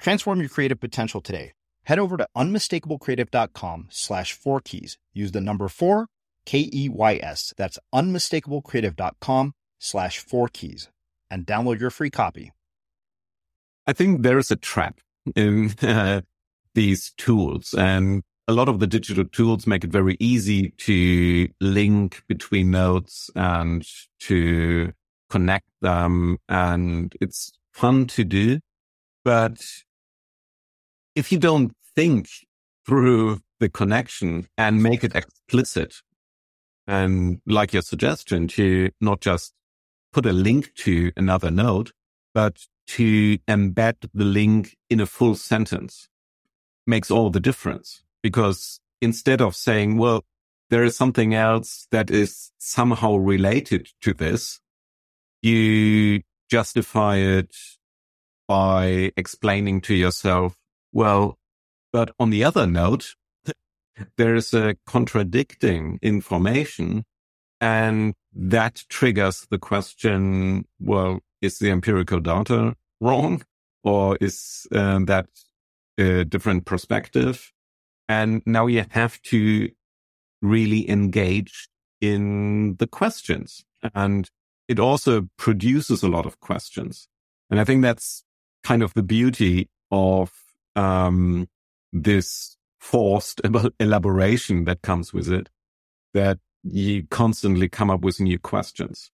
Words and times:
Transform 0.00 0.40
your 0.40 0.48
creative 0.48 0.80
potential 0.80 1.20
today. 1.20 1.52
Head 1.84 1.98
over 1.98 2.16
to 2.16 2.26
unmistakablecreative.com 2.36 3.88
slash 3.90 4.32
four 4.32 4.60
keys. 4.60 4.98
Use 5.12 5.32
the 5.32 5.40
number 5.40 5.68
four, 5.68 6.06
K 6.46 6.70
E 6.72 6.88
Y 6.88 7.20
S. 7.22 7.52
That's 7.56 7.78
unmistakablecreative.com 7.94 9.52
slash 9.78 10.18
four 10.18 10.48
keys 10.48 10.88
and 11.30 11.46
download 11.46 11.80
your 11.80 11.90
free 11.90 12.10
copy. 12.10 12.52
I 13.86 13.92
think 13.92 14.22
there 14.22 14.38
is 14.38 14.50
a 14.50 14.56
trap 14.56 15.00
in 15.36 15.74
uh, 15.82 16.22
these 16.74 17.12
tools 17.16 17.74
and 17.74 18.22
a 18.48 18.52
lot 18.52 18.68
of 18.68 18.80
the 18.80 18.86
digital 18.86 19.24
tools 19.24 19.66
make 19.66 19.84
it 19.84 19.90
very 19.90 20.16
easy 20.18 20.70
to 20.78 21.48
link 21.60 22.22
between 22.26 22.70
nodes 22.70 23.30
and 23.36 23.86
to 24.20 24.92
connect 25.28 25.68
them. 25.80 26.38
And 26.48 27.14
it's 27.20 27.52
fun 27.72 28.06
to 28.08 28.24
do. 28.24 28.60
But 29.24 29.60
if 31.14 31.32
you 31.32 31.38
don't 31.38 31.72
think 31.94 32.28
through 32.86 33.40
the 33.58 33.68
connection 33.68 34.48
and 34.56 34.82
make 34.82 35.04
it 35.04 35.14
explicit, 35.14 35.96
and 36.86 37.40
like 37.46 37.72
your 37.72 37.82
suggestion 37.82 38.48
to 38.48 38.90
not 39.00 39.20
just 39.20 39.52
put 40.12 40.26
a 40.26 40.32
link 40.32 40.74
to 40.74 41.12
another 41.16 41.50
node, 41.50 41.92
but 42.34 42.66
to 42.86 43.38
embed 43.46 43.94
the 44.12 44.24
link 44.24 44.76
in 44.88 45.00
a 45.00 45.06
full 45.06 45.34
sentence 45.34 46.08
makes 46.86 47.10
all 47.10 47.30
the 47.30 47.40
difference. 47.40 48.02
Because 48.22 48.80
instead 49.00 49.40
of 49.40 49.54
saying, 49.54 49.96
well, 49.96 50.24
there 50.70 50.84
is 50.84 50.96
something 50.96 51.34
else 51.34 51.86
that 51.90 52.10
is 52.10 52.50
somehow 52.58 53.16
related 53.16 53.88
to 54.02 54.12
this, 54.12 54.60
you 55.42 56.22
justify 56.50 57.16
it 57.16 57.54
by 58.48 59.12
explaining 59.16 59.80
to 59.80 59.94
yourself 59.94 60.56
well, 60.92 61.38
but 61.92 62.12
on 62.18 62.30
the 62.30 62.44
other 62.44 62.66
note, 62.66 63.14
there 64.16 64.34
is 64.34 64.54
a 64.54 64.76
contradicting 64.86 65.98
information 66.02 67.04
and 67.60 68.14
that 68.32 68.84
triggers 68.88 69.46
the 69.50 69.58
question, 69.58 70.66
well, 70.78 71.20
is 71.42 71.58
the 71.58 71.70
empirical 71.70 72.20
data 72.20 72.74
wrong 73.00 73.42
or 73.82 74.16
is 74.20 74.66
uh, 74.72 75.00
that 75.04 75.26
a 75.98 76.24
different 76.24 76.64
perspective? 76.64 77.52
And 78.08 78.42
now 78.46 78.66
you 78.66 78.84
have 78.90 79.20
to 79.22 79.68
really 80.42 80.88
engage 80.88 81.68
in 82.00 82.76
the 82.76 82.86
questions 82.86 83.64
and 83.94 84.30
it 84.68 84.78
also 84.78 85.28
produces 85.36 86.02
a 86.02 86.08
lot 86.08 86.26
of 86.26 86.40
questions. 86.40 87.08
And 87.50 87.60
I 87.60 87.64
think 87.64 87.82
that's 87.82 88.24
kind 88.62 88.82
of 88.82 88.94
the 88.94 89.02
beauty 89.02 89.68
of 89.90 90.32
um, 90.76 91.48
this 91.92 92.56
forced 92.78 93.40
elaboration 93.80 94.64
that 94.64 94.82
comes 94.82 95.12
with 95.12 95.28
it, 95.28 95.48
that 96.14 96.38
you 96.62 97.06
constantly 97.10 97.68
come 97.68 97.90
up 97.90 98.00
with 98.00 98.20
new 98.20 98.38
questions. 98.38 99.10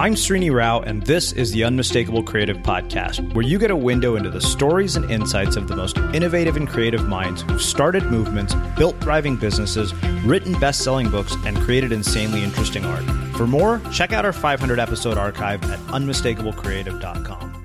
I'm 0.00 0.14
Srini 0.14 0.50
Rao, 0.50 0.80
and 0.80 1.02
this 1.02 1.30
is 1.32 1.52
the 1.52 1.62
Unmistakable 1.62 2.22
Creative 2.22 2.56
Podcast, 2.56 3.34
where 3.34 3.44
you 3.44 3.58
get 3.58 3.70
a 3.70 3.76
window 3.76 4.16
into 4.16 4.30
the 4.30 4.40
stories 4.40 4.96
and 4.96 5.10
insights 5.10 5.56
of 5.56 5.68
the 5.68 5.76
most 5.76 5.98
innovative 6.14 6.56
and 6.56 6.66
creative 6.66 7.06
minds 7.06 7.42
who've 7.42 7.60
started 7.60 8.04
movements, 8.04 8.54
built 8.78 8.98
thriving 9.02 9.36
businesses, 9.36 9.92
written 10.24 10.58
best 10.58 10.80
selling 10.80 11.10
books, 11.10 11.36
and 11.44 11.54
created 11.58 11.92
insanely 11.92 12.42
interesting 12.42 12.82
art. 12.86 13.04
For 13.36 13.46
more, 13.46 13.78
check 13.92 14.14
out 14.14 14.24
our 14.24 14.32
500 14.32 14.78
episode 14.78 15.18
archive 15.18 15.62
at 15.64 15.78
unmistakablecreative.com. 15.88 17.62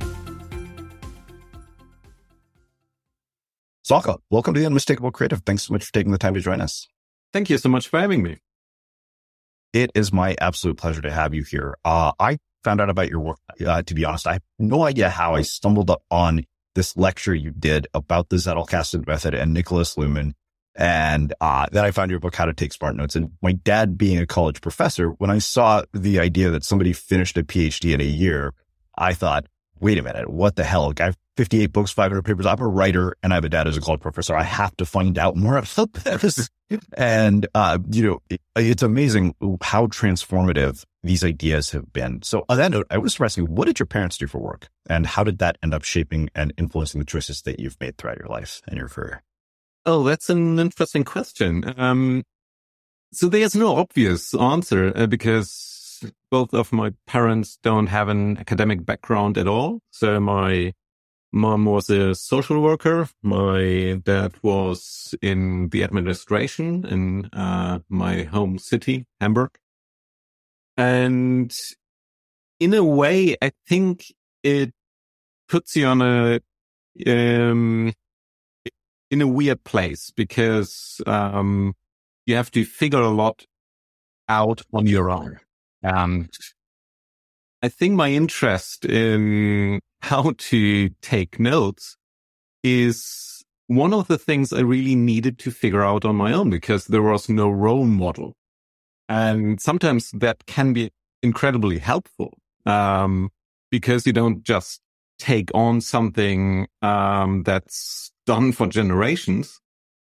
Sönke, 3.88 4.17
welcome 4.29 4.53
to 4.53 4.59
the 4.59 4.66
Unmistakable 4.66 5.12
Creative. 5.13 5.41
Thanks 5.46 5.63
so 5.63 5.73
much 5.73 5.85
for 5.85 5.94
taking 5.94 6.12
the 6.12 6.17
time 6.17 6.34
to 6.34 6.41
join 6.41 6.59
us. 6.59 6.90
Thank 7.31 7.50
you 7.50 7.57
so 7.57 7.69
much 7.69 7.88
for 7.88 7.97
having 7.97 8.22
me. 8.22 8.40
It 9.75 9.91
is 9.94 10.13
my 10.13 10.38
absolute 10.40 10.78
pleasure 10.78 11.02
to 11.02 11.12
have 11.12 11.34
you 11.34 11.44
here. 11.44 11.75
Uh, 11.84 12.13
I 12.18 12.38
found 12.63 12.80
out 12.80 12.90
about 12.90 13.09
your 13.09 13.19
work. 13.19 13.40
Uh, 13.59 13.81
to 13.81 13.94
be 13.94 14.06
honest, 14.06 14.25
I 14.25 14.34
have 14.34 14.41
no 14.58 14.84
idea 14.84 15.09
how 15.09 15.36
I 15.36 15.41
stumbled 15.41 15.91
on 16.09 16.46
this 16.75 16.96
lecture 16.96 17.36
you 17.36 17.52
did 17.52 17.85
about 17.94 18.30
the 18.30 18.38
Zettelkasten 18.38 19.06
method 19.06 19.34
and 19.34 19.53
Niklas 19.53 19.97
Luhmann. 19.97 20.31
And, 20.78 21.34
uh, 21.41 21.66
then 21.74 21.84
I 21.84 21.91
found 21.91 22.09
your 22.09 22.22
book, 22.22 22.35
How 22.35 22.46
to 22.46 22.53
Take 22.53 22.72
Smart 22.72 22.96
Notes. 22.96 23.18
And 23.18 23.31
my 23.41 23.52
dad 23.52 23.97
being 23.97 24.18
a 24.18 24.25
college 24.25 24.62
professor, 24.62 25.09
when 25.09 25.30
I 25.30 25.40
saw 25.40 25.84
the 25.91 26.22
idea 26.22 26.52
that 26.52 26.64
somebody 26.64 26.94
finished 26.94 27.38
a 27.38 27.44
PhD 27.44 27.94
in 27.94 28.00
a 28.00 28.06
year, 28.06 28.53
I 28.97 29.14
thought, 29.14 29.46
wait 29.81 29.97
a 29.97 30.03
minute, 30.03 30.30
what 30.30 30.56
the 30.56 30.64
hell? 30.64 30.94
Guy 30.94 31.12
58 31.38 31.68
books, 31.68 31.91
500 31.91 32.23
papers. 32.23 32.46
I'm 32.46 32.59
a 32.62 32.68
writer 32.68 33.16
and 33.22 33.34
I 33.34 33.35
have 33.35 33.44
a 33.44 33.50
dad 33.50 33.68
as 33.68 33.75
a 33.75 33.81
college 33.81 34.01
professor. 34.01 34.35
I 34.35 34.44
have 34.44 34.75
to 34.78 34.85
find 34.85 35.18
out 35.18 35.35
more 35.35 35.57
about 35.57 35.94
this. 35.94 36.50
and, 36.94 37.47
uh, 37.53 37.79
you 37.91 38.03
know, 38.03 38.19
it, 38.29 38.41
it's 38.56 38.84
amazing 38.84 39.35
how 39.62 39.88
transformative 39.88 40.85
these 41.03 41.23
ideas 41.23 41.72
have 41.72 41.91
been. 41.91 42.22
So 42.22 42.46
on 42.50 42.57
that 42.57 42.72
note, 42.72 42.88
I 42.90 42.97
was 42.97 43.16
interested, 43.16 43.50
what 43.50 43.66
did 43.66 43.79
your 43.79 43.85
parents 43.85 44.18
do 44.18 44.28
for 44.28 44.40
work 44.40 44.69
and 44.90 45.06
how 45.06 45.23
did 45.23 45.40
that 45.40 45.57
end 45.62 45.73
up 45.73 45.84
shaping 45.84 46.29
and 46.34 46.53
influencing 46.57 47.00
the 47.00 47.06
choices 47.06 47.41
that 47.44 47.59
you've 47.59 47.79
made 47.79 47.97
throughout 47.97 48.17
your 48.17 48.29
life 48.29 48.62
and 48.67 48.78
your 48.78 48.88
career? 48.88 49.22
Oh, 49.85 50.03
that's 50.03 50.29
an 50.29 50.57
interesting 50.57 51.03
question. 51.03 51.73
Um, 51.78 52.23
so 53.13 53.29
there's 53.29 53.56
no 53.56 53.75
obvious 53.75 54.34
answer 54.34 54.91
uh, 54.96 55.06
because 55.06 56.03
both 56.31 56.53
of 56.53 56.73
my 56.73 56.91
parents 57.07 57.59
don't 57.62 57.88
have 57.88 58.09
an 58.09 58.38
academic 58.38 58.85
background 58.85 59.38
at 59.38 59.47
all. 59.47 59.79
So 59.91 60.19
my 60.19 60.73
Mom 61.35 61.66
was 61.66 61.90
a 61.90 62.16
social 62.16 62.62
worker. 62.62 63.09
My 63.22 64.00
dad 64.06 64.35
was 64.41 65.13
in 65.22 65.68
the 65.68 65.84
administration 65.84 66.85
in 66.85 67.25
uh, 67.34 67.79
my 67.90 68.23
home 68.23 68.57
city, 68.57 69.06
Hamburg. 69.19 69.50
And 70.78 71.53
in 72.62 72.73
a 72.73 72.85
way, 72.85 73.35
I 73.41 73.51
think 73.68 74.13
it 74.44 74.72
puts 75.50 75.75
you 75.75 75.88
on 75.88 76.01
a, 76.01 76.40
um, 77.06 77.91
in 79.11 79.22
a 79.22 79.28
weird 79.28 79.61
place 79.66 80.11
because, 80.11 81.02
um, 81.05 81.73
you 82.26 82.38
have 82.38 82.49
to 82.52 82.64
figure 82.64 83.02
a 83.02 83.09
lot 83.09 83.46
out 84.29 84.61
on 84.73 84.88
your 84.88 85.11
own. 85.11 85.40
And 85.84 86.29
I 87.61 87.67
think 87.67 87.96
my 87.96 88.11
interest 88.11 88.85
in 88.85 89.81
how 90.05 90.34
to 90.37 90.90
take 91.02 91.40
notes 91.40 91.97
is 92.63 93.43
one 93.66 93.91
of 93.91 94.07
the 94.07 94.19
things 94.19 94.53
I 94.53 94.59
really 94.59 94.93
needed 94.93 95.40
to 95.40 95.49
figure 95.49 95.84
out 95.84 96.05
on 96.05 96.16
my 96.16 96.31
own 96.31 96.52
because 96.52 96.85
there 96.85 97.02
was 97.02 97.28
no 97.28 97.49
role 97.49 97.85
model. 97.85 98.35
And 99.09 99.59
sometimes 99.59 100.11
that 100.11 100.46
can 100.46 100.73
be 100.73 100.91
incredibly 101.23 101.79
helpful, 101.79 102.37
um, 102.67 103.31
because 103.72 104.05
you 104.05 104.13
don't 104.13 104.43
just 104.43 104.79
take 105.17 105.49
on 105.55 105.81
something, 105.81 106.67
um, 106.84 107.41
that's 107.41 108.11
done 108.28 108.52
for 108.52 108.67
generations, 108.67 109.59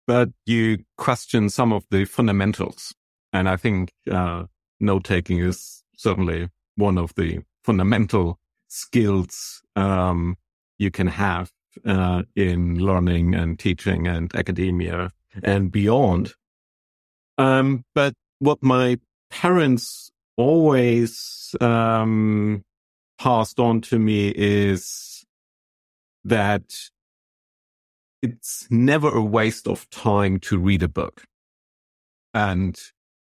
but 0.07 0.29
you 0.47 0.79
question 0.97 1.47
some 1.49 1.71
of 1.71 1.85
the 1.91 2.05
fundamentals. 2.05 2.95
And 3.33 3.47
I 3.47 3.55
think, 3.55 3.91
uh, 4.09 4.45
note 4.79 5.03
taking 5.03 5.37
is 5.37 5.83
certainly 5.95 6.49
one 6.75 6.97
of 6.97 7.13
the 7.13 7.41
fundamental 7.63 8.39
skills 8.71 9.61
um, 9.75 10.37
you 10.79 10.89
can 10.89 11.07
have 11.07 11.51
uh, 11.85 12.23
in 12.35 12.79
learning 12.79 13.35
and 13.35 13.59
teaching 13.59 14.07
and 14.07 14.33
academia 14.35 15.11
and 15.43 15.71
beyond. 15.71 16.33
Um, 17.37 17.83
but 17.93 18.13
what 18.39 18.63
my 18.63 18.97
parents 19.29 20.11
always 20.37 21.53
um, 21.59 22.63
passed 23.19 23.59
on 23.59 23.81
to 23.81 23.99
me 23.99 24.33
is 24.35 25.25
that 26.23 26.63
it's 28.21 28.67
never 28.69 29.09
a 29.09 29.23
waste 29.23 29.67
of 29.67 29.89
time 29.89 30.39
to 30.39 30.57
read 30.57 30.83
a 30.83 30.87
book. 30.87 31.23
And 32.33 32.79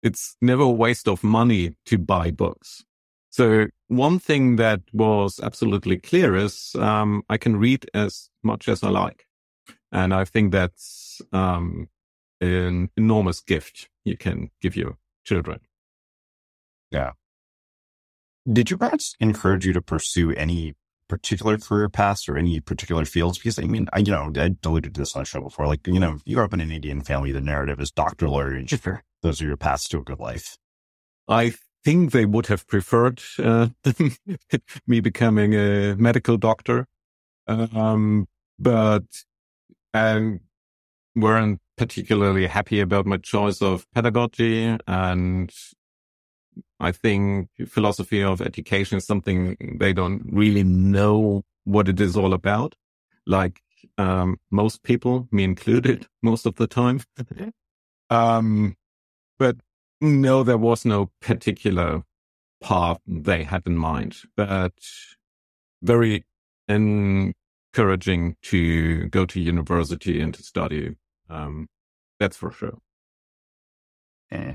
it's 0.02 0.36
never 0.40 0.62
a 0.62 0.70
waste 0.70 1.08
of 1.08 1.24
money 1.24 1.76
to 1.86 1.98
buy 1.98 2.30
books. 2.30 2.84
So 3.34 3.66
one 3.88 4.20
thing 4.20 4.54
that 4.56 4.82
was 4.92 5.40
absolutely 5.42 5.98
clear 5.98 6.36
is 6.36 6.76
um, 6.78 7.24
I 7.28 7.36
can 7.36 7.56
read 7.56 7.84
as 7.92 8.30
much 8.44 8.68
as 8.68 8.84
I 8.84 8.90
like. 8.90 9.26
And 9.90 10.14
I 10.14 10.24
think 10.24 10.52
that's 10.52 11.20
um, 11.32 11.88
an 12.40 12.90
enormous 12.96 13.40
gift 13.40 13.88
you 14.04 14.16
can 14.16 14.52
give 14.62 14.76
your 14.76 14.98
children. 15.24 15.58
Yeah. 16.92 17.14
Did 18.48 18.70
your 18.70 18.78
parents 18.78 19.16
encourage 19.18 19.66
you 19.66 19.72
to 19.72 19.82
pursue 19.82 20.30
any 20.30 20.74
particular 21.08 21.58
career 21.58 21.88
paths 21.88 22.28
or 22.28 22.38
any 22.38 22.60
particular 22.60 23.04
fields? 23.04 23.38
Because 23.38 23.58
I 23.58 23.62
mean, 23.62 23.88
I, 23.92 23.98
you 23.98 24.12
know, 24.12 24.30
I 24.36 24.54
alluded 24.64 24.94
to 24.94 25.00
this 25.00 25.16
on 25.16 25.22
the 25.22 25.26
show 25.26 25.40
before. 25.40 25.66
Like, 25.66 25.84
you 25.88 25.98
know, 25.98 26.18
you 26.24 26.36
grew 26.36 26.44
up 26.44 26.54
in 26.54 26.60
an 26.60 26.70
Indian 26.70 27.00
family, 27.00 27.32
the 27.32 27.40
narrative 27.40 27.80
is 27.80 27.90
doctor, 27.90 28.28
lawyer, 28.28 28.54
engineer. 28.54 29.02
Those 29.22 29.42
are 29.42 29.46
your 29.46 29.56
paths 29.56 29.88
to 29.88 29.98
a 29.98 30.04
good 30.04 30.20
life. 30.20 30.56
I 31.26 31.54
think 31.84 32.12
they 32.12 32.24
would 32.24 32.46
have 32.46 32.66
preferred 32.66 33.22
uh, 33.38 33.68
me 34.86 35.00
becoming 35.00 35.54
a 35.54 35.94
medical 35.96 36.36
doctor, 36.36 36.86
um, 37.46 38.26
but 38.58 39.04
and 39.92 40.40
weren't 41.14 41.60
particularly 41.76 42.46
happy 42.46 42.80
about 42.80 43.06
my 43.06 43.16
choice 43.16 43.60
of 43.62 43.86
pedagogy 43.92 44.76
and 44.86 45.52
I 46.80 46.92
think 46.92 47.48
philosophy 47.66 48.22
of 48.22 48.40
education 48.40 48.98
is 48.98 49.06
something 49.06 49.56
they 49.78 49.92
don't 49.92 50.22
really 50.30 50.64
know 50.64 51.44
what 51.64 51.88
it 51.88 52.00
is 52.00 52.16
all 52.16 52.32
about. 52.34 52.74
Like, 53.26 53.60
um, 53.96 54.38
most 54.50 54.82
people, 54.82 55.28
me 55.30 55.44
included, 55.44 56.06
most 56.22 56.46
of 56.46 56.56
the 56.56 56.66
time. 56.66 57.00
um, 58.10 58.76
but 59.38 59.56
no, 60.00 60.42
there 60.42 60.58
was 60.58 60.84
no 60.84 61.10
particular 61.20 62.02
path 62.62 62.98
they 63.06 63.44
had 63.44 63.62
in 63.66 63.76
mind, 63.76 64.16
but 64.36 64.72
very 65.82 66.24
encouraging 66.68 68.36
to 68.42 69.08
go 69.08 69.26
to 69.26 69.40
university 69.40 70.20
and 70.20 70.34
to 70.34 70.42
study. 70.42 70.96
Um, 71.28 71.68
that's 72.18 72.36
for 72.36 72.50
sure. 72.50 72.78
Eh. 74.30 74.54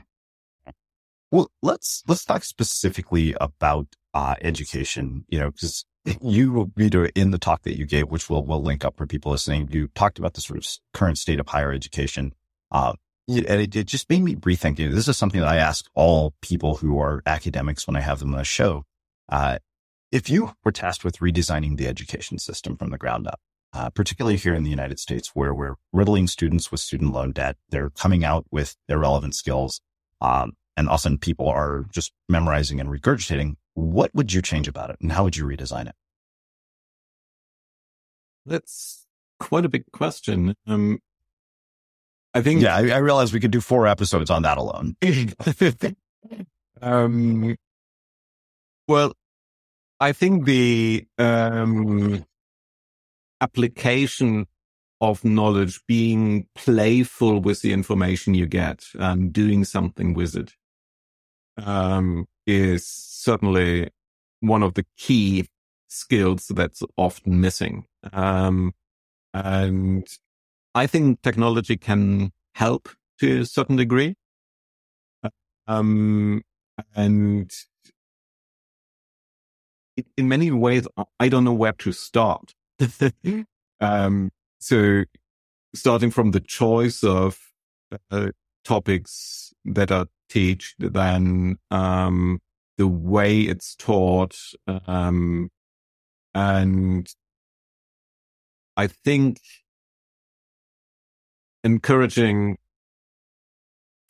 Well, 1.31 1.51
let's 1.61 2.03
let's 2.07 2.25
talk 2.25 2.43
specifically 2.43 3.35
about 3.39 3.87
uh, 4.13 4.35
education. 4.41 5.25
You 5.29 5.39
know, 5.39 5.51
because 5.51 5.85
you, 6.21 6.71
know, 6.75 7.07
in 7.15 7.31
the 7.31 7.37
talk 7.37 7.63
that 7.63 7.77
you 7.77 7.85
gave, 7.85 8.09
which 8.09 8.29
we'll 8.29 8.43
we'll 8.43 8.63
link 8.63 8.83
up 8.83 8.97
for 8.97 9.05
people 9.05 9.31
listening, 9.31 9.69
you 9.71 9.89
talked 9.89 10.17
about 10.17 10.33
the 10.33 10.41
sort 10.41 10.57
of 10.57 10.67
current 10.93 11.17
state 11.17 11.39
of 11.39 11.47
higher 11.47 11.71
education. 11.71 12.33
Uh, 12.71 12.93
and 13.29 13.61
it, 13.61 13.75
it, 13.75 13.85
just 13.85 14.09
made 14.09 14.23
me 14.23 14.35
rethink. 14.35 14.77
This 14.77 15.07
is 15.07 15.17
something 15.17 15.39
that 15.39 15.49
I 15.49 15.57
ask 15.57 15.85
all 15.93 16.33
people 16.41 16.75
who 16.75 16.99
are 16.99 17.21
academics 17.25 17.85
when 17.85 17.95
I 17.95 18.01
have 18.01 18.19
them 18.19 18.33
on 18.33 18.39
the 18.39 18.43
show. 18.43 18.85
Uh, 19.29 19.59
if 20.11 20.29
you 20.29 20.53
were 20.63 20.71
tasked 20.71 21.03
with 21.03 21.19
redesigning 21.19 21.77
the 21.77 21.87
education 21.87 22.39
system 22.39 22.75
from 22.75 22.89
the 22.89 22.97
ground 22.97 23.27
up, 23.27 23.39
uh, 23.73 23.89
particularly 23.91 24.37
here 24.37 24.55
in 24.55 24.63
the 24.63 24.69
United 24.71 24.99
States, 24.99 25.31
where 25.35 25.53
we're 25.53 25.75
riddling 25.93 26.25
students 26.25 26.71
with 26.71 26.81
student 26.81 27.13
loan 27.13 27.31
debt, 27.31 27.57
they're 27.69 27.91
coming 27.91 28.23
out 28.23 28.45
with 28.49 28.75
irrelevant 28.87 29.35
skills. 29.35 29.81
Um, 30.21 30.53
and 30.75 30.89
often 30.89 31.17
people 31.17 31.47
are 31.47 31.85
just 31.91 32.11
memorizing 32.27 32.79
and 32.79 32.89
regurgitating. 32.89 33.55
What 33.75 34.13
would 34.15 34.33
you 34.33 34.41
change 34.41 34.67
about 34.67 34.89
it 34.89 34.97
and 35.01 35.11
how 35.11 35.23
would 35.23 35.37
you 35.37 35.45
redesign 35.45 35.87
it? 35.87 35.95
That's 38.45 39.05
quite 39.39 39.65
a 39.65 39.69
big 39.69 39.83
question. 39.91 40.55
Um, 40.65 40.99
I 42.33 42.41
think. 42.41 42.61
Yeah, 42.61 42.75
I, 42.75 42.89
I 42.89 42.97
realize 42.97 43.33
we 43.33 43.39
could 43.39 43.51
do 43.51 43.61
four 43.61 43.87
episodes 43.87 44.29
on 44.29 44.43
that 44.43 44.57
alone. 44.57 44.95
um, 46.81 47.55
well, 48.87 49.13
I 49.99 50.11
think 50.11 50.45
the 50.45 51.05
um, 51.17 52.25
application 53.41 54.47
of 55.01 55.23
knowledge, 55.23 55.79
being 55.87 56.47
playful 56.55 57.39
with 57.39 57.61
the 57.61 57.71
information 57.71 58.33
you 58.33 58.45
get 58.45 58.85
and 58.95 59.31
doing 59.31 59.63
something 59.63 60.13
with 60.13 60.35
it 60.35 60.53
um, 61.57 62.25
is 62.45 62.85
certainly 62.85 63.89
one 64.41 64.63
of 64.63 64.73
the 64.73 64.85
key 64.97 65.47
skills 65.87 66.47
that's 66.47 66.83
often 66.97 67.39
missing. 67.39 67.85
Um, 68.11 68.73
and 69.33 70.07
I 70.79 70.87
think 70.87 71.21
technology 71.21 71.75
can 71.75 72.31
help 72.55 72.87
to 73.19 73.41
a 73.41 73.45
certain 73.45 73.75
degree. 73.75 74.15
Um, 75.67 76.41
and 76.95 77.51
in 80.15 80.29
many 80.29 80.51
ways, 80.51 80.87
I 81.19 81.27
don't 81.27 81.43
know 81.43 81.51
where 81.51 81.73
to 81.73 81.91
start. 81.91 82.53
um, 83.81 84.31
so 84.59 85.03
starting 85.75 86.11
from 86.11 86.31
the 86.31 86.39
choice 86.39 87.03
of 87.03 87.37
uh, 88.09 88.29
topics 88.63 89.53
that 89.65 89.91
are 89.91 90.05
teach, 90.29 90.75
then 90.79 91.57
um, 91.71 92.39
the 92.77 92.87
way 92.87 93.41
it's 93.41 93.75
taught, 93.75 94.37
um, 94.87 95.49
and 96.33 97.13
I 98.77 98.87
think 98.87 99.39
encouraging 101.63 102.57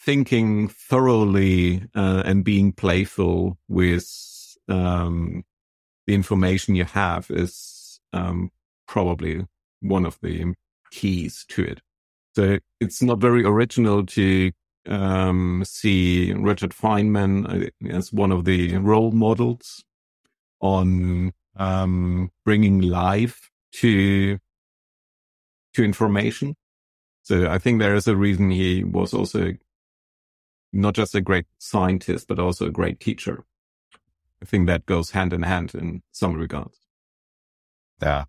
thinking 0.01 0.67
thoroughly 0.67 1.83
uh, 1.95 2.23
and 2.25 2.43
being 2.43 2.71
playful 2.71 3.57
with 3.67 4.07
um, 4.69 5.43
the 6.07 6.13
information 6.13 6.75
you 6.75 6.85
have 6.85 7.29
is 7.29 7.99
um, 8.13 8.51
probably 8.87 9.45
one 9.81 10.05
of 10.05 10.17
the 10.21 10.53
keys 10.91 11.45
to 11.49 11.63
it. 11.63 11.81
So 12.35 12.59
it's 12.79 13.01
not 13.01 13.19
very 13.19 13.44
original 13.44 14.06
to 14.06 14.51
um, 14.87 15.63
see 15.65 16.33
Richard 16.33 16.71
Feynman 16.71 17.68
uh, 17.68 17.89
as 17.89 18.13
one 18.13 18.31
of 18.31 18.45
the 18.45 18.77
role 18.77 19.11
models 19.11 19.83
on 20.61 21.33
um, 21.57 22.31
bringing 22.45 22.81
life 22.81 23.49
to 23.73 24.39
to 25.75 25.83
information. 25.83 26.56
So 27.30 27.48
I 27.48 27.59
think 27.59 27.78
there 27.78 27.94
is 27.94 28.07
a 28.07 28.16
reason 28.16 28.50
he 28.50 28.83
was 28.83 29.14
also 29.14 29.54
not 30.74 30.95
just 30.95 31.14
a 31.14 31.21
great 31.21 31.45
scientist, 31.59 32.28
but 32.28 32.40
also 32.40 32.66
a 32.66 32.71
great 32.71 33.00
teacher. 33.00 33.44
I 34.42 34.45
think 34.45 34.66
that 34.66 34.88
goes 34.88 35.12
hand 35.12 35.31
in 35.31 35.44
hand 35.44 35.76
in 35.76 36.02
some 36.12 36.33
regards. 36.33 36.80
Yeah. 38.02 38.24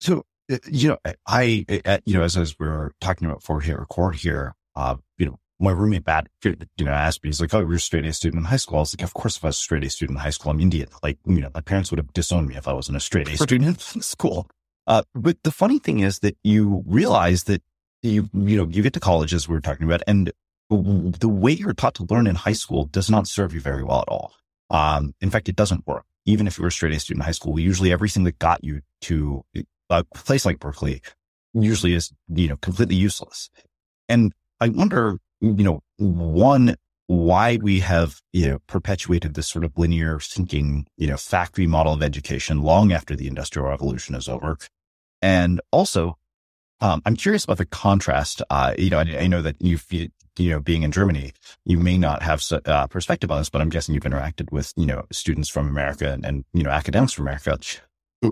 So, 0.00 0.24
uh, 0.50 0.58
you 0.68 0.88
know, 0.88 0.98
I, 1.24 1.64
you 2.04 2.14
know, 2.14 2.24
as, 2.24 2.36
as 2.36 2.58
we 2.58 2.66
are 2.66 2.90
talking 3.00 3.28
about 3.28 3.44
for 3.44 3.60
here, 3.60 3.78
record 3.78 4.16
here, 4.16 4.56
uh, 4.74 4.96
you 5.16 5.26
know, 5.26 5.38
my 5.60 5.70
roommate 5.70 6.04
Bat, 6.04 6.26
you 6.42 6.56
know, 6.80 6.90
asked 6.90 7.22
me, 7.22 7.28
he's 7.28 7.40
like, 7.40 7.54
Oh, 7.54 7.60
you're 7.60 7.74
a 7.74 7.78
straight 7.78 8.06
A 8.06 8.12
student 8.12 8.40
in 8.40 8.46
high 8.46 8.56
school. 8.56 8.78
I 8.78 8.80
was 8.80 8.98
like, 8.98 9.04
of 9.04 9.14
course, 9.14 9.36
if 9.36 9.44
I 9.44 9.48
was 9.48 9.56
a 9.58 9.60
straight 9.60 9.84
A 9.84 9.90
student 9.90 10.16
in 10.16 10.20
high 10.20 10.30
school, 10.30 10.50
I'm 10.50 10.58
Indian. 10.58 10.88
Like, 11.00 11.18
you 11.26 11.40
know, 11.40 11.50
my 11.54 11.60
parents 11.60 11.92
would 11.92 11.98
have 11.98 12.12
disowned 12.12 12.48
me 12.48 12.56
if 12.56 12.66
I 12.66 12.72
wasn't 12.72 12.96
a 12.96 13.00
straight 13.00 13.28
A 13.28 13.36
student 13.36 13.94
in 13.94 14.02
school. 14.02 14.48
Uh, 14.84 15.04
but 15.14 15.40
the 15.44 15.52
funny 15.52 15.78
thing 15.78 16.00
is 16.00 16.18
that 16.18 16.36
you 16.42 16.82
realize 16.88 17.44
that 17.44 17.62
you, 18.04 18.28
you 18.32 18.56
know, 18.56 18.68
you 18.68 18.82
get 18.82 18.92
to 18.94 19.00
college 19.00 19.34
as 19.34 19.48
we 19.48 19.54
were 19.54 19.60
talking 19.60 19.86
about 19.86 20.02
and 20.06 20.32
the 20.70 21.28
way 21.28 21.52
you're 21.52 21.74
taught 21.74 21.94
to 21.94 22.06
learn 22.08 22.26
in 22.26 22.34
high 22.34 22.52
school 22.52 22.86
does 22.86 23.10
not 23.10 23.28
serve 23.28 23.52
you 23.54 23.60
very 23.60 23.84
well 23.84 24.00
at 24.00 24.08
all. 24.08 24.32
Um, 24.70 25.14
in 25.20 25.30
fact, 25.30 25.48
it 25.48 25.56
doesn't 25.56 25.86
work. 25.86 26.04
Even 26.24 26.46
if 26.46 26.56
you 26.56 26.62
were 26.62 26.68
a 26.68 26.72
straight 26.72 26.94
A 26.94 27.00
student 27.00 27.22
in 27.22 27.26
high 27.26 27.32
school, 27.32 27.58
usually 27.58 27.92
everything 27.92 28.24
that 28.24 28.38
got 28.38 28.64
you 28.64 28.80
to 29.02 29.44
a 29.90 30.04
place 30.14 30.46
like 30.46 30.58
Berkeley 30.58 31.02
usually 31.52 31.92
is, 31.92 32.12
you 32.28 32.48
know, 32.48 32.56
completely 32.56 32.96
useless. 32.96 33.50
And 34.08 34.32
I 34.60 34.68
wonder, 34.70 35.18
you 35.40 35.64
know, 35.64 35.80
one, 35.98 36.76
why 37.06 37.58
we 37.60 37.80
have, 37.80 38.22
you 38.32 38.48
know, 38.48 38.58
perpetuated 38.66 39.34
this 39.34 39.48
sort 39.48 39.64
of 39.64 39.76
linear 39.76 40.18
thinking, 40.18 40.86
you 40.96 41.06
know, 41.06 41.18
factory 41.18 41.66
model 41.66 41.92
of 41.92 42.02
education 42.02 42.62
long 42.62 42.92
after 42.92 43.14
the 43.14 43.26
industrial 43.26 43.68
revolution 43.68 44.14
is 44.14 44.28
over. 44.28 44.56
And 45.20 45.60
also, 45.70 46.16
um, 46.80 47.02
I'm 47.04 47.16
curious 47.16 47.44
about 47.44 47.58
the 47.58 47.66
contrast. 47.66 48.42
Uh, 48.50 48.74
you 48.76 48.90
know, 48.90 48.98
I, 48.98 49.18
I 49.20 49.26
know 49.26 49.42
that 49.42 49.56
you, 49.60 49.78
you 49.90 50.50
know, 50.50 50.60
being 50.60 50.82
in 50.82 50.92
Germany, 50.92 51.32
you 51.64 51.78
may 51.78 51.96
not 51.98 52.22
have 52.22 52.42
uh, 52.66 52.86
perspective 52.88 53.30
on 53.30 53.38
this, 53.38 53.50
but 53.50 53.60
I'm 53.60 53.68
guessing 53.68 53.94
you've 53.94 54.04
interacted 54.04 54.50
with, 54.52 54.72
you 54.76 54.86
know, 54.86 55.04
students 55.12 55.48
from 55.48 55.68
America 55.68 56.12
and, 56.12 56.24
and 56.24 56.44
you 56.52 56.62
know, 56.62 56.70
academics 56.70 57.12
from 57.12 57.26
America. 57.26 57.58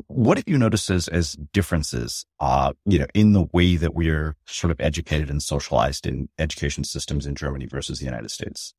What 0.07 0.39
have 0.39 0.49
you 0.49 0.59
noticed 0.59 0.89
as, 0.91 1.09
as 1.09 1.37
differences, 1.53 2.25
uh, 2.41 2.73
you 2.87 2.99
know, 2.99 3.07
in 3.15 3.33
the 3.33 3.47
way 3.53 3.77
that 3.77 3.95
we're 3.95 4.37
sort 4.47 4.71
of 4.71 4.81
educated 4.81 5.29
and 5.29 5.43
socialized 5.43 6.07
in 6.07 6.29
education 6.39 6.85
systems 6.85 7.27
in 7.27 7.35
Germany 7.35 7.67
versus 7.67 7.99
the 7.99 8.07
United 8.07 8.31
States? 8.31 8.75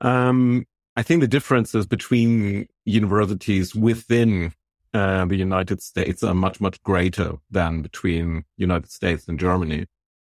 Um, 0.00 0.66
I 0.96 1.02
think 1.02 1.20
the 1.20 1.28
differences 1.28 1.86
between 1.86 2.66
universities 2.84 3.74
within 3.74 4.52
uh, 4.94 5.24
the 5.24 5.36
United 5.36 5.82
States 5.82 6.22
are 6.22 6.34
much, 6.34 6.60
much 6.60 6.82
greater 6.82 7.34
than 7.50 7.82
between 7.82 8.44
United 8.56 8.90
States 8.90 9.26
and 9.28 9.38
Germany. 9.38 9.86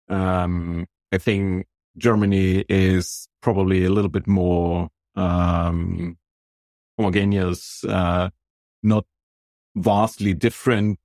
Um, 0.08 0.86
I 1.12 1.18
think 1.18 1.66
Germany 1.96 2.64
is 2.68 3.28
probably 3.40 3.84
a 3.84 3.90
little 3.90 4.10
bit 4.10 4.26
more 4.26 4.88
um, 5.16 6.18
homogeneous, 6.96 7.84
uh, 7.84 8.30
not 8.82 9.06
vastly 9.76 10.34
different 10.34 10.98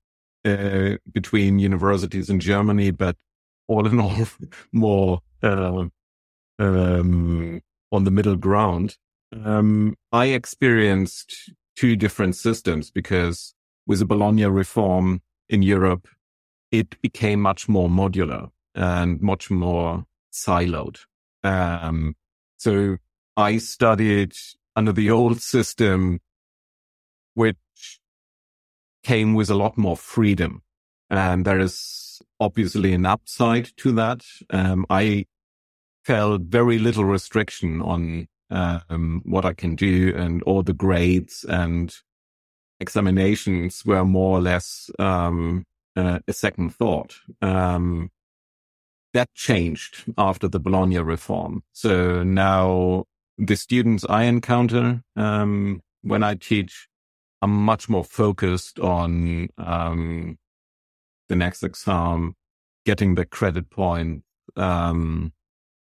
uh, 0.46 0.96
between 1.12 1.60
universities 1.60 2.29
in 2.29 2.39
Germany, 2.39 2.91
but 2.91 3.15
all 3.68 3.88
in 3.88 4.00
all, 4.00 4.27
more 4.72 5.22
uh, 5.44 5.86
um, 6.60 7.62
on 7.91 8.03
the 8.03 8.12
middle 8.12 8.36
ground. 8.36 8.98
Um, 9.34 9.96
I 10.12 10.27
experienced 10.27 11.51
two 11.80 11.96
different 11.96 12.36
systems 12.36 12.92
because 12.92 13.54
with 13.88 14.00
the 14.00 14.06
Bologna 14.06 14.46
reform 14.46 15.22
in 15.48 15.64
Europe, 15.64 16.10
it 16.72 17.02
became 17.02 17.40
much 17.40 17.70
more 17.70 17.88
modular 17.88 18.50
and 18.76 19.22
much 19.22 19.50
more 19.50 20.04
siloed. 20.34 20.98
Um, 21.42 22.18
so 22.58 22.98
I 23.38 23.60
studied 23.60 24.34
under 24.76 24.92
the 24.92 25.10
old 25.10 25.42
system, 25.42 26.20
which 27.34 28.02
came 29.04 29.34
with 29.34 29.50
a 29.50 29.56
lot 29.56 29.78
more 29.78 29.96
freedom. 29.96 30.62
And 31.10 31.46
there 31.46 31.60
is 31.60 32.22
obviously 32.42 32.94
an 32.94 33.06
upside 33.06 33.70
to 33.78 33.94
that. 33.94 34.26
Um, 34.50 34.86
I 34.90 35.28
felt 36.04 36.42
very 36.42 36.78
little 36.78 37.06
restriction 37.06 37.82
on 37.82 38.28
um, 38.50 39.22
what 39.25 39.46
I 39.46 39.53
can 39.53 39.75
do 39.75 40.13
and 40.15 40.41
all 40.44 40.63
the 40.63 40.74
grades 40.74 41.46
and 41.48 41.96
examinations 42.79 43.86
were 43.86 44.06
more 44.06 44.38
or 44.38 44.41
less 44.41 44.89
um, 45.00 45.65
uh, 45.96 46.20
a 46.27 46.34
second 46.34 46.74
thought. 46.74 47.15
Um, 47.41 48.10
that 49.13 49.34
changed 49.34 50.03
after 50.18 50.48
the 50.48 50.60
Bologna 50.60 51.00
reform. 51.00 51.63
So 51.74 52.24
now 52.24 53.06
the 53.38 53.56
students 53.56 54.06
I 54.08 54.24
encounter 54.24 55.01
um, 55.15 55.82
when 56.01 56.24
I 56.24 56.36
teach 56.36 56.88
are 57.41 57.48
much 57.48 57.89
more 57.89 58.03
focused 58.03 58.79
on 58.79 59.50
um, 59.58 60.38
the 61.27 61.36
next 61.36 61.63
exam, 61.63 62.36
getting 62.86 63.15
the 63.15 63.25
credit 63.25 63.70
point, 63.70 64.24
um, 64.56 65.34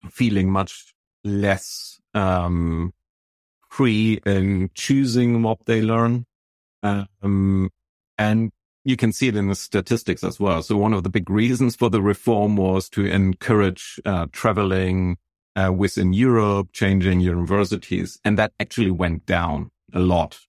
feeling 0.09 0.50
much 0.50 0.94
less 1.25 2.00
um, 2.14 2.92
free 3.69 4.21
in 4.26 4.71
choosing 4.75 5.42
what 5.42 5.64
they 5.66 5.83
learn. 5.83 6.26
Um, 6.83 7.71
and 8.19 8.52
you 8.85 8.97
can 8.97 9.12
see 9.12 9.28
it 9.28 9.37
in 9.37 9.49
the 9.49 9.54
statistics 9.54 10.25
as 10.25 10.40
well. 10.40 10.62
So 10.62 10.76
one 10.76 10.92
of 10.92 11.04
the 11.04 11.11
big 11.11 11.31
reasons 11.31 11.76
for 11.76 11.88
the 11.88 12.02
reform 12.02 12.57
was 12.57 12.88
to 12.90 13.07
encourage 13.07 14.00
uh, 14.04 14.26
traveling 14.33 15.16
uh, 15.54 15.73
within 15.73 16.12
Europe, 16.12 16.71
changing 16.73 17.21
universities, 17.21 18.19
and 18.25 18.38
that 18.38 18.52
actually 18.59 18.90
went 18.90 19.26
down 19.26 19.71
a 19.92 20.00
lot. 20.00 20.40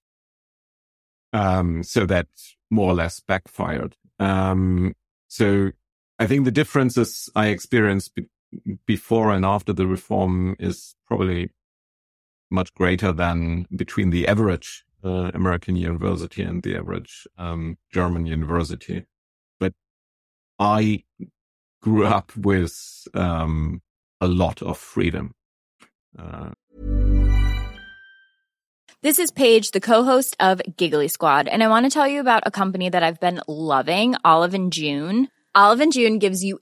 Um, 1.32 1.84
so 1.84 2.05
that 2.05 2.27
more 2.70 2.91
or 2.91 2.96
less 2.96 3.20
backfired. 3.20 3.96
Um, 4.20 4.93
so 5.27 5.72
I 6.20 6.27
think 6.27 6.46
the 6.46 6.51
differences 6.51 7.29
I 7.36 7.48
experienced 7.48 8.17
before 8.86 9.31
and 9.31 9.45
after 9.45 9.74
the 9.74 9.88
reform 9.88 10.55
is 10.60 10.95
probably 11.07 11.51
much 12.50 12.74
greater 12.74 13.12
than 13.12 13.67
between 13.75 14.12
the 14.12 14.27
average 14.27 14.86
uh, 15.03 15.31
American 15.33 15.75
university 15.75 16.41
and 16.43 16.63
the 16.63 16.77
average 16.77 17.27
um, 17.38 17.77
German 17.91 18.25
university. 18.25 19.05
But 19.60 19.74
I 20.60 21.03
grew 21.81 22.05
up 22.05 22.36
with 22.38 23.07
um, 23.13 23.81
a 24.22 24.27
lot 24.27 24.62
of 24.62 24.77
freedom. 24.77 25.33
Uh, 26.17 26.51
this 29.01 29.19
is 29.19 29.31
Paige, 29.31 29.72
the 29.72 29.81
co-host 29.81 30.38
of 30.39 30.62
Giggly 30.77 31.10
Squad, 31.10 31.50
and 31.50 31.62
I 31.62 31.67
want 31.67 31.86
to 31.86 31.89
tell 31.89 32.07
you 32.07 32.22
about 32.22 32.43
a 32.45 32.51
company 32.51 32.88
that 32.88 33.03
I've 33.03 33.19
been 33.19 33.41
loving, 33.50 34.15
Olive 34.24 34.53
and 34.53 34.72
June. 34.72 35.27
Olive 35.53 35.81
and 35.81 35.91
June 35.91 36.19
gives 36.19 36.41
you 36.41 36.62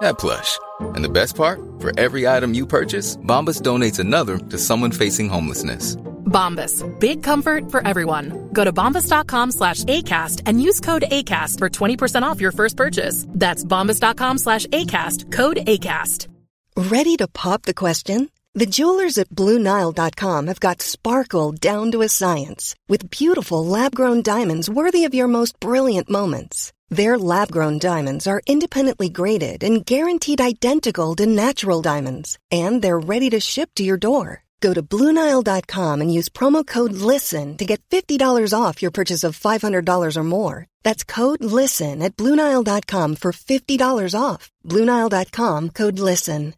that 0.00 0.18
plush. 0.18 0.58
And 0.80 1.04
the 1.04 1.08
best 1.08 1.36
part? 1.36 1.60
For 1.78 1.98
every 1.98 2.26
item 2.26 2.54
you 2.54 2.66
purchase, 2.66 3.16
Bombas 3.16 3.62
donates 3.62 3.98
another 3.98 4.38
to 4.38 4.58
someone 4.58 4.92
facing 4.92 5.28
homelessness. 5.28 5.96
Bombas. 6.28 6.84
Big 7.00 7.22
comfort 7.22 7.70
for 7.70 7.86
everyone. 7.86 8.50
Go 8.52 8.64
to 8.64 8.72
bombas.com 8.72 9.50
slash 9.52 9.84
ACAST 9.84 10.42
and 10.46 10.62
use 10.62 10.80
code 10.80 11.04
ACAST 11.10 11.58
for 11.58 11.70
20% 11.70 12.22
off 12.22 12.40
your 12.40 12.52
first 12.52 12.76
purchase. 12.76 13.24
That's 13.28 13.64
bombas.com 13.64 14.38
slash 14.38 14.66
ACAST. 14.66 15.32
Code 15.32 15.58
ACAST. 15.58 16.28
Ready 16.76 17.16
to 17.16 17.26
pop 17.26 17.62
the 17.62 17.74
question? 17.74 18.30
The 18.54 18.66
jewelers 18.66 19.18
at 19.18 19.28
BlueNile.com 19.30 20.46
have 20.46 20.60
got 20.60 20.82
sparkle 20.82 21.52
down 21.52 21.92
to 21.92 22.02
a 22.02 22.08
science 22.08 22.74
with 22.88 23.10
beautiful 23.10 23.64
lab-grown 23.64 24.22
diamonds 24.22 24.70
worthy 24.70 25.04
of 25.04 25.14
your 25.14 25.28
most 25.28 25.60
brilliant 25.60 26.08
moments. 26.08 26.72
Their 26.90 27.18
lab 27.18 27.52
grown 27.52 27.78
diamonds 27.78 28.26
are 28.26 28.40
independently 28.46 29.10
graded 29.10 29.62
and 29.62 29.84
guaranteed 29.84 30.40
identical 30.40 31.14
to 31.16 31.26
natural 31.26 31.82
diamonds, 31.82 32.38
and 32.50 32.80
they're 32.80 32.98
ready 32.98 33.28
to 33.30 33.40
ship 33.40 33.70
to 33.74 33.84
your 33.84 33.98
door. 33.98 34.44
Go 34.60 34.72
to 34.74 34.82
Bluenile.com 34.82 36.00
and 36.00 36.12
use 36.12 36.28
promo 36.28 36.66
code 36.66 36.92
LISTEN 36.92 37.56
to 37.58 37.64
get 37.64 37.80
$50 37.90 38.54
off 38.58 38.82
your 38.82 38.90
purchase 38.90 39.22
of 39.22 39.38
$500 39.38 40.16
or 40.16 40.24
more. 40.24 40.66
That's 40.82 41.04
code 41.04 41.44
LISTEN 41.44 42.02
at 42.02 42.16
Bluenile.com 42.16 43.16
for 43.16 43.32
$50 43.32 44.14
off. 44.18 44.50
Bluenile.com 44.64 45.70
code 45.70 45.98
LISTEN. 46.00 46.54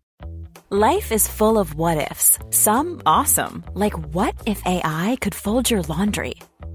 Life 0.71 1.11
is 1.11 1.27
full 1.27 1.59
of 1.59 1.75
what 1.75 2.13
ifs, 2.13 2.39
some 2.51 3.03
awesome, 3.05 3.65
like 3.75 3.99
what 4.15 4.37
if 4.47 4.63
AI 4.65 5.19
could 5.21 5.35
fold 5.35 5.69
your 5.69 5.83
laundry? 5.83 6.37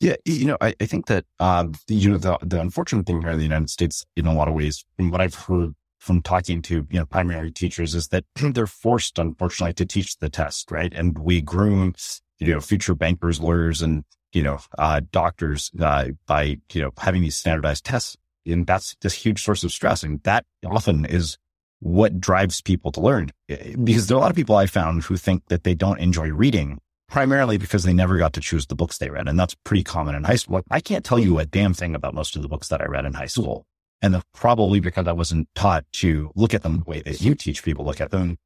Yeah, 0.00 0.16
you 0.26 0.44
know, 0.44 0.58
I, 0.60 0.74
I 0.80 0.86
think 0.86 1.06
that 1.06 1.24
uh, 1.40 1.66
you 1.88 2.10
know 2.10 2.18
the 2.18 2.38
the 2.42 2.60
unfortunate 2.60 3.06
thing 3.06 3.22
here 3.22 3.30
in 3.30 3.38
the 3.38 3.44
United 3.44 3.70
States, 3.70 4.04
in 4.16 4.26
a 4.26 4.34
lot 4.34 4.48
of 4.48 4.54
ways, 4.54 4.84
from 4.96 5.10
what 5.10 5.22
I've 5.22 5.34
heard 5.34 5.74
from 5.98 6.20
talking 6.20 6.60
to 6.62 6.86
you 6.90 6.98
know 6.98 7.06
primary 7.06 7.50
teachers, 7.50 7.94
is 7.94 8.08
that 8.08 8.24
they're 8.34 8.66
forced, 8.66 9.18
unfortunately, 9.18 9.72
to 9.74 9.86
teach 9.86 10.18
the 10.18 10.28
test, 10.28 10.70
right? 10.70 10.92
And 10.94 11.18
we 11.18 11.40
groom, 11.40 11.94
you 12.38 12.52
know, 12.52 12.60
future 12.60 12.94
bankers, 12.94 13.40
lawyers, 13.40 13.80
and 13.80 14.04
you 14.32 14.42
know, 14.42 14.58
uh, 14.76 15.00
doctors 15.12 15.70
uh, 15.80 16.08
by 16.26 16.58
you 16.72 16.82
know 16.82 16.90
having 16.98 17.22
these 17.22 17.36
standardized 17.36 17.86
tests, 17.86 18.16
and 18.44 18.66
that's 18.66 18.96
this 19.00 19.14
huge 19.14 19.42
source 19.42 19.64
of 19.64 19.72
stress, 19.72 20.02
and 20.02 20.22
that 20.24 20.44
often 20.66 21.06
is 21.06 21.38
what 21.80 22.20
drives 22.20 22.60
people 22.60 22.92
to 22.92 23.00
learn. 23.00 23.30
Because 23.48 24.08
there 24.08 24.16
are 24.16 24.18
a 24.18 24.20
lot 24.20 24.30
of 24.30 24.36
people 24.36 24.56
I 24.56 24.66
found 24.66 25.04
who 25.04 25.16
think 25.16 25.44
that 25.48 25.64
they 25.64 25.74
don't 25.74 26.00
enjoy 26.00 26.28
reading 26.32 26.80
primarily 27.08 27.58
because 27.58 27.84
they 27.84 27.92
never 27.92 28.18
got 28.18 28.32
to 28.34 28.40
choose 28.40 28.66
the 28.66 28.74
books 28.74 28.98
they 28.98 29.10
read. 29.10 29.28
And 29.28 29.38
that's 29.38 29.54
pretty 29.54 29.84
common 29.84 30.14
in 30.14 30.24
high 30.24 30.36
school. 30.36 30.62
I 30.70 30.80
can't 30.80 31.04
tell 31.04 31.18
you 31.18 31.38
a 31.38 31.46
damn 31.46 31.74
thing 31.74 31.94
about 31.94 32.14
most 32.14 32.36
of 32.36 32.42
the 32.42 32.48
books 32.48 32.68
that 32.68 32.80
I 32.80 32.86
read 32.86 33.04
in 33.04 33.12
high 33.14 33.26
school. 33.26 33.66
And 34.02 34.14
that's 34.14 34.26
probably 34.34 34.80
because 34.80 35.06
I 35.06 35.12
wasn't 35.12 35.48
taught 35.54 35.84
to 35.94 36.30
look 36.34 36.52
at 36.52 36.62
them 36.62 36.78
the 36.78 36.90
way 36.90 37.02
that 37.02 37.20
you 37.20 37.34
teach 37.34 37.62
people 37.62 37.84
look 37.84 38.00
at 38.00 38.10
them. 38.10 38.38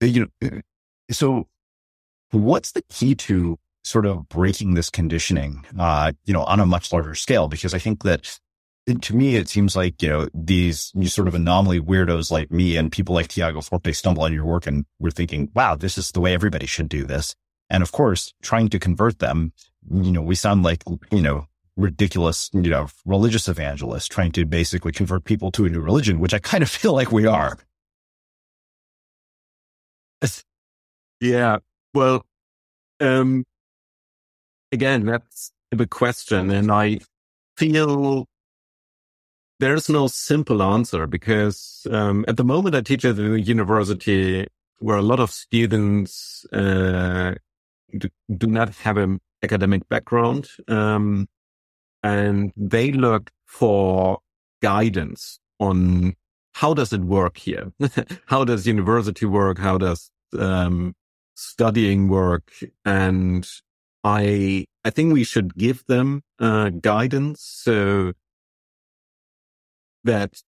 You 0.00 0.30
know, 0.40 0.60
so 1.10 1.48
what's 2.30 2.72
the 2.72 2.82
key 2.88 3.14
to 3.14 3.58
sort 3.84 4.06
of 4.06 4.28
breaking 4.28 4.74
this 4.74 4.90
conditioning, 4.90 5.64
uh, 5.78 6.12
you 6.24 6.32
know, 6.32 6.44
on 6.44 6.60
a 6.60 6.66
much 6.66 6.92
larger 6.92 7.14
scale? 7.14 7.48
Because 7.48 7.74
I 7.74 7.78
think 7.78 8.02
that 8.04 8.38
to 9.00 9.16
me, 9.16 9.36
it 9.36 9.48
seems 9.48 9.76
like, 9.76 10.02
you 10.02 10.08
know, 10.08 10.28
these 10.34 10.92
sort 11.06 11.28
of 11.28 11.34
anomaly 11.34 11.80
weirdos 11.80 12.30
like 12.30 12.50
me 12.50 12.76
and 12.76 12.92
people 12.92 13.14
like 13.14 13.28
Tiago 13.28 13.60
Forte 13.60 13.92
stumble 13.92 14.22
on 14.22 14.32
your 14.32 14.44
work 14.44 14.66
and 14.66 14.84
we're 14.98 15.10
thinking, 15.10 15.50
wow, 15.54 15.74
this 15.74 15.96
is 15.96 16.12
the 16.12 16.20
way 16.20 16.34
everybody 16.34 16.66
should 16.66 16.88
do 16.88 17.04
this. 17.04 17.34
And 17.70 17.82
of 17.82 17.92
course, 17.92 18.34
trying 18.42 18.68
to 18.70 18.78
convert 18.78 19.18
them, 19.18 19.52
you 19.90 20.12
know, 20.12 20.22
we 20.22 20.34
sound 20.34 20.62
like, 20.62 20.82
you 21.10 21.22
know, 21.22 21.46
ridiculous, 21.76 22.50
you 22.52 22.70
know, 22.70 22.88
religious 23.04 23.48
evangelists 23.48 24.06
trying 24.06 24.32
to 24.32 24.44
basically 24.44 24.92
convert 24.92 25.24
people 25.24 25.50
to 25.52 25.64
a 25.66 25.68
new 25.68 25.80
religion, 25.80 26.20
which 26.20 26.34
I 26.34 26.38
kind 26.38 26.62
of 26.62 26.70
feel 26.80 26.92
like 26.92 27.10
we 27.10 27.26
are. 27.26 27.58
Yeah. 31.20 31.58
Well, 31.94 32.26
um, 33.00 33.44
again, 34.72 35.06
that's 35.06 35.52
a 35.72 35.76
big 35.76 35.90
question. 35.90 36.50
And 36.50 36.70
I 36.70 37.00
feel 37.56 38.26
there's 39.60 39.88
no 39.88 40.06
simple 40.08 40.62
answer 40.62 41.06
because 41.06 41.86
um, 41.90 42.24
at 42.28 42.36
the 42.36 42.44
moment 42.44 42.74
I 42.74 42.80
teach 42.80 43.04
at 43.04 43.16
the 43.16 43.40
university 43.40 44.46
where 44.78 44.96
a 44.96 45.02
lot 45.02 45.20
of 45.20 45.30
students 45.30 46.44
uh, 46.52 47.34
do, 47.98 48.46
not 48.46 48.70
have 48.76 48.96
an 48.96 49.20
academic 49.42 49.88
background, 49.88 50.48
um, 50.68 51.26
and 52.02 52.52
they 52.56 52.92
look 52.92 53.30
for 53.46 54.18
guidance 54.62 55.38
on 55.60 56.14
how 56.54 56.74
does 56.74 56.92
it 56.92 57.00
work 57.02 57.36
here? 57.36 57.72
how 58.26 58.44
does 58.44 58.66
university 58.66 59.26
work? 59.26 59.58
How 59.58 59.78
does 59.78 60.10
um, 60.38 60.94
studying 61.34 62.08
work? 62.08 62.52
And 62.84 63.46
I 64.04 64.66
I 64.84 64.90
think 64.90 65.12
we 65.12 65.24
should 65.24 65.56
give 65.56 65.84
them 65.86 66.22
uh, 66.38 66.70
guidance 66.70 67.42
so 67.42 68.12
that 70.04 70.42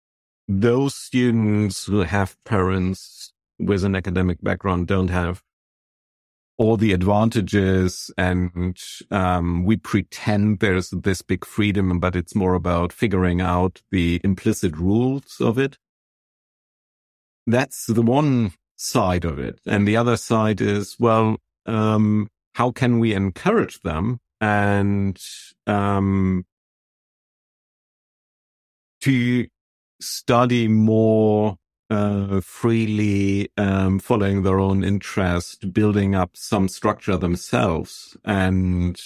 those 0.49 0.95
students 0.95 1.87
who 1.87 2.01
have 2.01 2.37
parents 2.45 3.33
with 3.59 3.85
an 3.85 3.95
academic 3.95 4.43
background 4.43 4.89
don't 4.89 5.09
have 5.09 5.41
all 6.57 6.77
the 6.77 6.93
advantages 6.93 8.11
and 8.17 8.77
um, 9.11 9.65
we 9.65 9.77
pretend 9.77 10.61
there's 10.61 10.91
this 10.91 11.23
big 11.23 11.45
freedom, 11.45 11.99
but 11.99 12.15
it's 12.15 12.35
more 12.35 12.55
about 12.55 12.93
figuring 12.93 13.41
out 13.41 13.83
the 13.91 14.21
implicit 14.23 14.77
rules 14.77 15.37
of 15.41 15.59
it. 15.59 15.79
That's 17.47 17.87
the 17.87 18.03
one 18.03 18.53
side 18.77 19.25
of 19.25 19.39
it. 19.39 19.61
And 19.67 19.87
the 19.87 19.97
other 19.97 20.17
side 20.17 20.61
is, 20.61 20.97
well, 20.99 21.37
um, 21.67 22.29
how 22.55 22.71
can 22.71 22.99
we 23.01 23.13
encourage 23.15 23.81
them 23.81 24.21
and 24.41 25.21
um, 25.67 26.45
to 29.01 29.47
study 30.01 30.69
more 30.69 31.57
uh, 31.91 32.41
freely 32.41 33.49
um, 33.57 33.99
following 33.99 34.43
their 34.43 34.59
own 34.59 34.85
interest, 34.85 35.73
building 35.73 36.15
up 36.15 36.31
some 36.35 36.69
structure 36.69 37.17
themselves, 37.17 38.17
and 38.25 39.01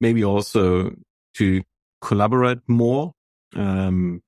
maybe 0.00 0.24
also 0.24 0.94
to 1.34 1.62
collaborate 2.00 2.60
more. 2.68 3.12
Um, 3.56 4.22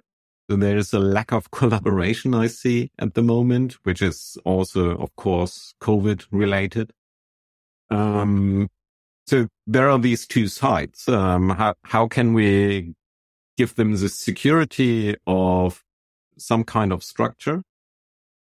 there 0.48 0.76
is 0.76 0.92
a 0.92 0.98
lack 0.98 1.32
of 1.32 1.50
collaboration 1.50 2.34
I 2.34 2.46
see 2.46 2.90
at 2.98 3.14
the 3.14 3.22
moment, 3.22 3.74
which 3.82 4.00
is 4.00 4.38
also, 4.44 4.96
of 4.96 5.14
course, 5.16 5.74
COVID 5.82 6.26
related. 6.30 6.92
Um, 7.90 8.68
so 9.26 9.48
there 9.66 9.90
are 9.90 9.98
these 9.98 10.26
two 10.26 10.48
sides. 10.48 11.08
Um, 11.08 11.50
how, 11.50 11.74
how 11.82 12.06
can 12.06 12.32
we 12.32 12.94
give 13.56 13.74
them 13.74 13.96
the 13.96 14.08
security 14.08 15.16
of 15.26 15.82
some 16.38 16.64
kind 16.64 16.92
of 16.92 17.02
structure 17.02 17.62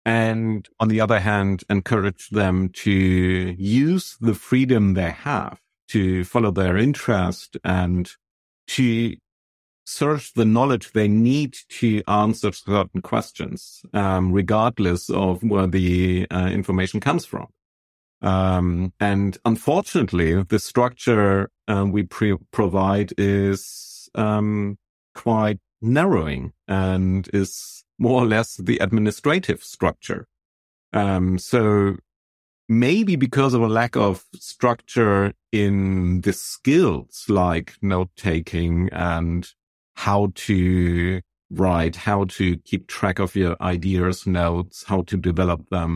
and 0.04 0.68
on 0.80 0.88
the 0.88 1.00
other 1.00 1.20
hand, 1.20 1.64
encourage 1.70 2.30
them 2.30 2.70
to 2.70 2.90
use 2.90 4.16
the 4.20 4.34
freedom 4.34 4.94
they 4.94 5.10
have 5.10 5.58
to 5.88 6.24
follow 6.24 6.50
their 6.50 6.76
interest 6.76 7.56
and 7.64 8.10
to 8.66 9.14
search 9.84 10.32
the 10.34 10.44
knowledge 10.44 10.92
they 10.92 11.08
need 11.08 11.56
to 11.68 12.02
answer 12.08 12.52
certain 12.52 13.02
questions, 13.02 13.82
um, 13.92 14.32
regardless 14.32 15.10
of 15.10 15.42
where 15.42 15.66
the 15.66 16.26
uh, 16.30 16.48
information 16.52 17.00
comes 17.00 17.24
from. 17.24 17.46
Um, 18.22 18.92
and 19.00 19.36
unfortunately, 19.44 20.42
the 20.44 20.58
structure 20.58 21.50
uh, 21.68 21.84
we 21.86 22.04
pre- 22.04 22.38
provide 22.52 23.12
is 23.18 24.08
um, 24.14 24.78
quite 25.14 25.58
narrowing 25.80 26.52
and 26.68 27.28
is 27.32 27.84
more 28.02 28.18
or 28.22 28.26
less 28.26 28.56
the 28.68 28.78
administrative 28.86 29.60
structure. 29.62 30.22
Um, 30.92 31.38
so 31.38 31.96
maybe 32.68 33.14
because 33.16 33.54
of 33.54 33.62
a 33.62 33.74
lack 33.80 33.96
of 33.96 34.24
structure 34.34 35.32
in 35.52 36.20
the 36.22 36.32
skills 36.32 37.24
like 37.28 37.68
note 37.80 38.10
taking 38.16 38.88
and 38.92 39.40
how 39.94 40.32
to 40.46 41.20
write, 41.50 41.96
how 41.96 42.24
to 42.24 42.56
keep 42.68 42.82
track 42.86 43.18
of 43.20 43.36
your 43.36 43.56
ideas, 43.60 44.26
notes, 44.26 44.84
how 44.90 45.02
to 45.10 45.16
develop 45.16 45.60
them. 45.70 45.92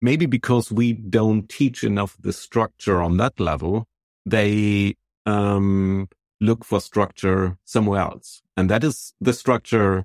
maybe 0.00 0.26
because 0.26 0.70
we 0.70 0.92
don't 0.92 1.48
teach 1.48 1.82
enough 1.82 2.16
the 2.20 2.32
structure 2.32 3.02
on 3.02 3.16
that 3.16 3.38
level, 3.40 3.86
they 4.24 4.94
um, 5.24 6.08
look 6.40 6.64
for 6.64 6.80
structure 6.80 7.56
somewhere 7.64 8.00
else. 8.00 8.42
And 8.56 8.70
that 8.70 8.84
is 8.84 9.14
the 9.20 9.32
structure 9.32 10.04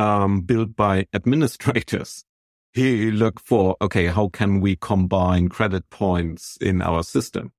um, 0.00 0.40
built 0.40 0.74
by 0.74 1.06
administrators. 1.12 2.24
He 2.72 3.10
look 3.10 3.40
for, 3.40 3.76
okay, 3.82 4.06
how 4.06 4.28
can 4.28 4.60
we 4.60 4.76
combine 4.76 5.48
credit 5.48 5.90
points 5.90 6.56
in 6.60 6.80
our 6.80 7.02
system? 7.02 7.52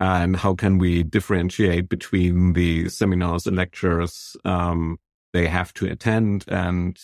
And 0.00 0.36
how 0.36 0.54
can 0.54 0.78
we 0.78 1.02
differentiate 1.02 1.88
between 1.88 2.52
the 2.52 2.88
seminars 2.88 3.46
and 3.46 3.56
lectures 3.56 4.36
um, 4.44 4.98
they 5.32 5.46
have 5.46 5.72
to 5.74 5.86
attend 5.86 6.44
and 6.48 6.98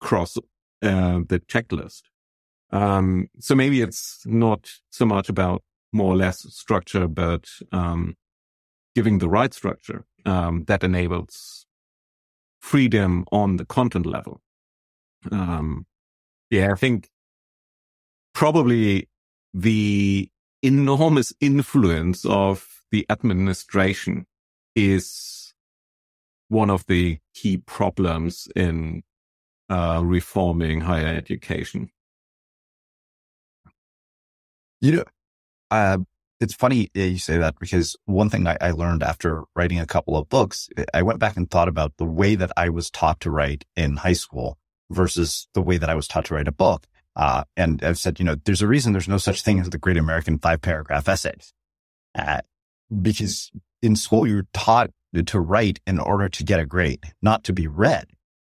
cross 0.00 0.36
uh, 0.36 1.20
the 1.28 1.40
checklist? 1.48 2.02
Um, 2.70 3.28
so 3.38 3.54
maybe 3.54 3.80
it's 3.82 4.22
not 4.26 4.70
so 4.90 5.06
much 5.06 5.28
about 5.28 5.62
more 5.92 6.12
or 6.12 6.16
less 6.16 6.40
structure, 6.54 7.06
but 7.08 7.48
um, 7.72 8.16
giving 8.94 9.18
the 9.18 9.28
right 9.28 9.52
structure 9.54 10.04
um, 10.24 10.64
that 10.64 10.82
enables 10.82 11.63
freedom 12.64 13.26
on 13.30 13.58
the 13.58 13.66
content 13.66 14.06
level. 14.06 14.40
Um, 15.30 15.86
yeah, 16.50 16.72
I 16.72 16.76
think 16.76 17.10
probably 18.32 19.08
the 19.52 20.30
enormous 20.62 21.32
influence 21.40 22.24
of 22.24 22.66
the 22.90 23.04
administration 23.10 24.24
is 24.74 25.52
one 26.48 26.70
of 26.70 26.86
the 26.86 27.18
key 27.34 27.58
problems 27.58 28.48
in 28.56 29.02
uh, 29.68 30.00
reforming 30.02 30.80
higher 30.80 31.14
education. 31.14 31.90
You 34.80 34.92
know, 34.92 35.04
uh, 35.70 35.98
it's 36.40 36.54
funny 36.54 36.90
you 36.94 37.18
say 37.18 37.38
that 37.38 37.58
because 37.58 37.96
one 38.06 38.28
thing 38.28 38.46
I, 38.46 38.56
I, 38.60 38.70
learned 38.72 39.02
after 39.02 39.44
writing 39.54 39.78
a 39.78 39.86
couple 39.86 40.16
of 40.16 40.28
books, 40.28 40.68
I 40.92 41.02
went 41.02 41.18
back 41.18 41.36
and 41.36 41.50
thought 41.50 41.68
about 41.68 41.96
the 41.96 42.04
way 42.04 42.34
that 42.34 42.52
I 42.56 42.68
was 42.68 42.90
taught 42.90 43.20
to 43.20 43.30
write 43.30 43.64
in 43.76 43.96
high 43.96 44.14
school 44.14 44.58
versus 44.90 45.48
the 45.54 45.62
way 45.62 45.78
that 45.78 45.88
I 45.88 45.94
was 45.94 46.08
taught 46.08 46.26
to 46.26 46.34
write 46.34 46.48
a 46.48 46.52
book. 46.52 46.86
Uh, 47.16 47.44
and 47.56 47.82
I've 47.84 47.98
said, 47.98 48.18
you 48.18 48.24
know, 48.24 48.34
there's 48.44 48.62
a 48.62 48.66
reason 48.66 48.92
there's 48.92 49.08
no 49.08 49.18
such 49.18 49.42
thing 49.42 49.60
as 49.60 49.70
the 49.70 49.78
great 49.78 49.96
American 49.96 50.38
five 50.38 50.60
paragraph 50.60 51.08
essays. 51.08 51.52
Uh, 52.16 52.40
because 53.00 53.50
in 53.82 53.96
school, 53.96 54.26
you're 54.26 54.46
taught 54.52 54.90
to 55.26 55.40
write 55.40 55.80
in 55.86 56.00
order 56.00 56.28
to 56.28 56.44
get 56.44 56.60
a 56.60 56.66
grade, 56.66 57.12
not 57.22 57.44
to 57.44 57.52
be 57.52 57.66
read. 57.66 58.06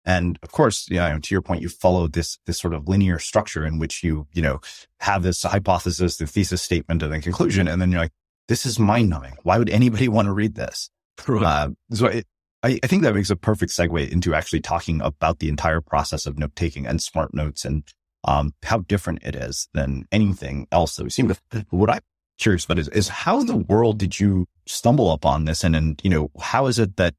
And 0.06 0.38
of 0.42 0.52
course, 0.52 0.88
you 0.88 0.96
know, 0.96 1.18
to 1.18 1.34
your 1.34 1.42
point, 1.42 1.62
you 1.62 1.68
follow 1.68 2.06
this, 2.06 2.38
this 2.46 2.58
sort 2.58 2.72
of 2.72 2.88
linear 2.88 3.18
structure 3.18 3.66
in 3.66 3.78
which 3.78 4.04
you, 4.04 4.28
you 4.32 4.40
know, 4.40 4.60
have 5.00 5.24
this 5.24 5.42
hypothesis, 5.42 6.16
the 6.16 6.26
thesis 6.28 6.62
statement 6.62 7.02
and 7.02 7.12
the 7.12 7.20
conclusion. 7.20 7.66
And 7.66 7.82
then 7.82 7.90
you're 7.90 8.02
like, 8.02 8.12
this 8.46 8.64
is 8.64 8.78
mind 8.78 9.10
numbing. 9.10 9.36
Why 9.42 9.58
would 9.58 9.68
anybody 9.68 10.08
want 10.08 10.26
to 10.26 10.32
read 10.32 10.54
this? 10.54 10.90
Right. 11.26 11.42
Uh, 11.44 11.70
so 11.90 12.06
it, 12.06 12.26
I, 12.62 12.78
I 12.82 12.86
think 12.86 13.02
that 13.02 13.14
makes 13.14 13.30
a 13.30 13.36
perfect 13.36 13.72
segue 13.72 14.10
into 14.10 14.34
actually 14.34 14.60
talking 14.60 15.00
about 15.00 15.40
the 15.40 15.48
entire 15.48 15.80
process 15.80 16.24
of 16.24 16.38
note 16.38 16.54
taking 16.54 16.86
and 16.86 17.02
smart 17.02 17.34
notes 17.34 17.64
and 17.64 17.82
um, 18.24 18.54
how 18.62 18.78
different 18.78 19.20
it 19.22 19.34
is 19.34 19.68
than 19.74 20.06
anything 20.12 20.68
else 20.70 20.96
that 20.96 21.02
we've 21.02 21.12
seen. 21.12 21.28
But 21.28 21.64
what 21.70 21.90
I'm 21.90 22.00
curious 22.38 22.64
about 22.64 22.78
is, 22.78 22.88
is 22.88 23.08
how 23.08 23.40
in 23.40 23.46
the 23.46 23.56
world 23.56 23.98
did 23.98 24.20
you 24.20 24.46
stumble 24.66 25.10
upon 25.12 25.44
this? 25.44 25.64
And, 25.64 25.74
and, 25.74 26.00
you 26.04 26.10
know, 26.10 26.30
how 26.40 26.66
is 26.66 26.78
it 26.78 26.96
that 26.96 27.14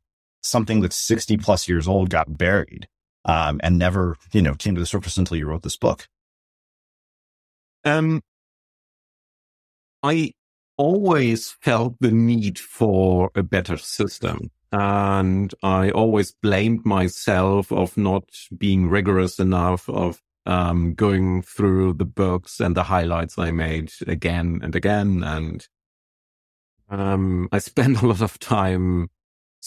something 0.47 0.81
that's 0.81 0.95
60 0.95 1.37
plus 1.37 1.67
years 1.67 1.87
old 1.87 2.09
got 2.09 2.37
buried 2.37 2.87
um, 3.25 3.59
and 3.63 3.77
never, 3.77 4.17
you 4.31 4.41
know, 4.41 4.53
came 4.53 4.75
to 4.75 4.79
the 4.79 4.85
surface 4.85 5.17
until 5.17 5.37
you 5.37 5.47
wrote 5.47 5.63
this 5.63 5.77
book? 5.77 6.07
Um, 7.83 8.21
I 10.03 10.31
always 10.77 11.51
felt 11.61 11.95
the 11.99 12.11
need 12.11 12.59
for 12.59 13.31
a 13.35 13.43
better 13.43 13.77
system. 13.77 14.51
And 14.71 15.53
I 15.63 15.91
always 15.91 16.31
blamed 16.31 16.85
myself 16.85 17.71
of 17.71 17.97
not 17.97 18.25
being 18.55 18.89
rigorous 18.89 19.39
enough, 19.39 19.89
of 19.89 20.21
um, 20.45 20.93
going 20.93 21.41
through 21.41 21.93
the 21.93 22.05
books 22.05 22.59
and 22.59 22.75
the 22.75 22.83
highlights 22.83 23.37
I 23.37 23.51
made 23.51 23.91
again 24.05 24.59
and 24.61 24.75
again. 24.75 25.23
And 25.23 25.67
um, 26.89 27.49
I 27.51 27.59
spent 27.59 28.01
a 28.01 28.07
lot 28.07 28.21
of 28.21 28.39
time 28.39 29.09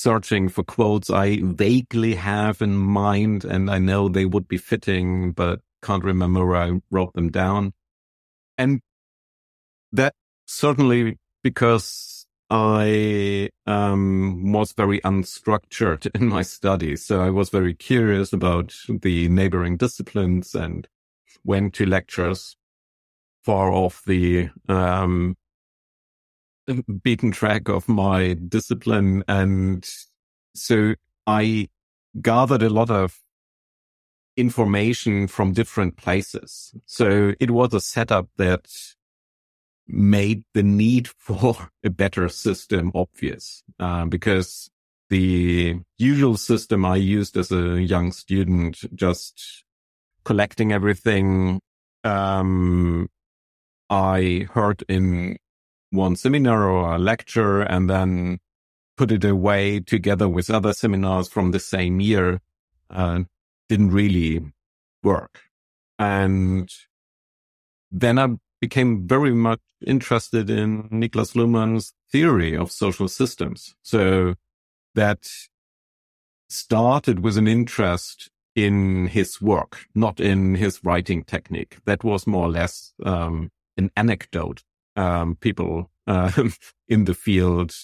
searching 0.01 0.49
for 0.49 0.63
quotes 0.63 1.11
I 1.11 1.41
vaguely 1.43 2.15
have 2.15 2.63
in 2.63 2.75
mind 2.75 3.45
and 3.45 3.71
I 3.71 3.79
know 3.79 4.09
they 4.09 4.25
would 4.25 4.49
be 4.49 4.57
fitting, 4.57 5.33
but 5.33 5.61
can't 5.83 6.05
remember 6.05 6.47
where 6.47 6.63
I 6.63 6.81
wrote 6.91 7.13
them 7.13 7.31
down. 7.31 7.73
And 8.57 8.81
that 9.93 10.15
certainly 10.47 11.19
because 11.43 12.27
I 12.49 13.51
um, 13.67 14.53
was 14.53 14.73
very 14.73 15.01
unstructured 15.01 16.09
in 16.15 16.29
my 16.29 16.43
studies. 16.43 17.05
So 17.05 17.21
I 17.21 17.29
was 17.29 17.51
very 17.51 17.75
curious 17.75 18.33
about 18.33 18.75
the 18.89 19.29
neighboring 19.29 19.77
disciplines 19.77 20.55
and 20.55 20.89
went 21.45 21.75
to 21.75 21.85
lectures 21.85 22.57
far 23.45 23.71
off 23.71 24.03
the 24.07 24.49
um, 24.69 25.37
beaten 27.03 27.31
track 27.33 27.69
of 27.69 27.89
my 27.89 28.35
discipline. 28.35 29.25
And 29.29 29.89
so 30.55 30.95
I 31.27 31.69
gathered 32.21 32.63
a 32.63 32.71
lot 32.71 32.91
of 32.91 33.21
information 34.37 35.27
from 35.27 35.53
different 35.53 35.97
places. 35.97 36.75
So 36.87 37.35
it 37.41 37.51
was 37.51 37.75
a 37.75 37.81
setup 37.81 38.29
that 38.37 38.69
made 39.87 40.45
the 40.55 40.63
need 40.63 41.09
for 41.19 41.71
a 41.85 41.91
better 41.91 42.29
system 42.29 42.93
obvious, 42.95 43.63
uh, 43.79 44.07
because 44.07 44.71
the 45.11 45.81
usual 45.99 46.37
system 46.37 46.85
I 46.85 46.97
used 46.97 47.37
as 47.37 47.51
a 47.51 47.83
young 47.83 48.13
student, 48.13 48.79
just 48.95 49.65
collecting 50.25 50.73
everything, 50.73 51.61
um, 52.05 53.09
I 53.91 54.47
heard 54.53 54.85
in 54.89 55.37
one 55.91 56.17
seminar 56.17 56.69
or 56.69 56.95
a 56.95 56.99
lecture 56.99 57.63
and 57.63 57.89
then 57.91 58.39
put 58.97 59.11
it 59.11 59.25
away 59.25 59.81
together 59.81 60.29
with 60.29 60.51
other 60.51 60.73
seminars 60.73 61.29
from 61.29 61.51
the 61.51 61.61
same 61.61 62.01
year 62.01 62.41
uh, 62.91 63.21
didn't 63.69 63.91
really 63.91 64.41
work. 65.03 65.41
And 65.99 66.71
then 67.91 68.19
I 68.19 68.29
became 68.61 69.07
very 69.07 69.33
much 69.33 69.61
interested 69.87 70.51
in 70.51 70.89
Niklas 70.91 71.35
Luhmann's 71.35 71.95
theory 72.13 72.57
of 72.57 72.71
social 72.71 73.09
systems. 73.09 73.75
So 73.83 74.35
that 74.95 75.31
started 76.49 77.21
with 77.21 77.39
an 77.39 77.49
interest 77.49 78.31
in 78.55 79.07
his 79.07 79.41
work, 79.41 79.87
not 79.95 80.21
in 80.21 80.57
his 80.57 80.85
writing 80.85 81.23
technique. 81.23 81.79
That 81.87 82.05
was 82.05 82.27
more 82.27 82.47
or 82.47 82.51
less 82.51 82.93
um, 83.05 83.51
an 83.77 83.91
anecdote 83.97 84.63
um, 84.97 85.37
people 85.37 85.91
uh, 86.07 86.33
in 86.89 87.05
the 87.05 87.15
field 87.15 87.75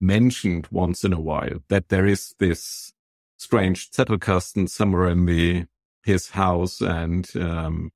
mentioned 0.00 0.68
once 0.70 1.04
in 1.04 1.12
a 1.12 1.20
while 1.20 1.58
that 1.68 1.88
there 1.88 2.06
is 2.06 2.34
this 2.38 2.92
strange 3.38 3.90
Zettelkasten 3.90 4.68
somewhere 4.68 5.08
in 5.08 5.26
the 5.26 5.66
his 6.04 6.30
house, 6.30 6.80
and 6.80 7.28
um, 7.36 7.90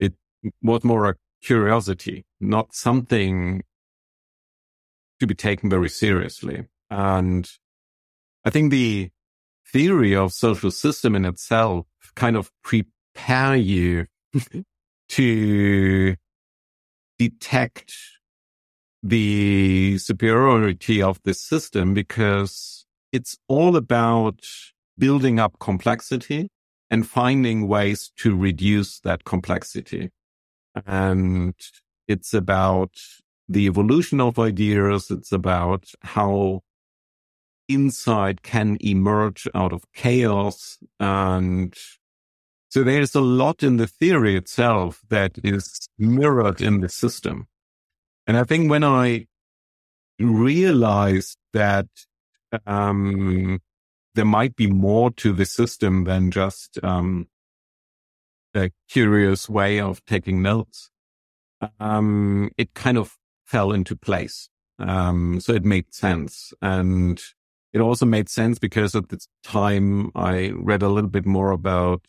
it 0.00 0.14
was 0.62 0.82
more 0.82 1.10
a 1.10 1.16
curiosity, 1.42 2.24
not 2.40 2.74
something 2.74 3.62
to 5.20 5.26
be 5.26 5.34
taken 5.34 5.68
very 5.68 5.90
seriously. 5.90 6.66
And 6.90 7.48
I 8.44 8.50
think 8.50 8.70
the 8.70 9.10
theory 9.70 10.16
of 10.16 10.32
social 10.32 10.70
system 10.70 11.14
in 11.14 11.24
itself 11.24 11.86
kind 12.14 12.36
of 12.36 12.50
prepare 12.64 13.54
you 13.54 14.06
to 15.10 16.16
detect 17.28 17.92
the 19.02 19.98
superiority 19.98 21.02
of 21.02 21.20
this 21.24 21.40
system 21.40 21.94
because 21.94 22.86
it's 23.12 23.36
all 23.48 23.76
about 23.76 24.40
building 24.98 25.38
up 25.38 25.58
complexity 25.58 26.48
and 26.90 27.06
finding 27.06 27.66
ways 27.66 28.12
to 28.16 28.36
reduce 28.36 29.00
that 29.00 29.24
complexity. 29.24 30.10
And 30.86 31.54
it's 32.06 32.32
about 32.34 32.92
the 33.48 33.66
evolution 33.66 34.20
of 34.20 34.38
ideas. 34.38 35.10
It's 35.10 35.32
about 35.32 35.90
how 36.02 36.60
insight 37.68 38.42
can 38.42 38.76
emerge 38.80 39.48
out 39.54 39.72
of 39.72 39.84
chaos. 39.94 40.78
And 41.00 41.74
so 42.72 42.82
there's 42.82 43.14
a 43.14 43.20
lot 43.20 43.62
in 43.62 43.76
the 43.76 43.86
theory 43.86 44.34
itself 44.34 45.02
that 45.10 45.32
is 45.44 45.90
mirrored 45.98 46.62
in 46.62 46.80
the 46.80 46.88
system. 46.88 47.46
And 48.26 48.34
I 48.34 48.44
think 48.44 48.70
when 48.70 48.82
I 48.82 49.26
realized 50.18 51.36
that 51.52 51.88
um, 52.66 53.60
there 54.14 54.24
might 54.24 54.56
be 54.56 54.68
more 54.68 55.10
to 55.10 55.34
the 55.34 55.44
system 55.44 56.04
than 56.04 56.30
just 56.30 56.82
um, 56.82 57.28
a 58.54 58.70
curious 58.88 59.50
way 59.50 59.78
of 59.78 60.02
taking 60.06 60.40
notes, 60.40 60.88
um, 61.78 62.52
it 62.56 62.72
kind 62.72 62.96
of 62.96 63.18
fell 63.44 63.72
into 63.72 63.94
place. 63.94 64.48
Um, 64.78 65.40
so 65.40 65.52
it 65.52 65.66
made 65.66 65.92
sense. 65.92 66.54
And 66.62 67.22
it 67.72 67.80
also 67.80 68.06
made 68.06 68.28
sense 68.28 68.58
because 68.58 68.94
at 68.94 69.08
the 69.08 69.24
time 69.42 70.10
I 70.14 70.50
read 70.54 70.82
a 70.82 70.88
little 70.88 71.10
bit 71.10 71.26
more 71.26 71.50
about, 71.52 72.04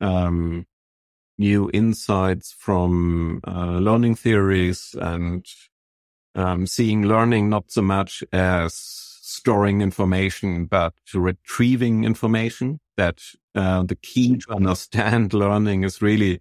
um, 0.00 0.66
new 1.38 1.70
insights 1.74 2.52
from, 2.52 3.40
uh, 3.46 3.78
learning 3.78 4.16
theories 4.16 4.94
and, 5.00 5.46
um, 6.34 6.66
seeing 6.66 7.02
learning 7.06 7.48
not 7.50 7.70
so 7.70 7.82
much 7.82 8.24
as 8.32 8.74
storing 8.74 9.80
information, 9.82 10.66
but 10.66 10.94
retrieving 11.14 12.04
information 12.04 12.80
that, 12.96 13.20
uh, 13.54 13.82
the 13.84 13.96
key 13.96 14.36
to 14.38 14.52
understand 14.52 15.34
learning 15.44 15.84
is 15.84 16.02
really 16.02 16.40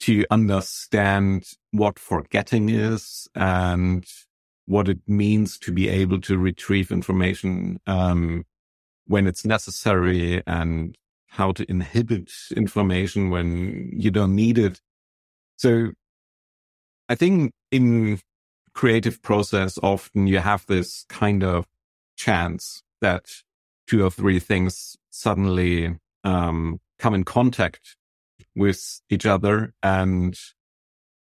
to 0.00 0.24
understand 0.30 1.44
what 1.72 1.98
forgetting 1.98 2.68
is 2.68 3.28
and 3.34 4.06
what 4.66 4.88
it 4.88 4.98
means 5.06 5.58
to 5.58 5.72
be 5.72 5.88
able 5.88 6.20
to 6.20 6.36
retrieve 6.36 6.90
information 6.90 7.80
um, 7.86 8.44
when 9.06 9.26
it's 9.26 9.44
necessary 9.44 10.42
and 10.46 10.96
how 11.28 11.52
to 11.52 11.68
inhibit 11.70 12.30
information 12.56 13.30
when 13.30 13.90
you 13.92 14.10
don't 14.10 14.34
need 14.34 14.58
it. 14.58 14.80
So 15.56 15.92
I 17.08 17.14
think 17.14 17.52
in 17.70 18.20
creative 18.74 19.22
process, 19.22 19.78
often 19.82 20.26
you 20.26 20.38
have 20.38 20.66
this 20.66 21.04
kind 21.08 21.44
of 21.44 21.66
chance 22.16 22.82
that 23.00 23.26
two 23.86 24.04
or 24.04 24.10
three 24.10 24.40
things 24.40 24.96
suddenly 25.10 25.96
um, 26.24 26.80
come 26.98 27.14
in 27.14 27.24
contact 27.24 27.96
with 28.54 29.00
each 29.08 29.26
other 29.26 29.72
and 29.82 30.36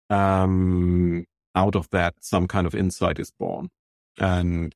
um, 0.09 1.25
out 1.55 1.75
of 1.75 1.89
that, 1.89 2.15
some 2.19 2.47
kind 2.47 2.65
of 2.65 2.75
insight 2.75 3.19
is 3.19 3.31
born. 3.31 3.69
And 4.17 4.75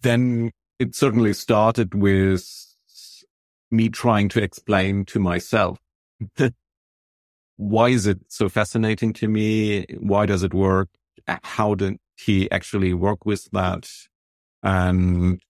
then 0.00 0.52
it 0.78 0.94
certainly 0.94 1.32
started 1.32 1.94
with 1.94 2.46
me 3.70 3.88
trying 3.88 4.28
to 4.30 4.42
explain 4.42 5.04
to 5.06 5.18
myself, 5.18 5.78
why 7.56 7.88
is 7.88 8.06
it 8.06 8.20
so 8.28 8.48
fascinating 8.48 9.12
to 9.14 9.28
me? 9.28 9.84
Why 9.98 10.26
does 10.26 10.42
it 10.42 10.54
work? 10.54 10.88
How 11.26 11.74
did 11.74 11.98
he 12.16 12.50
actually 12.50 12.94
work 12.94 13.26
with 13.26 13.50
that? 13.52 13.90
And 14.62 15.40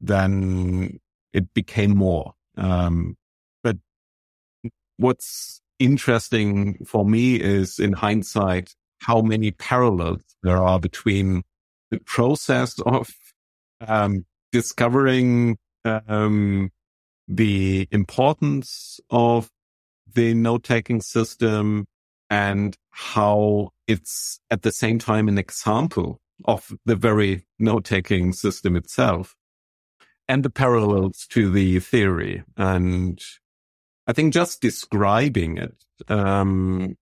then 0.00 0.98
it 1.32 1.52
became 1.54 1.96
more. 1.96 2.34
Um, 2.56 3.16
but 3.62 3.76
what's 4.96 5.60
interesting 5.78 6.84
for 6.84 7.04
me 7.04 7.36
is 7.36 7.78
in 7.78 7.92
hindsight, 7.92 8.74
how 9.00 9.20
many 9.20 9.52
parallels 9.52 10.22
there 10.42 10.62
are 10.62 10.78
between 10.78 11.42
the 11.90 12.00
process 12.00 12.78
of 12.80 13.08
um, 13.86 14.26
discovering 14.52 15.56
um, 15.84 16.70
the 17.28 17.88
importance 17.90 19.00
of 19.10 19.48
the 20.12 20.34
note 20.34 20.64
taking 20.64 21.00
system 21.00 21.86
and 22.30 22.76
how 22.90 23.70
it's 23.86 24.40
at 24.50 24.62
the 24.62 24.72
same 24.72 24.98
time 24.98 25.28
an 25.28 25.38
example 25.38 26.20
of 26.44 26.72
the 26.84 26.96
very 26.96 27.44
note 27.58 27.84
taking 27.84 28.32
system 28.32 28.76
itself 28.76 29.34
and 30.28 30.42
the 30.42 30.50
parallels 30.50 31.26
to 31.30 31.50
the 31.50 31.80
theory. 31.80 32.42
And 32.56 33.20
I 34.08 34.14
think 34.14 34.32
just 34.32 34.62
describing 34.62 35.58
it 35.58 35.74
um, 36.08 36.96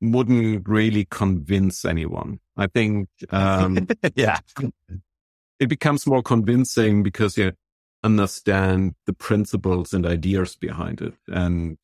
wouldn't 0.00 0.68
really 0.68 1.06
convince 1.08 1.84
anyone. 1.84 2.40
I 2.56 2.66
think, 2.66 3.08
um, 3.30 3.86
yeah, 4.16 4.40
it 5.60 5.68
becomes 5.68 6.04
more 6.04 6.20
convincing 6.20 7.04
because 7.04 7.38
you 7.38 7.52
understand 8.02 8.96
the 9.06 9.12
principles 9.12 9.94
and 9.94 10.04
ideas 10.04 10.56
behind 10.56 11.00
it. 11.00 11.14
And, 11.28 11.78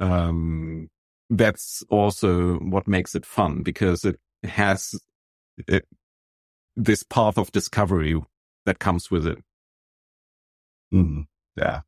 um, 0.00 0.88
that's 1.28 1.84
also 1.90 2.54
what 2.60 2.88
makes 2.88 3.14
it 3.14 3.26
fun 3.26 3.62
because 3.62 4.06
it 4.06 4.18
has 4.42 4.94
it, 5.68 5.84
this 6.76 7.02
path 7.02 7.36
of 7.36 7.52
discovery 7.52 8.18
that 8.64 8.78
comes 8.78 9.10
with 9.10 9.26
it. 9.26 9.38
Mm, 10.94 11.26
yeah. 11.56 11.80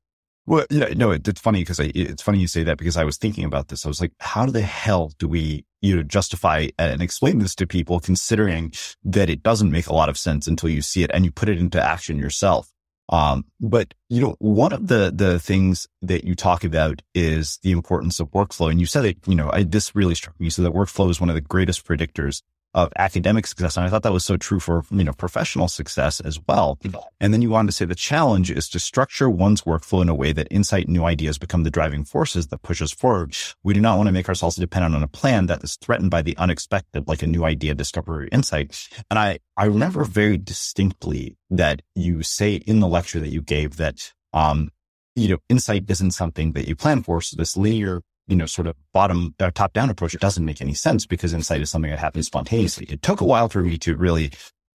Well, 0.49 0.65
yeah, 0.71 0.95
no, 0.97 1.11
it, 1.11 1.29
it's 1.29 1.43
funny 1.43 1.61
because 1.61 1.79
it's 1.79 2.23
funny 2.23 2.39
you 2.39 2.47
say 2.47 2.63
that 2.63 2.79
because 2.79 2.97
I 2.97 3.05
was 3.05 3.19
thinking 3.19 3.45
about 3.45 3.69
this. 3.69 3.85
I 3.85 3.89
was 3.89 4.01
like, 4.01 4.13
how 4.19 4.47
the 4.47 4.63
hell 4.63 5.13
do 5.19 5.29
we, 5.29 5.67
you 5.83 5.95
know, 5.95 6.03
justify 6.03 6.69
and 6.79 7.03
explain 7.03 7.39
this 7.39 7.55
to 7.57 7.67
people 7.67 8.01
considering 8.01 8.73
that 9.05 9.29
it 9.29 9.43
doesn't 9.43 9.71
make 9.71 9.89
a 9.89 9.93
lot 9.93 10.09
of 10.09 10.17
sense 10.17 10.47
until 10.47 10.71
you 10.71 10.81
see 10.81 11.03
it 11.03 11.11
and 11.13 11.27
you 11.27 11.31
put 11.31 11.51
it 11.51 11.59
into 11.59 11.79
action 11.79 12.17
yourself? 12.17 12.73
Um, 13.11 13.45
but 13.61 13.93
you 14.09 14.23
know, 14.23 14.37
one 14.39 14.73
of 14.73 14.87
the, 14.87 15.13
the 15.15 15.39
things 15.39 15.87
that 16.01 16.25
you 16.25 16.35
talk 16.35 16.65
about 16.65 17.03
is 17.15 17.59
the 17.63 17.73
importance 17.73 18.19
of 18.19 18.31
workflow. 18.31 18.71
And 18.71 18.81
you 18.81 18.87
said 18.87 19.03
that, 19.03 19.19
you 19.29 19.35
know, 19.35 19.51
I, 19.53 19.65
this 19.65 19.95
really 19.95 20.15
struck 20.15 20.41
me. 20.41 20.49
So 20.49 20.63
that 20.63 20.73
workflow 20.73 21.11
is 21.11 21.21
one 21.21 21.29
of 21.29 21.35
the 21.35 21.43
greatest 21.43 21.87
predictors 21.87 22.41
of 22.79 22.93
academic 22.97 23.47
success. 23.47 23.77
And 23.77 23.85
I 23.85 23.89
thought 23.89 24.05
that 24.05 24.13
was 24.13 24.25
so 24.25 24.37
true 24.37 24.61
for, 24.61 24.85
you 24.91 25.03
know, 25.03 25.13
professional 25.13 25.67
success 25.67 26.21
as 26.21 26.39
well. 26.47 26.79
And 27.21 27.35
then 27.35 27.43
you 27.43 27.51
wanted 27.51 27.69
to 27.69 27.73
say 27.73 27.85
the 27.85 27.95
challenge 27.95 28.51
is 28.53 28.69
to 28.69 28.79
structure 28.79 29.29
one's 29.29 29.63
workflow 29.63 30.01
in 30.03 30.09
a 30.09 30.15
way 30.15 30.33
that 30.33 30.47
insight 30.51 30.89
new 30.89 31.05
ideas 31.05 31.39
become 31.39 31.65
the 31.65 31.71
driving 31.71 32.05
forces 32.05 32.47
that 32.49 32.63
push 32.63 32.81
us 32.81 32.93
forward. 32.93 33.37
We 33.65 33.75
do 33.75 33.81
not 33.81 33.97
want 33.97 34.07
to 34.07 34.13
make 34.13 34.29
ourselves 34.29 34.57
dependent 34.57 34.95
on 34.95 35.03
a 35.03 35.09
plan 35.09 35.47
that 35.47 35.65
is 35.65 35.77
threatened 35.77 36.13
by 36.13 36.23
the 36.23 36.37
unexpected, 36.37 37.09
like 37.09 37.23
a 37.23 37.27
new 37.27 37.45
idea, 37.45 37.75
discovery, 37.75 38.29
insight. 38.31 38.89
And 39.11 39.19
I, 39.19 39.41
I 39.57 39.65
remember 39.65 40.05
very 40.05 40.39
distinctly 40.39 41.37
that 41.51 41.83
you 41.97 42.23
say 42.23 42.55
in 42.55 42.79
the 42.79 42.87
lecture 42.87 43.19
that 43.19 43.31
you 43.31 43.43
gave 43.43 43.77
that, 43.79 44.13
um, 44.33 44.71
you 45.17 45.29
know, 45.29 45.39
insight 45.49 45.91
isn't 45.91 46.13
something 46.13 46.53
that 46.53 46.69
you 46.69 46.77
plan 46.77 47.03
for. 47.03 47.21
So 47.21 47.37
this 47.37 47.57
linear 47.57 48.03
you 48.29 48.37
know, 48.37 48.47
sort 48.47 48.67
of 48.67 48.77
bottom 48.93 49.35
uh, 49.41 49.51
top 49.53 49.73
down 49.73 49.91
approach, 49.91 50.17
doesn't 50.21 50.45
make 50.45 50.61
any 50.61 50.75
sense 50.75 51.07
because 51.07 51.33
insight 51.33 51.63
is 51.63 51.71
something 51.71 51.91
that 51.91 51.99
happens 51.99 52.27
spontaneously. 52.27 52.87
It 52.91 53.03
took 53.03 53.21
a 53.21 53.25
while 53.25 53.49
for 53.49 53.63
me 53.63 53.79
to 53.79 53.97
really 53.97 54.33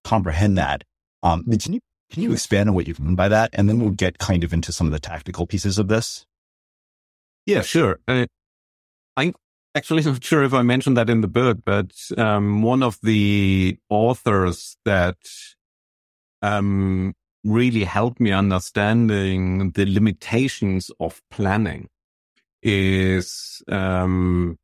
comprehend 0.05 0.57
that. 0.57 0.85
Um, 1.23 1.45
can 1.45 1.75
you, 1.75 1.81
can 2.11 2.23
you 2.23 2.33
expand 2.33 2.69
on 2.69 2.75
what 2.75 2.87
you 2.87 2.95
mean 2.99 3.17
by 3.17 3.29
that? 3.29 3.51
And 3.53 3.69
then 3.69 3.81
we'll 3.81 3.91
get 3.91 4.19
kind 4.19 4.45
of 4.45 4.53
into 4.53 4.73
some 4.73 4.87
of 4.87 4.93
the 4.93 5.01
tactical 5.01 5.47
pieces 5.47 5.79
of 5.79 5.89
this. 5.89 6.25
Yeah, 7.45 7.63
sure. 7.63 7.99
Uh, 8.07 8.27
I'm 9.17 9.35
actually 9.75 10.03
not 10.05 10.23
sure 10.23 10.45
if 10.45 10.55
I 10.55 10.63
mentioned 10.63 10.97
that 10.97 11.11
in 11.11 11.21
the 11.21 11.29
book, 11.29 11.59
but, 11.65 11.93
um, 12.17 12.63
one 12.63 12.83
of 12.83 12.99
the 13.03 13.77
authors 13.91 14.77
that, 14.85 15.17
um, 16.41 17.15
really 17.43 17.85
helped 17.85 18.21
me 18.21 18.33
understanding 18.33 19.71
the 19.73 19.87
limitations 19.87 20.91
of 21.01 21.23
planning 21.31 21.89
is 22.63 23.63
um, 23.69 24.59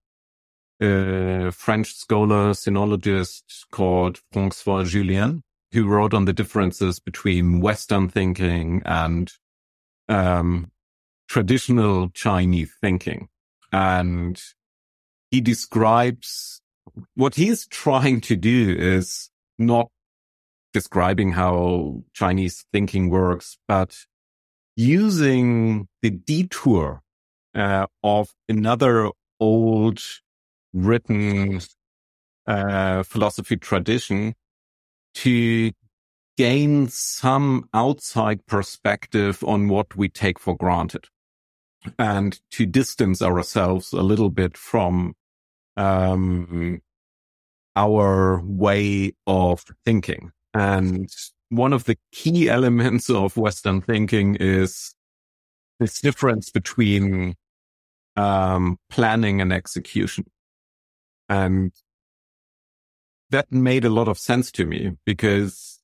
a 0.81 1.51
French 1.53 1.95
scholar, 1.95 2.51
sinologist 2.51 3.43
called 3.71 4.21
Francois 4.33 4.85
Jullien, 4.85 5.43
who 5.73 5.87
wrote 5.87 6.15
on 6.15 6.25
the 6.25 6.33
differences 6.33 6.99
between 6.99 7.61
Western 7.61 8.09
thinking 8.09 8.83
and 8.85 9.33
um, 10.09 10.71
traditional 11.29 12.11
Chinese 12.11 12.73
thinking. 12.81 13.29
And 13.73 14.41
he 15.31 15.41
describes 15.41 16.61
what 17.15 17.35
he's 17.35 17.67
trying 17.67 18.21
to 18.23 18.37
do 18.37 18.75
is 18.79 19.31
not 19.59 19.89
describing 20.73 21.33
how 21.33 22.03
Chinese 22.13 22.65
thinking 22.73 23.11
works, 23.11 23.59
but 23.67 23.97
using 24.77 25.89
the 26.03 26.11
detour 26.11 27.03
uh, 27.57 27.87
of 28.03 28.33
another 28.49 29.11
old 29.41 30.01
written 30.73 31.61
uh, 32.47 33.03
philosophy 33.03 33.57
tradition 33.57 34.35
to 35.15 35.73
gain 36.37 36.87
some 36.89 37.69
outside 37.73 38.45
perspective 38.47 39.43
on 39.45 39.69
what 39.69 39.97
we 39.97 40.09
take 40.09 40.39
for 40.39 40.55
granted 40.55 41.07
and 41.99 42.41
to 42.51 42.67
distance 42.67 43.23
ourselves 43.23 43.93
a 43.93 44.03
little 44.03 44.31
bit 44.31 44.57
from 44.57 45.15
um, 45.77 46.81
our 47.75 48.41
way 48.45 49.13
of 49.27 49.65
thinking. 49.85 50.33
And 50.53 51.09
one 51.49 51.73
of 51.73 51.85
the 51.85 51.97
key 52.13 52.49
elements 52.49 53.09
of 53.09 53.37
Western 53.37 53.81
thinking 53.81 54.37
is 54.37 54.95
this 55.79 56.01
difference 56.01 56.51
between 56.51 57.35
um, 58.17 58.79
planning 58.91 59.41
and 59.41 59.53
execution. 59.53 60.25
And 61.29 61.73
that 63.31 63.51
made 63.51 63.85
a 63.85 63.91
lot 63.91 64.09
of 64.09 64.19
sense 64.19 64.53
to 64.53 64.65
me 64.65 64.93
because 65.05 65.81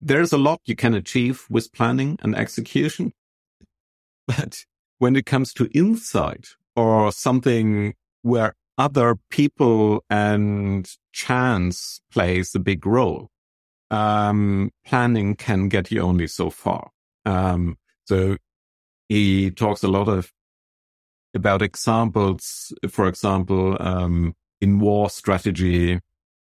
there's 0.00 0.32
a 0.32 0.38
lot 0.38 0.60
you 0.64 0.74
can 0.74 0.94
achieve 0.94 1.46
with 1.48 1.72
planning 1.72 2.18
and 2.22 2.34
execution. 2.36 3.12
But 4.28 4.64
when 4.98 5.16
it 5.16 5.26
comes 5.26 5.52
to 5.54 5.68
insight 5.74 6.50
or 6.76 7.10
something 7.10 7.94
where 8.22 8.54
other 8.78 9.16
people 9.30 10.04
and 10.08 10.88
chance 11.12 12.00
plays 12.10 12.54
a 12.54 12.58
big 12.58 12.86
role. 12.86 13.30
Um, 13.90 14.70
planning 14.86 15.34
can 15.34 15.68
get 15.68 15.90
you 15.90 16.00
only 16.00 16.26
so 16.26 16.50
far. 16.50 16.90
Um, 17.26 17.76
so 18.06 18.36
he 19.08 19.50
talks 19.50 19.82
a 19.82 19.88
lot 19.88 20.08
of 20.08 20.32
about 21.34 21.62
examples, 21.62 22.72
for 22.88 23.08
example, 23.08 23.76
um, 23.80 24.34
in 24.60 24.78
war 24.78 25.08
strategy, 25.10 26.00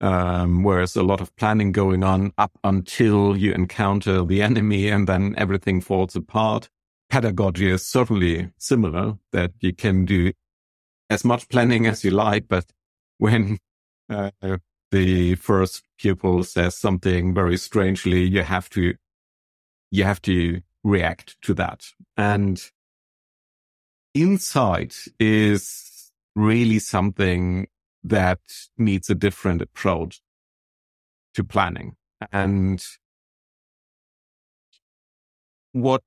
um, 0.02 0.64
where 0.64 0.78
there's 0.78 0.96
a 0.96 1.04
lot 1.04 1.22
of 1.22 1.36
planning 1.36 1.72
going 1.72 2.04
on 2.04 2.34
up 2.38 2.58
until 2.64 3.38
you 3.38 3.54
encounter 3.54 4.26
the 4.26 4.42
enemy 4.42 4.90
and 4.90 5.08
then 5.08 5.36
everything 5.38 5.82
falls 5.82 6.16
apart. 6.16 6.70
Pedagogy 7.10 7.70
is 7.70 7.86
certainly 7.86 8.52
similar 8.58 9.18
that 9.32 9.52
you 9.60 9.74
can 9.74 10.06
do 10.06 10.32
as 11.10 11.24
much 11.24 11.50
planning 11.50 11.86
as 11.86 12.04
you 12.04 12.12
like, 12.12 12.48
but 12.48 12.66
when 13.18 13.60
uh, 14.10 14.32
the 14.92 15.36
first 15.36 15.84
pupil 16.00 16.44
says 16.44 16.76
something 16.76 17.34
very 17.34 17.58
strangely, 17.58 18.24
you 18.24 18.42
have 18.42 18.70
to, 18.72 18.96
you 19.92 20.04
have 20.04 20.22
to 20.24 20.62
react 20.84 21.42
to 21.44 21.54
that. 21.56 21.88
And 22.18 22.62
insight 24.14 24.96
is 25.20 26.12
really 26.36 26.80
something 26.80 27.68
that 28.04 28.40
needs 28.78 29.10
a 29.10 29.16
different 29.16 29.62
approach 29.62 30.22
to 31.36 31.44
planning. 31.44 31.96
And 32.32 32.84
what 35.72 36.02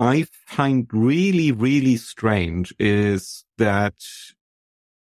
I 0.00 0.26
find 0.46 0.86
really, 0.92 1.52
really 1.52 1.96
strange 1.96 2.74
is 2.78 3.44
that 3.58 3.94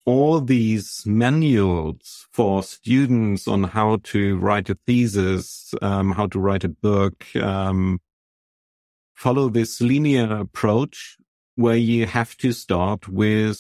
all 0.07 0.41
these 0.41 1.05
manuals 1.05 2.27
for 2.33 2.63
students 2.63 3.49
on 3.49 3.65
how 3.65 3.99
to 4.05 4.37
write 4.37 4.71
a 4.71 4.79
thesis, 4.87 5.75
um, 5.83 6.13
how 6.13 6.27
to 6.29 6.39
write 6.39 6.65
a 6.65 6.69
book, 6.69 7.25
um, 7.37 8.01
follow 9.17 9.49
this 9.49 9.81
linear 9.81 10.31
approach 10.37 11.17
where 11.57 11.77
you 11.77 12.07
have 12.07 12.37
to 12.37 12.53
start 12.53 13.09
with 13.09 13.59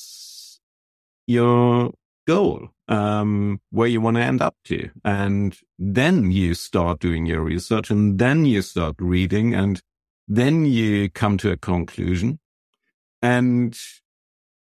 your 1.26 1.92
goal, 2.26 2.68
um, 2.88 3.60
where 3.70 3.88
you 3.88 4.00
want 4.00 4.18
to 4.18 4.22
end 4.22 4.42
up 4.42 4.54
to. 4.64 4.90
And 5.02 5.58
then 5.78 6.30
you 6.30 6.54
start 6.54 7.00
doing 7.00 7.24
your 7.24 7.40
research 7.40 7.90
and 7.90 8.18
then 8.18 8.44
you 8.44 8.60
start 8.62 8.96
reading 8.98 9.54
and 9.54 9.80
then 10.28 10.66
you 10.66 11.08
come 11.08 11.38
to 11.38 11.50
a 11.50 11.56
conclusion. 11.56 12.38
And 13.22 13.76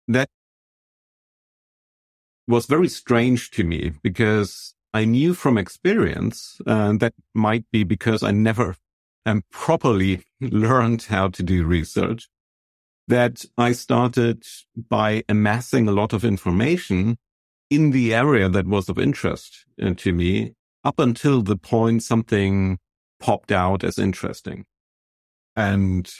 that 0.06 0.28
was 2.46 2.66
very 2.66 2.88
strange 2.88 3.50
to 3.50 3.64
me 3.64 3.92
because 4.02 4.74
I 4.94 5.04
knew 5.04 5.34
from 5.34 5.58
experience 5.58 6.60
uh, 6.64 6.92
that 6.98 7.14
might 7.34 7.64
be 7.72 7.82
because 7.82 8.22
I 8.22 8.30
never 8.30 8.76
um, 9.26 9.42
properly 9.50 10.22
learned 10.40 11.02
how 11.02 11.28
to 11.28 11.42
do 11.42 11.64
research 11.64 12.28
that 13.08 13.44
I 13.58 13.72
started 13.72 14.44
by 14.88 15.24
amassing 15.28 15.88
a 15.88 15.92
lot 15.92 16.12
of 16.12 16.24
information 16.24 17.18
in 17.70 17.90
the 17.90 18.14
area 18.14 18.48
that 18.48 18.66
was 18.66 18.88
of 18.88 18.98
interest 18.98 19.64
uh, 19.82 19.94
to 19.96 20.12
me 20.12 20.54
up 20.84 20.98
until 20.98 21.42
the 21.42 21.56
point 21.56 22.02
something 22.02 22.78
popped 23.20 23.52
out 23.52 23.82
as 23.82 23.98
interesting. 23.98 24.64
And 25.56 26.10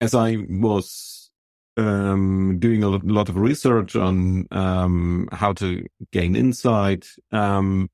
as 0.00 0.14
I 0.14 0.38
was 0.48 1.30
um, 1.76 2.58
doing 2.58 2.82
a 2.82 2.88
lot 2.88 3.28
of 3.28 3.36
research 3.36 3.96
on 3.96 4.46
um, 4.50 5.28
how 5.32 5.52
to 5.54 5.86
gain 6.12 6.36
insight, 6.36 7.06
um, 7.32 7.88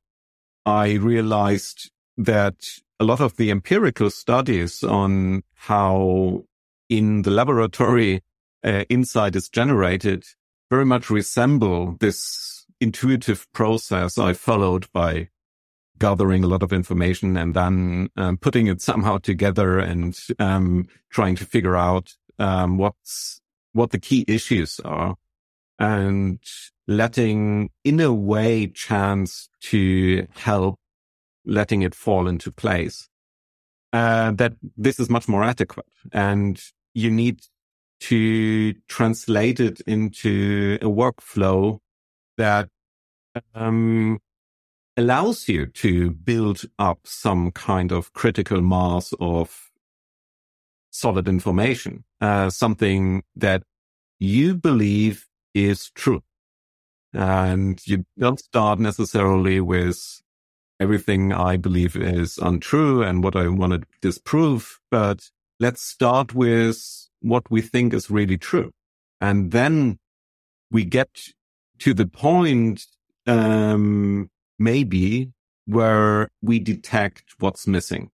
I 0.66 0.94
realized 0.94 1.90
that 2.16 2.56
a 3.00 3.04
lot 3.04 3.20
of 3.20 3.36
the 3.36 3.50
empirical 3.50 4.10
studies 4.10 4.82
on 4.82 5.42
how 5.54 6.44
in 6.88 7.22
the 7.22 7.30
laboratory 7.30 8.22
uh, 8.64 8.84
insight 8.88 9.36
is 9.36 9.48
generated 9.48 10.24
very 10.70 10.84
much 10.84 11.10
resemble 11.10 11.96
this 12.00 12.66
intuitive 12.80 13.46
process 13.52 14.18
I 14.18 14.32
followed 14.32 14.86
by 14.92 15.28
gathering 15.98 16.42
a 16.42 16.48
lot 16.48 16.62
of 16.62 16.72
information 16.72 17.36
and 17.36 17.54
then 17.54 18.08
um, 18.16 18.36
putting 18.36 18.66
it 18.66 18.80
somehow 18.80 19.18
together 19.18 19.78
and 19.78 20.18
um, 20.38 20.86
trying 21.10 21.36
to 21.36 21.44
figure 21.44 21.76
out 21.76 22.14
um, 22.38 22.78
what's 22.78 23.40
what 23.72 23.90
the 23.90 23.98
key 23.98 24.24
issues 24.28 24.80
are 24.84 25.16
and 25.78 26.38
letting 26.86 27.70
in 27.84 28.00
a 28.00 28.12
way 28.12 28.66
chance 28.66 29.48
to 29.60 30.26
help 30.34 30.78
letting 31.44 31.82
it 31.82 31.94
fall 31.94 32.26
into 32.28 32.50
place 32.50 33.08
uh, 33.92 34.32
that 34.32 34.54
this 34.76 34.98
is 34.98 35.08
much 35.08 35.28
more 35.28 35.44
adequate 35.44 35.86
and 36.12 36.60
you 36.94 37.10
need 37.10 37.40
to 38.00 38.74
translate 38.88 39.60
it 39.60 39.80
into 39.86 40.78
a 40.82 40.86
workflow 40.86 41.78
that 42.36 42.68
um, 43.54 44.18
allows 44.96 45.48
you 45.48 45.66
to 45.66 46.10
build 46.10 46.62
up 46.78 47.00
some 47.04 47.50
kind 47.52 47.92
of 47.92 48.12
critical 48.12 48.60
mass 48.60 49.12
of 49.20 49.70
solid 50.90 51.28
information, 51.28 52.04
uh, 52.20 52.50
something 52.50 53.22
that 53.34 53.62
you 54.18 54.54
believe 54.54 55.26
is 55.54 55.90
true. 55.90 56.22
And 57.12 57.80
you 57.86 58.04
don't 58.18 58.40
start 58.40 58.78
necessarily 58.78 59.60
with 59.60 60.20
everything 60.80 61.32
I 61.32 61.56
believe 61.56 61.96
is 61.96 62.38
untrue 62.38 63.02
and 63.02 63.22
what 63.22 63.36
I 63.36 63.48
want 63.48 63.72
to 63.72 63.82
disprove, 64.00 64.80
but 64.90 65.30
let's 65.60 65.82
start 65.82 66.34
with 66.34 67.08
what 67.20 67.50
we 67.50 67.62
think 67.62 67.94
is 67.94 68.10
really 68.10 68.38
true. 68.38 68.72
And 69.20 69.50
then 69.52 69.98
we 70.70 70.84
get 70.84 71.08
to 71.78 71.94
the 71.94 72.06
point, 72.06 72.86
um, 73.26 74.30
maybe 74.58 75.32
where 75.66 76.28
we 76.42 76.58
detect 76.58 77.24
what's 77.38 77.66
missing. 77.66 78.10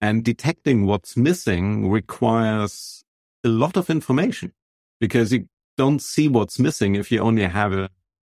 And 0.00 0.22
detecting 0.22 0.84
what's 0.84 1.16
missing 1.16 1.88
requires 1.88 3.04
a 3.42 3.48
lot 3.48 3.76
of 3.76 3.88
information 3.88 4.52
because 5.00 5.32
you 5.32 5.48
don't 5.78 6.02
see 6.02 6.28
what's 6.28 6.58
missing 6.58 6.94
if 6.94 7.10
you 7.10 7.20
only 7.20 7.44
have 7.44 7.72
a 7.72 7.88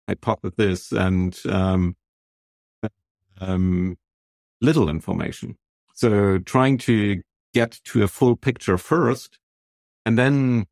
hypothesis 0.06 0.92
and 0.92 1.38
um, 1.48 1.96
um, 3.40 3.97
little 4.61 4.88
information. 4.88 5.57
So 5.94 6.38
trying 6.38 6.79
to 6.79 7.23
get 7.53 7.81
to 7.85 8.03
a 8.03 8.09
full 8.09 8.37
picture 8.37 8.79
first 8.79 9.38
and 10.05 10.18
then 10.18 10.66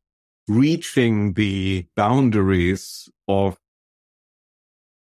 reaching 0.47 1.33
the 1.33 1.85
boundaries 1.95 3.09
of 3.27 3.57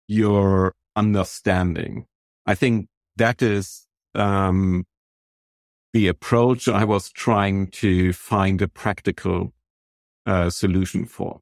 your 0.07 0.75
understanding. 0.95 2.05
I 2.45 2.55
think 2.55 2.87
that 3.15 3.41
is 3.41 3.87
um, 4.15 4.85
the 5.93 6.07
approach 6.07 6.67
I 6.67 6.83
was 6.83 7.11
trying 7.11 7.67
to 7.67 8.11
find 8.13 8.61
a 8.61 8.67
practical 8.67 9.53
uh, 10.25 10.49
solution 10.49 11.05
for. 11.05 11.41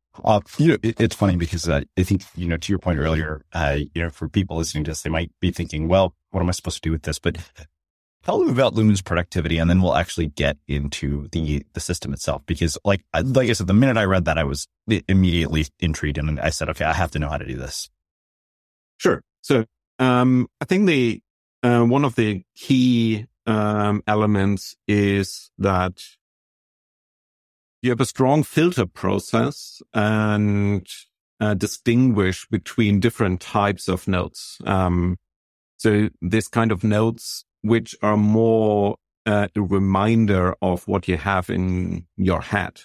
Uh, 0.23 0.41
you 0.57 0.67
know, 0.69 0.77
it, 0.83 0.99
it's 0.99 1.15
funny 1.15 1.37
because 1.37 1.67
uh, 1.69 1.81
I 1.97 2.03
think, 2.03 2.23
you 2.35 2.47
know, 2.47 2.57
to 2.57 2.71
your 2.71 2.79
point 2.79 2.99
earlier, 2.99 3.43
uh, 3.53 3.77
you 3.93 4.01
know, 4.01 4.09
for 4.09 4.27
people 4.27 4.57
listening 4.57 4.83
to 4.85 4.91
this, 4.91 5.01
they 5.03 5.09
might 5.09 5.31
be 5.39 5.51
thinking, 5.51 5.87
well, 5.87 6.15
what 6.31 6.41
am 6.41 6.49
I 6.49 6.51
supposed 6.51 6.83
to 6.83 6.89
do 6.89 6.91
with 6.91 7.03
this? 7.03 7.17
But 7.17 7.37
tell 8.23 8.39
them 8.39 8.49
about 8.49 8.73
Luhmann's 8.75 9.01
productivity 9.01 9.57
and 9.57 9.69
then 9.69 9.81
we'll 9.81 9.95
actually 9.95 10.27
get 10.27 10.57
into 10.67 11.27
the, 11.31 11.65
the 11.73 11.79
system 11.79 12.13
itself. 12.13 12.41
Because 12.45 12.77
like, 12.83 13.03
like 13.13 13.49
I 13.49 13.53
said, 13.53 13.67
the 13.67 13.73
minute 13.73 13.97
I 13.97 14.03
read 14.03 14.25
that, 14.25 14.37
I 14.37 14.43
was 14.43 14.67
immediately 15.07 15.65
intrigued 15.79 16.17
and 16.17 16.39
I 16.39 16.49
said, 16.49 16.69
okay, 16.69 16.85
I 16.85 16.93
have 16.93 17.11
to 17.11 17.19
know 17.19 17.29
how 17.29 17.37
to 17.37 17.47
do 17.47 17.55
this. 17.55 17.89
Sure. 18.97 19.21
So, 19.41 19.65
um, 19.97 20.47
I 20.59 20.65
think 20.65 20.87
the, 20.87 21.21
uh, 21.63 21.83
one 21.83 22.03
of 22.03 22.15
the 22.15 22.43
key, 22.55 23.27
um, 23.47 24.03
elements 24.05 24.75
is 24.87 25.51
that 25.57 26.03
you 27.81 27.89
have 27.89 28.01
a 28.01 28.05
strong 28.05 28.43
filter 28.43 28.85
process 28.85 29.81
and 29.93 30.87
uh, 31.39 31.55
distinguish 31.55 32.47
between 32.47 32.99
different 32.99 33.41
types 33.41 33.87
of 33.87 34.07
notes. 34.07 34.59
Um, 34.65 35.17
so 35.77 36.09
this 36.21 36.47
kind 36.47 36.71
of 36.71 36.83
notes 36.83 37.43
which 37.63 37.95
are 38.01 38.17
more 38.17 38.97
uh, 39.25 39.47
a 39.55 39.61
reminder 39.61 40.55
of 40.61 40.87
what 40.87 41.07
you 41.07 41.17
have 41.17 41.49
in 41.49 42.05
your 42.17 42.41
head. 42.41 42.81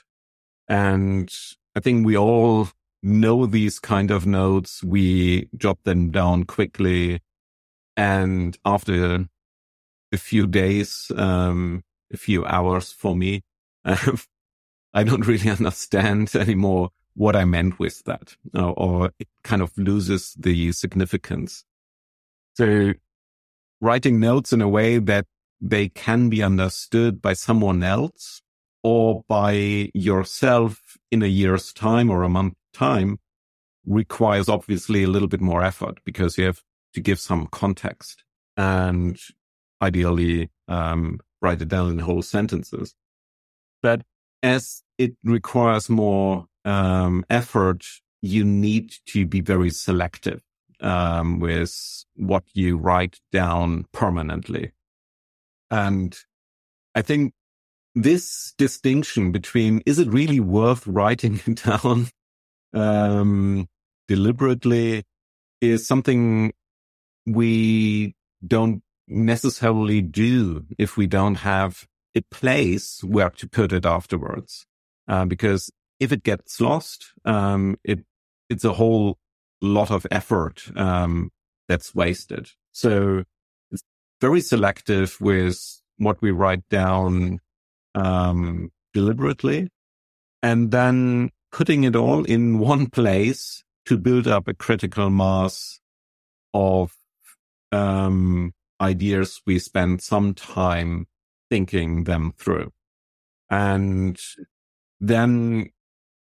And 0.68 1.32
I 1.74 1.80
think 1.80 2.07
we 2.07 2.16
all 2.16 2.68
know 3.03 3.47
these 3.47 3.78
kind 3.78 4.11
of 4.11 4.26
notes. 4.26 4.82
We 4.82 5.49
jot 5.57 5.78
them 5.84 6.11
down 6.11 6.44
quickly. 6.44 7.20
And 7.97 8.57
after 8.64 9.26
a 10.12 10.16
few 10.16 10.47
days, 10.47 11.11
um, 11.16 11.84
a 12.12 12.16
few 12.16 12.44
hours 12.44 12.92
for 12.92 13.14
me, 13.14 13.42
I 14.95 15.05
don't 15.05 15.26
really 15.26 15.51
understand 15.51 16.34
anymore 16.34 16.91
what 17.14 17.34
I 17.34 17.45
meant 17.45 17.78
with 17.78 18.05
that, 18.05 18.37
or, 18.55 18.74
or 18.76 19.11
it 19.18 19.28
kind 19.43 19.62
of 19.62 19.76
loses 19.76 20.34
the 20.39 20.72
significance. 20.72 21.64
So 22.55 22.93
writing 23.80 24.20
notes 24.20 24.53
in 24.53 24.61
a 24.61 24.68
way 24.68 24.99
that 24.99 25.26
they 25.61 25.89
can 25.89 26.28
be 26.28 26.43
understood 26.43 27.22
by 27.22 27.32
someone 27.32 27.82
else 27.82 28.43
or 28.82 29.24
by 29.28 29.91
yourself 29.95 30.97
in 31.11 31.22
a 31.22 31.26
year's 31.26 31.72
time 31.72 32.11
or 32.11 32.22
a 32.22 32.28
month 32.28 32.55
time 32.72 33.18
requires 33.87 34.49
obviously 34.49 35.03
a 35.03 35.09
little 35.09 35.28
bit 35.28 35.41
more 35.41 35.62
effort 35.62 35.99
because 36.05 36.37
you 36.37 36.45
have 36.45 36.62
to 36.93 37.01
give 37.01 37.18
some 37.18 37.47
context 37.47 38.24
and 38.57 39.18
ideally 39.80 40.51
um, 40.68 41.20
write 41.41 41.62
it 41.62 41.68
down 41.68 41.91
in 41.91 41.99
whole 41.99 42.22
sentences. 42.22 42.95
But 43.82 44.03
as 44.43 44.82
it 44.99 45.14
requires 45.24 45.89
more 45.89 46.47
um, 46.64 47.24
effort, 47.30 47.84
you 48.22 48.45
need 48.45 48.95
to 49.07 49.26
be 49.26 49.41
very 49.41 49.70
selective 49.70 50.43
um, 50.80 51.39
with 51.39 52.05
what 52.16 52.45
you 52.55 52.76
write 52.76 53.18
down 53.32 53.87
permanently. 53.93 54.72
And 55.70 56.16
I 56.95 57.03
think 57.03 57.32
this 57.95 58.55
distinction 58.59 59.32
between 59.32 59.82
is 59.87 59.99
it 59.99 60.09
really 60.09 60.41
worth 60.41 60.87
writing 60.87 61.41
it 61.47 61.62
down 61.64 62.09
um, 62.74 63.68
deliberately 64.09 65.05
is 65.61 65.87
something 65.87 66.53
we 67.26 68.14
don't 68.47 68.82
necessarily 69.09 70.03
do 70.03 70.64
if 70.78 70.97
we 70.97 71.07
don't 71.07 71.37
have 71.37 71.87
a 72.16 72.22
place 72.22 73.04
where 73.04 73.30
to 73.30 73.48
put 73.48 73.72
it 73.72 73.86
afterwards. 73.86 74.66
Uh, 75.06 75.24
because 75.24 75.70
if 76.00 76.10
it 76.10 76.24
gets 76.24 76.60
lost, 76.60 77.12
um, 77.24 77.76
it, 77.84 78.00
it's 78.50 78.64
a 78.64 78.72
whole 78.72 79.18
lot 79.60 79.90
of 79.90 80.06
effort, 80.10 80.64
um, 80.76 81.30
that's 81.68 81.94
wasted. 81.94 82.50
So 82.72 83.24
it's 83.70 83.82
very 84.20 84.40
selective 84.40 85.16
with 85.20 85.58
what 85.98 86.20
we 86.20 86.30
write 86.30 86.68
down, 86.68 87.40
um, 87.94 88.70
deliberately 88.92 89.68
and 90.42 90.70
then 90.70 91.30
putting 91.52 91.84
it 91.84 91.96
all 91.96 92.24
in 92.24 92.58
one 92.58 92.86
place 92.86 93.64
to 93.86 93.98
build 93.98 94.26
up 94.26 94.48
a 94.48 94.54
critical 94.54 95.10
mass 95.10 95.80
of 96.54 96.92
um, 97.72 98.52
ideas 98.80 99.40
we 99.46 99.58
spend 99.58 100.00
some 100.00 100.34
time 100.34 101.06
thinking 101.51 102.05
them 102.05 102.32
through. 102.36 102.72
And 103.51 104.18
then 105.01 105.70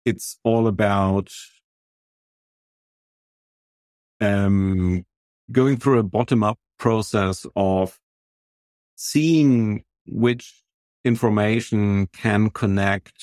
it's 0.04 0.38
all 0.44 0.66
about 0.66 1.30
um, 4.20 5.04
going 5.50 5.76
through 5.78 5.98
a 5.98 6.04
bottom 6.04 6.42
up 6.42 6.58
process 6.78 7.46
of 7.56 7.98
seeing 8.96 9.84
which 10.06 10.62
information 11.04 12.06
can 12.08 12.50
connect 12.50 13.14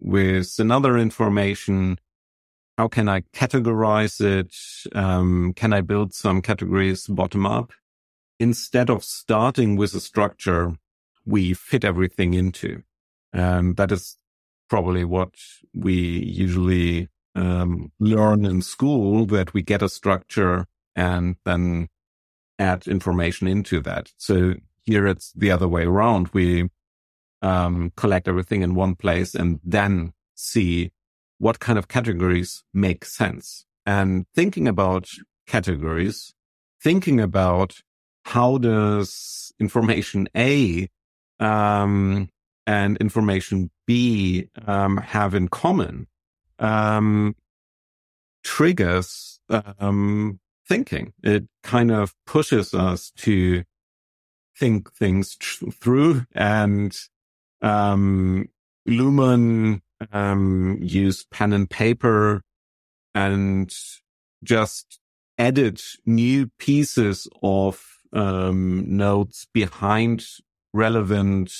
with 0.00 0.54
another 0.58 0.98
information 0.98 1.98
how 2.78 2.88
can 2.88 3.08
I 3.08 3.20
categorize 3.32 4.20
it? 4.20 4.54
Um, 4.96 5.52
can 5.54 5.72
I 5.72 5.82
build 5.82 6.14
some 6.14 6.40
categories 6.40 7.06
bottom 7.06 7.46
up? 7.46 7.72
Instead 8.40 8.90
of 8.90 9.04
starting 9.04 9.76
with 9.76 9.94
a 9.94 10.00
structure, 10.00 10.74
we 11.24 11.54
fit 11.54 11.84
everything 11.84 12.34
into. 12.34 12.82
And 13.32 13.76
that 13.76 13.92
is 13.92 14.16
probably 14.68 15.04
what 15.04 15.34
we 15.74 15.94
usually 15.94 17.08
um, 17.34 17.92
learn 17.98 18.44
in 18.44 18.62
school 18.62 19.26
that 19.26 19.54
we 19.54 19.62
get 19.62 19.82
a 19.82 19.88
structure 19.88 20.66
and 20.94 21.36
then 21.44 21.88
add 22.58 22.86
information 22.86 23.48
into 23.48 23.80
that. 23.80 24.12
So 24.16 24.54
here 24.84 25.06
it's 25.06 25.32
the 25.32 25.50
other 25.50 25.68
way 25.68 25.84
around. 25.84 26.28
We 26.32 26.68
um, 27.40 27.92
collect 27.96 28.28
everything 28.28 28.62
in 28.62 28.74
one 28.74 28.94
place 28.94 29.34
and 29.34 29.60
then 29.64 30.12
see 30.34 30.92
what 31.38 31.60
kind 31.60 31.78
of 31.78 31.88
categories 31.88 32.62
make 32.72 33.04
sense. 33.04 33.64
And 33.84 34.26
thinking 34.34 34.68
about 34.68 35.08
categories, 35.46 36.34
thinking 36.82 37.20
about 37.20 37.74
how 38.24 38.58
does 38.58 39.52
information 39.58 40.28
A 40.36 40.88
um, 41.42 42.28
and 42.66 42.96
information 42.98 43.70
B 43.86 44.48
um, 44.66 44.96
have 44.98 45.34
in 45.34 45.48
common 45.48 46.06
um, 46.58 47.34
triggers 48.44 49.40
um, 49.50 50.38
thinking. 50.68 51.12
It 51.22 51.48
kind 51.62 51.90
of 51.90 52.14
pushes 52.26 52.72
us 52.72 53.10
to 53.18 53.64
think 54.56 54.92
things 54.92 55.36
tr- 55.36 55.70
through 55.70 56.26
and 56.34 56.96
um, 57.60 58.48
Luhmann 58.88 59.80
um, 60.12 60.78
use 60.80 61.24
pen 61.30 61.52
and 61.52 61.68
paper 61.68 62.42
and 63.14 63.74
just 64.44 65.00
edit 65.38 65.82
new 66.06 66.50
pieces 66.58 67.26
of 67.42 67.84
um, 68.12 68.84
notes 68.86 69.46
behind 69.52 70.24
relevant 70.72 71.52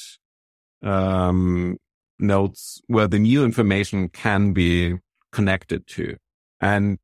um, 0.82 1.76
notes 2.18 2.80
where 2.86 3.08
the 3.08 3.18
new 3.18 3.44
information 3.44 4.08
can 4.08 4.52
be 4.52 4.98
connected 5.32 5.86
to. 5.86 6.16
And 6.60 6.98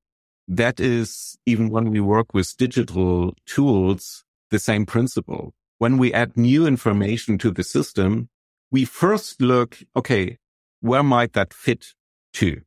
that 0.46 0.80
is 0.80 1.36
even 1.44 1.68
when 1.68 1.90
we 1.90 2.00
work 2.00 2.32
with 2.32 2.56
digital 2.56 3.34
tools, 3.46 4.24
the 4.50 4.58
same 4.58 4.86
principle. 4.86 5.54
When 5.78 5.98
we 5.98 6.12
add 6.12 6.36
new 6.36 6.66
information 6.66 7.38
to 7.38 7.50
the 7.50 7.62
system, 7.62 8.28
we 8.70 8.84
first 8.84 9.40
look, 9.40 9.78
okay, 9.94 10.38
where 10.80 11.02
might 11.02 11.34
that 11.34 11.52
fit 11.52 11.94
to? 12.34 12.62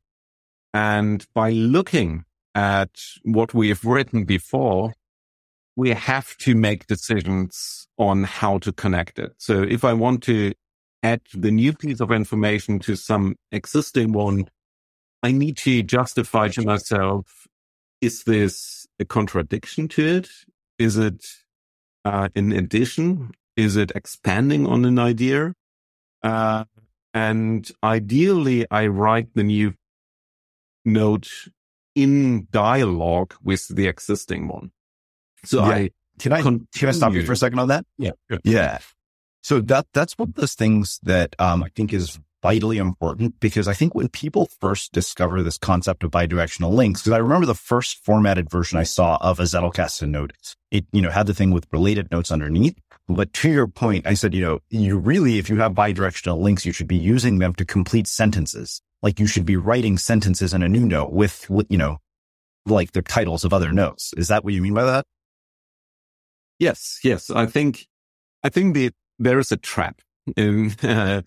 And 0.72 1.26
by 1.34 1.50
looking 1.50 2.24
at 2.54 2.90
what 3.22 3.52
we 3.52 3.68
have 3.68 3.84
written 3.84 4.24
before, 4.24 4.94
we 5.76 5.90
have 5.90 6.36
to 6.38 6.54
make 6.54 6.86
decisions 6.86 7.86
on 7.98 8.24
how 8.24 8.58
to 8.58 8.72
connect 8.72 9.18
it. 9.18 9.32
So 9.38 9.62
if 9.62 9.84
I 9.84 9.92
want 9.92 10.22
to 10.24 10.52
add 11.02 11.22
the 11.34 11.50
new 11.50 11.72
piece 11.72 12.00
of 12.00 12.12
information 12.12 12.78
to 12.80 12.96
some 12.96 13.36
existing 13.50 14.12
one, 14.12 14.48
I 15.22 15.32
need 15.32 15.56
to 15.58 15.82
justify 15.82 16.48
to 16.48 16.62
myself, 16.62 17.46
is 18.00 18.24
this 18.24 18.86
a 18.98 19.04
contradiction 19.04 19.88
to 19.88 20.06
it? 20.06 20.28
Is 20.78 20.96
it 20.96 21.24
uh, 22.04 22.28
in 22.34 22.52
addition? 22.52 23.32
Is 23.56 23.76
it 23.76 23.92
expanding 23.94 24.66
on 24.66 24.84
an 24.84 24.98
idea? 24.98 25.54
Uh, 26.22 26.64
and 27.14 27.70
ideally, 27.84 28.66
I 28.70 28.86
write 28.86 29.34
the 29.34 29.44
new 29.44 29.74
note 30.84 31.28
in 31.94 32.48
dialogue 32.50 33.34
with 33.42 33.68
the 33.68 33.86
existing 33.86 34.48
one. 34.48 34.72
So 35.44 35.60
yeah. 35.60 35.68
I 35.68 35.90
can 36.18 36.32
I 36.32 36.42
continue. 36.42 36.66
can 36.74 36.88
I 36.88 36.92
stop 36.92 37.12
you 37.14 37.24
for 37.24 37.32
a 37.32 37.36
second 37.36 37.58
on 37.58 37.68
that? 37.68 37.84
Yeah, 37.98 38.12
yeah. 38.44 38.78
So 39.42 39.60
that 39.60 39.86
that's 39.92 40.16
one 40.18 40.28
of 40.28 40.34
those 40.34 40.54
things 40.54 41.00
that 41.02 41.34
um, 41.38 41.62
I 41.62 41.68
think 41.70 41.92
is 41.92 42.18
vitally 42.42 42.78
important 42.78 43.38
because 43.38 43.68
I 43.68 43.72
think 43.72 43.94
when 43.94 44.08
people 44.08 44.46
first 44.60 44.92
discover 44.92 45.42
this 45.42 45.58
concept 45.58 46.02
of 46.02 46.10
bidirectional 46.10 46.72
links, 46.72 47.02
because 47.02 47.12
I 47.12 47.18
remember 47.18 47.46
the 47.46 47.54
first 47.54 48.04
formatted 48.04 48.50
version 48.50 48.78
I 48.78 48.82
saw 48.82 49.16
of 49.20 49.38
a 49.38 49.44
Zettelkasten 49.44 50.08
notice, 50.10 50.56
it, 50.70 50.84
you 50.92 51.00
know, 51.00 51.10
had 51.10 51.26
the 51.26 51.34
thing 51.34 51.52
with 51.52 51.66
related 51.72 52.10
notes 52.10 52.32
underneath. 52.32 52.76
But 53.08 53.32
to 53.34 53.50
your 53.50 53.66
point, 53.66 54.06
I 54.06 54.14
said, 54.14 54.34
you 54.34 54.42
know, 54.42 54.60
you 54.70 54.98
really, 54.98 55.38
if 55.38 55.48
you 55.48 55.56
have 55.58 55.72
bidirectional 55.72 56.40
links, 56.40 56.66
you 56.66 56.72
should 56.72 56.88
be 56.88 56.96
using 56.96 57.38
them 57.38 57.54
to 57.54 57.64
complete 57.64 58.06
sentences. 58.06 58.80
Like 59.02 59.18
you 59.18 59.26
should 59.26 59.46
be 59.46 59.56
writing 59.56 59.98
sentences 59.98 60.54
in 60.54 60.62
a 60.62 60.68
new 60.68 60.86
note 60.86 61.12
with, 61.12 61.50
you 61.68 61.78
know, 61.78 61.98
like 62.66 62.92
the 62.92 63.02
titles 63.02 63.44
of 63.44 63.52
other 63.52 63.72
notes. 63.72 64.14
Is 64.16 64.28
that 64.28 64.44
what 64.44 64.54
you 64.54 64.62
mean 64.62 64.74
by 64.74 64.84
that? 64.84 65.04
Yes. 66.62 67.00
Yes. 67.02 67.28
I 67.28 67.46
think, 67.46 67.88
I 68.44 68.48
think 68.48 68.74
the, 68.74 68.92
there 69.18 69.40
is 69.40 69.50
a 69.50 69.56
trap 69.56 70.00
in 70.36 70.72
uh, 70.84 71.22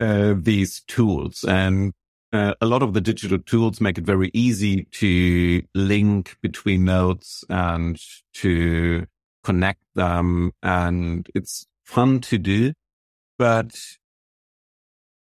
uh, 0.00 0.34
these 0.36 0.82
tools 0.88 1.44
and 1.44 1.92
uh, 2.32 2.54
a 2.60 2.66
lot 2.66 2.82
of 2.82 2.92
the 2.92 3.00
digital 3.00 3.38
tools 3.38 3.80
make 3.80 3.96
it 3.96 4.04
very 4.04 4.32
easy 4.34 4.86
to 4.90 5.62
link 5.72 6.36
between 6.42 6.84
notes 6.84 7.44
and 7.48 7.96
to 8.32 9.06
connect 9.44 9.84
them 9.94 10.50
and 10.64 11.28
it's 11.32 11.64
fun 11.84 12.20
to 12.22 12.36
do. 12.36 12.72
But 13.38 13.78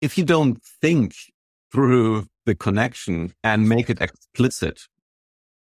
if 0.00 0.18
you 0.18 0.24
don't 0.24 0.61
think 0.64 1.14
through 1.70 2.26
the 2.44 2.57
connection 2.57 3.34
and 3.44 3.68
make 3.68 3.88
it 3.88 4.00
explicit, 4.00 4.88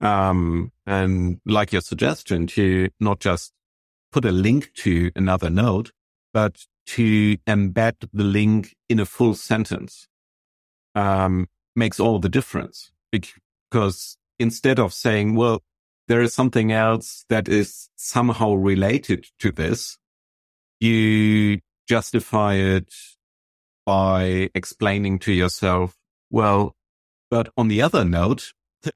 um, 0.00 0.72
and 0.86 1.38
like 1.44 1.70
your 1.72 1.82
suggestion 1.82 2.46
to 2.46 2.88
not 2.98 3.20
just 3.20 3.52
put 4.14 4.24
a 4.24 4.30
link 4.30 4.72
to 4.74 5.10
another 5.16 5.50
node, 5.50 5.90
but 6.32 6.66
to 6.86 7.36
embed 7.48 7.96
the 8.12 8.22
link 8.22 8.76
in 8.88 9.00
a 9.00 9.04
full 9.04 9.34
sentence, 9.34 10.06
um, 10.94 11.48
makes 11.74 11.98
all 11.98 12.20
the 12.20 12.28
difference 12.28 12.92
because 13.10 14.16
instead 14.38 14.78
of 14.78 14.94
saying, 14.94 15.34
well, 15.34 15.64
there 16.06 16.22
is 16.22 16.32
something 16.32 16.70
else 16.70 17.24
that 17.28 17.48
is 17.48 17.88
somehow 17.96 18.52
related 18.52 19.26
to 19.40 19.50
this. 19.50 19.98
You 20.78 21.58
justify 21.88 22.54
it 22.54 22.94
by 23.84 24.48
explaining 24.54 25.18
to 25.20 25.32
yourself, 25.32 25.96
well, 26.30 26.76
but 27.32 27.48
on 27.56 27.66
the 27.66 27.82
other 27.82 28.04
note, 28.04 28.52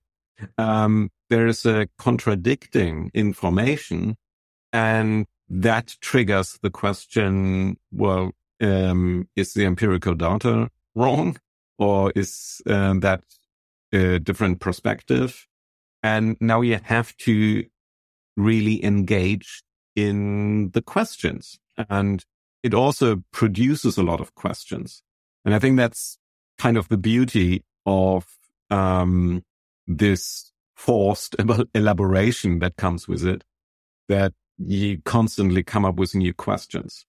um, 0.59 1.11
there 1.29 1.49
is 1.49 1.66
a 1.66 1.89
contradicting 1.99 3.11
information 3.14 4.16
and 4.73 5.27
that 5.49 5.97
triggers 6.01 6.59
the 6.62 6.71
question, 6.71 7.79
well, 7.93 8.33
um, 8.61 9.29
is 9.37 9.55
the 9.55 9.64
empirical 9.64 10.14
data 10.14 10.69
wrong 10.95 11.39
or 11.79 12.12
is 12.14 12.61
um, 12.66 13.01
that 13.01 13.23
a 13.93 14.19
different 14.19 14.61
perspective? 14.61 15.47
And 16.03 16.37
now 16.41 16.61
you 16.61 16.79
have 16.83 17.16
to 17.19 17.64
really 18.37 18.85
engage 18.85 19.62
in 19.97 20.71
the 20.71 20.83
questions. 20.83 21.59
And 21.89 22.25
it 22.62 22.75
also 22.75 23.23
produces 23.33 23.97
a 23.97 24.03
lot 24.03 24.21
of 24.21 24.35
questions. 24.35 25.03
And 25.45 25.55
I 25.55 25.59
think 25.59 25.77
that's 25.77 26.19
kind 26.59 26.77
of 26.77 26.89
the 26.89 26.99
beauty 26.99 27.64
of 27.87 28.27
um, 28.71 29.45
this 29.87 30.53
forced 30.77 31.37
elaboration 31.75 32.59
that 32.59 32.77
comes 32.77 33.09
with 33.09 33.25
it 33.25 33.45
that 34.09 34.33
you 34.59 35.00
constantly 35.04 35.62
come 35.62 35.84
up 35.84 35.96
with 35.96 36.14
new 36.14 36.34
questions. 36.34 37.06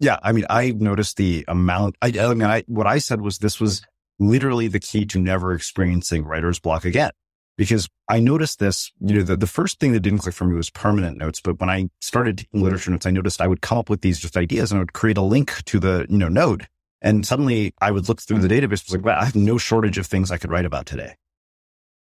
Yeah. 0.00 0.18
I 0.22 0.32
mean, 0.32 0.44
I 0.50 0.72
noticed 0.72 1.16
the 1.16 1.44
amount, 1.48 1.96
I, 2.02 2.12
I 2.18 2.34
mean, 2.34 2.42
I, 2.42 2.64
what 2.66 2.86
I 2.86 2.98
said 2.98 3.20
was 3.20 3.38
this 3.38 3.60
was 3.60 3.82
literally 4.18 4.68
the 4.68 4.80
key 4.80 5.06
to 5.06 5.18
never 5.18 5.52
experiencing 5.52 6.24
writer's 6.24 6.58
block 6.58 6.84
again. 6.84 7.10
Because 7.56 7.88
I 8.08 8.18
noticed 8.18 8.58
this, 8.58 8.90
you 8.98 9.14
know, 9.14 9.22
the, 9.22 9.36
the 9.36 9.46
first 9.46 9.78
thing 9.78 9.92
that 9.92 10.00
didn't 10.00 10.18
click 10.18 10.34
for 10.34 10.44
me 10.44 10.56
was 10.56 10.70
permanent 10.70 11.18
notes. 11.18 11.40
But 11.40 11.60
when 11.60 11.70
I 11.70 11.88
started 12.00 12.38
taking 12.38 12.62
literature 12.62 12.90
notes, 12.90 13.06
I 13.06 13.12
noticed 13.12 13.40
I 13.40 13.46
would 13.46 13.60
come 13.60 13.78
up 13.78 13.88
with 13.88 14.00
these 14.00 14.18
just 14.18 14.36
ideas 14.36 14.72
and 14.72 14.78
I 14.78 14.82
would 14.82 14.92
create 14.92 15.16
a 15.16 15.22
link 15.22 15.62
to 15.66 15.78
the, 15.78 16.04
you 16.10 16.18
know, 16.18 16.28
node. 16.28 16.66
And 17.00 17.24
suddenly 17.24 17.72
I 17.80 17.92
would 17.92 18.08
look 18.08 18.20
through 18.20 18.40
the 18.40 18.48
mm-hmm. 18.48 18.64
database. 18.64 18.86
was 18.86 18.92
like, 18.92 19.04
wow, 19.04 19.20
I 19.20 19.26
have 19.26 19.36
no 19.36 19.56
shortage 19.56 19.98
of 19.98 20.06
things 20.06 20.32
I 20.32 20.38
could 20.38 20.50
write 20.50 20.64
about 20.64 20.86
today. 20.86 21.14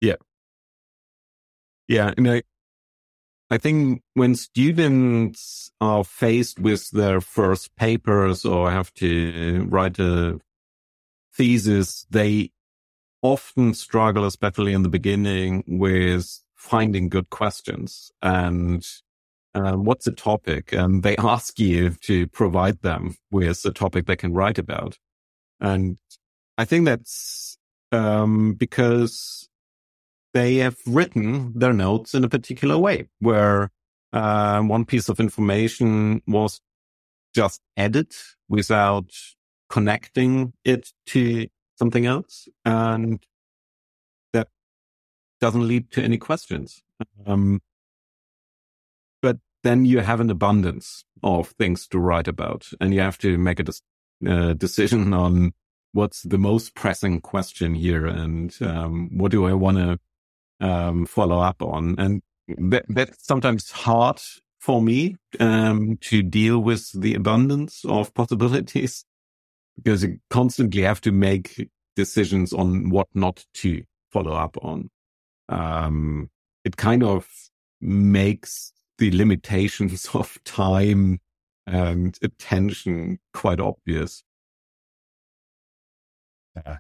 Yeah. 0.01 0.15
Yeah. 1.88 2.13
And 2.18 2.30
I, 2.30 2.43
I 3.50 3.58
think 3.58 4.02
when 4.14 4.36
students 4.36 5.72
are 5.80 6.04
faced 6.04 6.60
with 6.60 6.89
their 6.91 7.22
first 7.22 7.76
papers 7.76 8.43
or 8.43 8.70
have 8.70 8.93
to 8.95 9.66
write 9.70 10.00
a 10.00 10.39
thesis, 11.34 12.06
they 12.10 12.52
often 13.22 13.74
struggle, 13.74 14.26
especially 14.26 14.74
in 14.74 14.84
the 14.84 14.89
beginning, 14.89 15.64
with 15.68 16.41
finding 16.56 17.08
good 17.08 17.30
questions 17.30 18.12
and 18.22 18.86
uh, 19.56 19.74
what's 19.74 20.06
the 20.06 20.12
topic? 20.12 20.72
And 20.72 21.02
they 21.04 21.16
ask 21.18 21.60
you 21.60 21.91
to 22.02 22.28
provide 22.28 22.82
them 22.82 23.16
with 23.32 23.66
a 23.66 23.72
topic 23.72 24.06
they 24.06 24.16
can 24.16 24.34
write 24.34 24.58
about. 24.58 24.98
And 25.60 25.98
I 26.58 26.66
think 26.66 26.86
that's 26.86 27.58
um, 27.91 28.54
because 28.54 29.50
they 30.38 30.58
have 30.58 30.78
written 30.86 31.52
their 31.58 31.74
notes 31.74 32.14
in 32.14 32.24
a 32.24 32.30
particular 32.30 32.78
way 32.78 33.08
where 33.20 33.72
uh, 34.14 34.62
one 34.62 34.86
piece 34.86 35.10
of 35.10 35.20
information 35.20 36.22
was 36.28 36.62
just 37.34 37.60
added 37.76 38.14
without 38.48 39.10
connecting 39.68 40.54
it 40.64 40.94
to 41.08 41.48
something 41.76 42.06
else. 42.06 42.48
And 42.64 43.20
that 44.34 44.50
doesn't 45.42 45.68
lead 45.68 45.90
to 45.94 46.04
any 46.04 46.20
questions. 46.20 46.84
Um, 47.26 47.60
but 49.24 49.38
then 49.64 49.86
you 49.86 50.02
have 50.02 50.20
an 50.20 50.30
abundance 50.30 51.04
of 51.24 51.50
things 51.50 51.88
to 51.88 51.98
write 51.98 52.28
about 52.28 52.70
and 52.80 52.94
you 52.94 53.00
have 53.00 53.18
to 53.20 53.40
make 53.40 53.60
a 53.60 53.66
uh, 54.28 54.54
decision 54.54 55.14
on 55.14 55.54
what's 55.94 56.22
the 56.22 56.38
most 56.38 56.76
pressing 56.76 57.22
question 57.22 57.74
here 57.74 58.06
and 58.06 58.56
um, 58.62 59.10
what 59.18 59.32
do 59.32 59.48
I 59.48 59.54
want 59.54 59.78
to 59.78 60.00
um, 60.60 61.05
follow 61.05 61.39
up 61.39 61.62
on. 61.62 61.95
And 61.97 62.22
that, 62.47 62.86
that's 62.89 63.26
sometimes 63.26 63.72
hard 63.72 64.22
for 64.60 64.82
me 64.82 65.16
um, 65.39 65.97
to 66.01 66.24
deal 66.24 66.60
with 66.60 66.89
the 66.99 67.14
abundance 67.14 67.84
of 67.86 68.14
possibilities 68.14 69.05
because 69.76 70.03
you 70.03 70.20
constantly 70.30 70.82
have 70.82 71.01
to 71.01 71.12
make 71.12 71.70
decisions 71.95 72.53
on 72.53 72.89
what 72.89 73.08
not 73.14 73.45
to 73.53 73.84
follow 74.12 74.34
up 74.34 74.58
on. 74.62 74.89
Um, 75.49 76.30
it 76.64 76.78
kind 76.78 77.03
of 77.03 77.28
makes 77.80 78.74
the 78.97 79.12
limitations 79.12 80.08
of 80.14 80.38
time 80.43 81.20
and 81.66 82.18
attention 82.22 83.20
quite 83.34 83.60
obvious. 83.60 84.24
Yeah. 86.55 86.78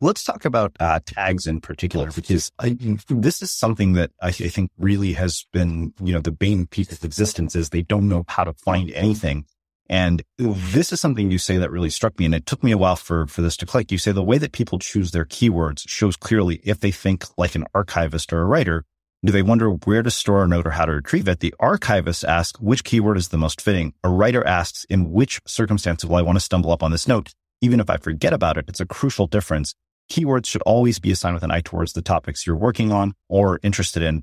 Let's 0.00 0.24
talk 0.24 0.44
about 0.44 0.76
uh, 0.80 1.00
tags 1.04 1.46
in 1.46 1.60
particular, 1.60 2.10
because 2.10 2.50
I, 2.58 2.76
this 3.08 3.42
is 3.42 3.50
something 3.50 3.94
that 3.94 4.10
I, 4.20 4.28
I, 4.28 4.32
think 4.32 4.70
really 4.78 5.12
has 5.14 5.46
been, 5.52 5.92
you 6.02 6.12
know, 6.12 6.20
the 6.20 6.32
bane 6.32 6.66
piece 6.66 6.92
of 6.92 7.04
existence 7.04 7.54
is 7.56 7.70
they 7.70 7.82
don't 7.82 8.08
know 8.08 8.24
how 8.28 8.44
to 8.44 8.52
find 8.52 8.90
anything. 8.92 9.46
And 9.88 10.22
this 10.38 10.92
is 10.92 11.00
something 11.00 11.30
you 11.30 11.38
say 11.38 11.58
that 11.58 11.70
really 11.70 11.90
struck 11.90 12.18
me. 12.18 12.24
And 12.24 12.34
it 12.34 12.46
took 12.46 12.62
me 12.62 12.72
a 12.72 12.78
while 12.78 12.96
for, 12.96 13.26
for 13.26 13.42
this 13.42 13.56
to 13.58 13.66
click. 13.66 13.92
You 13.92 13.98
say 13.98 14.12
the 14.12 14.22
way 14.22 14.38
that 14.38 14.52
people 14.52 14.78
choose 14.78 15.10
their 15.10 15.26
keywords 15.26 15.84
shows 15.86 16.16
clearly 16.16 16.60
if 16.64 16.80
they 16.80 16.90
think 16.90 17.24
like 17.36 17.54
an 17.54 17.66
archivist 17.74 18.32
or 18.32 18.40
a 18.40 18.46
writer. 18.46 18.84
Do 19.24 19.32
they 19.32 19.42
wonder 19.42 19.70
where 19.70 20.02
to 20.02 20.10
store 20.10 20.44
a 20.44 20.48
note 20.48 20.66
or 20.66 20.72
how 20.72 20.84
to 20.84 20.92
retrieve 20.92 21.28
it? 21.28 21.40
The 21.40 21.54
archivist 21.58 22.24
asks 22.24 22.60
which 22.60 22.84
keyword 22.84 23.16
is 23.16 23.28
the 23.28 23.38
most 23.38 23.60
fitting. 23.60 23.94
A 24.02 24.08
writer 24.10 24.46
asks 24.46 24.84
in 24.90 25.12
which 25.12 25.40
circumstance 25.46 26.04
will 26.04 26.16
I 26.16 26.22
want 26.22 26.36
to 26.36 26.44
stumble 26.44 26.72
up 26.72 26.82
on 26.82 26.90
this 26.90 27.08
note? 27.08 27.34
Even 27.64 27.80
if 27.80 27.88
I 27.88 27.96
forget 27.96 28.32
about 28.32 28.58
it, 28.58 28.66
it's 28.68 28.80
a 28.80 28.86
crucial 28.86 29.26
difference. 29.26 29.74
Keywords 30.10 30.46
should 30.46 30.62
always 30.62 30.98
be 30.98 31.10
assigned 31.10 31.34
with 31.34 31.42
an 31.42 31.50
eye 31.50 31.62
towards 31.62 31.94
the 31.94 32.02
topics 32.02 32.46
you're 32.46 32.56
working 32.56 32.92
on 32.92 33.14
or 33.28 33.58
interested 33.62 34.02
in, 34.02 34.22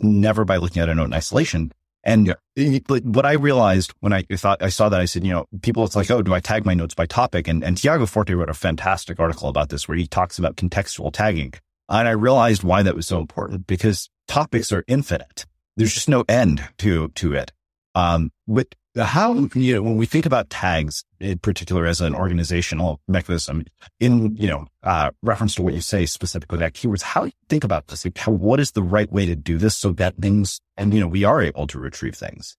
never 0.00 0.44
by 0.44 0.58
looking 0.58 0.82
at 0.82 0.88
a 0.88 0.94
note 0.94 1.06
in 1.06 1.14
isolation. 1.14 1.72
And 2.06 2.34
yeah. 2.56 2.98
what 3.02 3.24
I 3.24 3.32
realized 3.32 3.94
when 4.00 4.12
I 4.12 4.24
thought 4.30 4.62
I 4.62 4.68
saw 4.68 4.90
that, 4.90 5.00
I 5.00 5.06
said, 5.06 5.24
you 5.24 5.32
know, 5.32 5.46
people, 5.62 5.84
it's 5.84 5.96
like, 5.96 6.10
oh, 6.10 6.20
do 6.20 6.34
I 6.34 6.40
tag 6.40 6.66
my 6.66 6.74
notes 6.74 6.94
by 6.94 7.06
topic? 7.06 7.48
And, 7.48 7.64
and 7.64 7.78
Tiago 7.78 8.04
Forte 8.04 8.34
wrote 8.34 8.50
a 8.50 8.54
fantastic 8.54 9.18
article 9.18 9.48
about 9.48 9.70
this 9.70 9.88
where 9.88 9.96
he 9.96 10.06
talks 10.06 10.38
about 10.38 10.56
contextual 10.56 11.10
tagging. 11.10 11.54
And 11.88 12.06
I 12.06 12.12
realized 12.12 12.62
why 12.62 12.82
that 12.82 12.94
was 12.94 13.06
so 13.06 13.18
important 13.18 13.66
because 13.66 14.10
topics 14.28 14.70
are 14.70 14.84
infinite. 14.86 15.46
There's 15.78 15.94
just 15.94 16.10
no 16.10 16.24
end 16.28 16.62
to, 16.78 17.08
to 17.08 17.32
it. 17.32 17.52
Um, 17.94 18.30
but 18.46 18.74
how, 18.96 19.48
you 19.54 19.74
know, 19.74 19.82
when 19.82 19.96
we 19.96 20.06
think 20.06 20.24
about 20.24 20.50
tags 20.50 21.04
in 21.18 21.38
particular 21.38 21.84
as 21.86 22.00
an 22.00 22.14
organizational 22.14 23.00
mechanism 23.08 23.64
in, 23.98 24.36
you 24.36 24.46
know, 24.46 24.66
uh, 24.84 25.10
reference 25.22 25.56
to 25.56 25.62
what 25.62 25.74
you 25.74 25.80
say 25.80 26.06
specifically 26.06 26.58
that 26.58 26.74
keywords, 26.74 27.02
how 27.02 27.22
do 27.22 27.26
you 27.26 27.32
think 27.48 27.64
about 27.64 27.88
this? 27.88 28.04
Like 28.04 28.16
how, 28.18 28.30
what 28.30 28.60
is 28.60 28.70
the 28.72 28.82
right 28.82 29.10
way 29.10 29.26
to 29.26 29.34
do 29.34 29.58
this 29.58 29.76
so 29.76 29.90
that 29.92 30.16
things, 30.16 30.60
and, 30.76 30.94
you 30.94 31.00
know, 31.00 31.08
we 31.08 31.24
are 31.24 31.42
able 31.42 31.66
to 31.66 31.78
retrieve 31.78 32.14
things? 32.14 32.56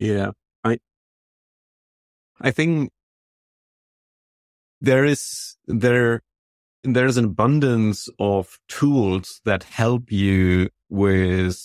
Yeah. 0.00 0.32
I, 0.64 0.78
I 2.40 2.50
think 2.50 2.90
there 4.80 5.04
is, 5.04 5.56
there, 5.66 6.22
there's 6.82 7.16
an 7.16 7.26
abundance 7.26 8.08
of 8.18 8.58
tools 8.68 9.40
that 9.44 9.62
help 9.62 10.10
you 10.10 10.68
with 10.88 11.56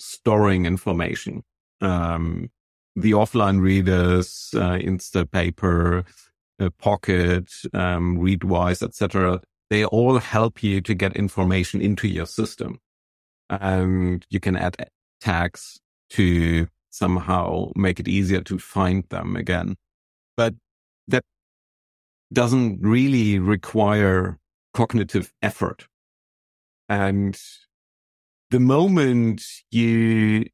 storing 0.00 0.66
information. 0.66 1.44
Um, 1.80 2.50
the 2.96 3.12
offline 3.12 3.60
readers, 3.60 4.50
uh, 4.54 4.78
Instapaper, 4.78 6.04
uh, 6.58 6.70
Pocket, 6.78 7.52
um, 7.74 8.18
Readwise, 8.18 8.82
etc. 8.82 9.40
They 9.68 9.84
all 9.84 10.18
help 10.18 10.62
you 10.62 10.80
to 10.80 10.94
get 10.94 11.14
information 11.14 11.80
into 11.82 12.08
your 12.08 12.26
system, 12.26 12.80
and 13.50 14.26
you 14.30 14.40
can 14.40 14.56
add 14.56 14.76
tags 15.20 15.78
to 16.10 16.68
somehow 16.90 17.70
make 17.76 18.00
it 18.00 18.08
easier 18.08 18.40
to 18.40 18.58
find 18.58 19.04
them 19.10 19.36
again. 19.36 19.76
But 20.36 20.54
that 21.08 21.24
doesn't 22.32 22.80
really 22.80 23.38
require 23.38 24.38
cognitive 24.72 25.32
effort. 25.42 25.86
And 26.88 27.38
the 28.50 28.60
moment 28.60 29.42
you 29.70 30.46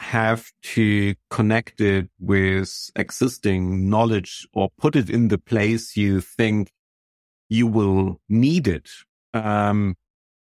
have 0.00 0.50
to 0.62 1.14
connect 1.28 1.80
it 1.80 2.08
with 2.18 2.90
existing 2.96 3.88
knowledge 3.88 4.48
or 4.54 4.70
put 4.78 4.96
it 4.96 5.10
in 5.10 5.28
the 5.28 5.38
place 5.38 5.96
you 5.96 6.20
think 6.22 6.70
you 7.50 7.66
will 7.66 8.18
need 8.28 8.66
it, 8.66 8.88
um, 9.34 9.94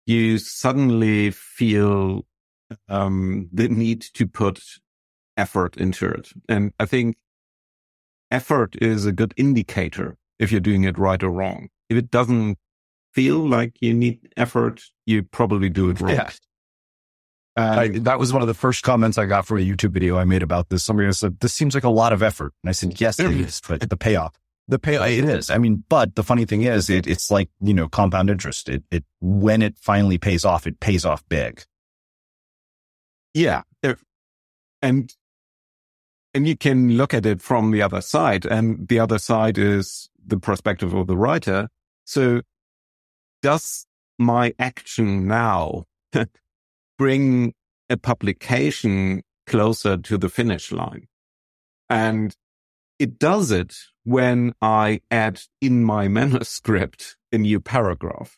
you 0.07 0.39
suddenly 0.39 1.29
feel 1.29 2.25
um, 2.89 3.47
the 3.53 3.69
need 3.69 4.01
to 4.01 4.25
put 4.25 4.61
effort 5.37 5.77
into 5.77 6.07
it. 6.07 6.31
And 6.49 6.73
I 6.79 6.85
think 6.85 7.15
effort 8.31 8.75
is 8.81 9.05
a 9.05 9.11
good 9.11 9.33
indicator 9.37 10.17
if 10.39 10.51
you're 10.51 10.59
doing 10.59 10.85
it 10.85 10.97
right 10.97 11.21
or 11.21 11.29
wrong. 11.29 11.69
If 11.89 11.97
it 11.97 12.09
doesn't 12.09 12.57
feel 13.13 13.47
like 13.47 13.75
you 13.79 13.93
need 13.93 14.33
effort, 14.37 14.81
you 15.05 15.21
probably 15.21 15.69
do 15.69 15.89
it 15.91 16.01
wrong. 16.01 16.15
Yeah. 16.15 16.31
I, 17.57 17.87
that 17.99 18.19
was 18.19 18.33
one 18.33 18.41
of 18.41 18.47
the 18.49 18.53
first 18.53 18.83
comments 18.83 19.17
I 19.17 19.25
got 19.25 19.45
from 19.45 19.59
a 19.59 19.61
YouTube 19.61 19.91
video 19.91 20.17
I 20.17 20.25
made 20.25 20.43
about 20.43 20.69
this. 20.69 20.83
Somebody 20.83 21.11
said, 21.13 21.39
this 21.39 21.53
seems 21.53 21.73
like 21.73 21.85
a 21.85 21.89
lot 21.89 22.11
of 22.11 22.21
effort. 22.21 22.53
And 22.63 22.69
I 22.69 22.73
said, 22.73 22.91
mm. 22.91 22.99
yes, 22.99 23.19
it 23.19 23.31
is, 23.31 23.61
but 23.65 23.89
the 23.89 23.95
payoff, 23.95 24.37
the 24.67 24.77
pay, 24.77 25.17
it 25.17 25.23
is. 25.23 25.49
I 25.49 25.57
mean, 25.57 25.83
but 25.87 26.15
the 26.15 26.23
funny 26.23 26.45
thing 26.45 26.63
is 26.63 26.89
it, 26.89 27.07
it's 27.07 27.31
like, 27.31 27.49
you 27.61 27.73
know, 27.73 27.87
compound 27.87 28.29
interest. 28.29 28.67
It, 28.67 28.83
it, 28.91 29.05
when 29.21 29.61
it 29.61 29.77
finally 29.77 30.17
pays 30.17 30.43
off, 30.43 30.67
it 30.67 30.79
pays 30.81 31.05
off 31.05 31.23
big. 31.29 31.63
Yeah. 33.33 33.61
And, 34.81 35.13
and 36.33 36.47
you 36.47 36.57
can 36.57 36.97
look 36.97 37.13
at 37.13 37.25
it 37.25 37.41
from 37.41 37.71
the 37.71 37.81
other 37.81 38.01
side 38.01 38.45
and 38.45 38.87
the 38.89 38.99
other 38.99 39.17
side 39.17 39.57
is 39.57 40.09
the 40.25 40.37
perspective 40.37 40.93
of 40.93 41.07
the 41.07 41.15
writer. 41.15 41.69
So 42.03 42.41
does 43.41 43.85
my 44.17 44.53
action 44.59 45.27
now 45.27 45.85
bring 46.97 47.53
a 47.89 47.97
publication 47.97 49.21
closer 49.45 49.97
to 49.97 50.17
the 50.17 50.29
finish 50.29 50.71
line. 50.71 51.07
And 51.89 52.35
it 52.97 53.19
does 53.19 53.51
it 53.51 53.75
when 54.03 54.53
I 54.61 55.01
add 55.11 55.41
in 55.61 55.83
my 55.83 56.07
manuscript 56.19 57.17
a 57.31 57.37
new 57.37 57.59
paragraph. 57.59 58.37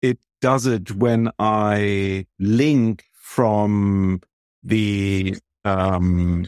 It 0.00 0.18
does 0.40 0.66
it 0.66 0.92
when 0.92 1.30
I 1.38 2.26
link 2.38 3.04
from 3.12 4.20
the 4.62 5.36
um, 5.64 6.46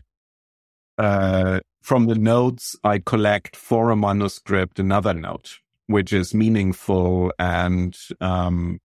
uh, 0.99 1.61
from 1.83 2.07
the 2.07 2.15
notes 2.15 2.77
I 2.85 2.99
collect 2.99 3.57
for 3.57 3.91
a 3.91 3.97
manuscript 3.97 4.79
another 4.79 5.15
note, 5.15 5.59
which 5.87 6.13
is 6.13 6.35
meaningful 6.35 7.33
and 7.39 7.97
um, 8.21 8.81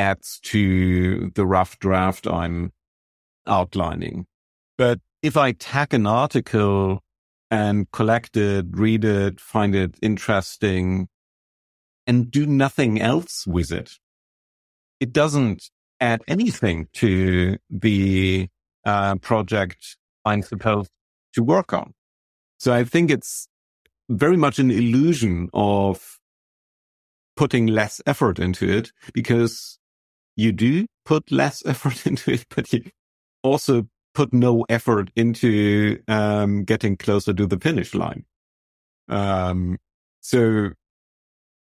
adds 0.00 0.40
to 0.42 1.30
the 1.34 1.46
rough 1.46 1.78
draft 1.78 2.26
I'm 2.26 2.72
outlining. 3.46 4.26
But 4.78 5.00
if 5.22 5.36
I 5.36 5.52
tag 5.52 5.92
an 5.92 6.06
article 6.06 7.02
and 7.50 7.90
collect 7.92 8.36
it, 8.36 8.66
read 8.70 9.04
it, 9.04 9.40
find 9.40 9.74
it 9.74 9.96
interesting, 10.00 11.08
and 12.06 12.30
do 12.30 12.46
nothing 12.46 13.00
else 13.00 13.46
with 13.46 13.70
it, 13.72 13.90
it 15.00 15.12
doesn't 15.12 15.68
add 16.00 16.22
anything 16.26 16.88
to 16.94 17.58
the 17.68 18.48
uh, 18.86 19.16
project 19.16 19.98
I'm 20.24 20.42
supposed 20.42 20.90
to 21.34 21.42
work 21.42 21.74
on. 21.74 21.92
So 22.58 22.72
I 22.72 22.84
think 22.84 23.10
it's 23.10 23.48
very 24.08 24.36
much 24.36 24.58
an 24.58 24.70
illusion 24.70 25.50
of 25.52 26.18
putting 27.36 27.66
less 27.66 28.00
effort 28.06 28.38
into 28.38 28.68
it 28.68 28.92
because 29.12 29.79
you 30.36 30.52
do 30.52 30.86
put 31.04 31.30
less 31.30 31.62
effort 31.66 32.06
into 32.06 32.32
it, 32.32 32.46
but 32.54 32.72
you 32.72 32.84
also 33.42 33.86
put 34.14 34.32
no 34.32 34.64
effort 34.68 35.10
into 35.14 36.02
um, 36.08 36.64
getting 36.64 36.96
closer 36.96 37.32
to 37.32 37.46
the 37.46 37.58
finish 37.58 37.94
line. 37.94 38.24
Um, 39.08 39.78
so 40.20 40.70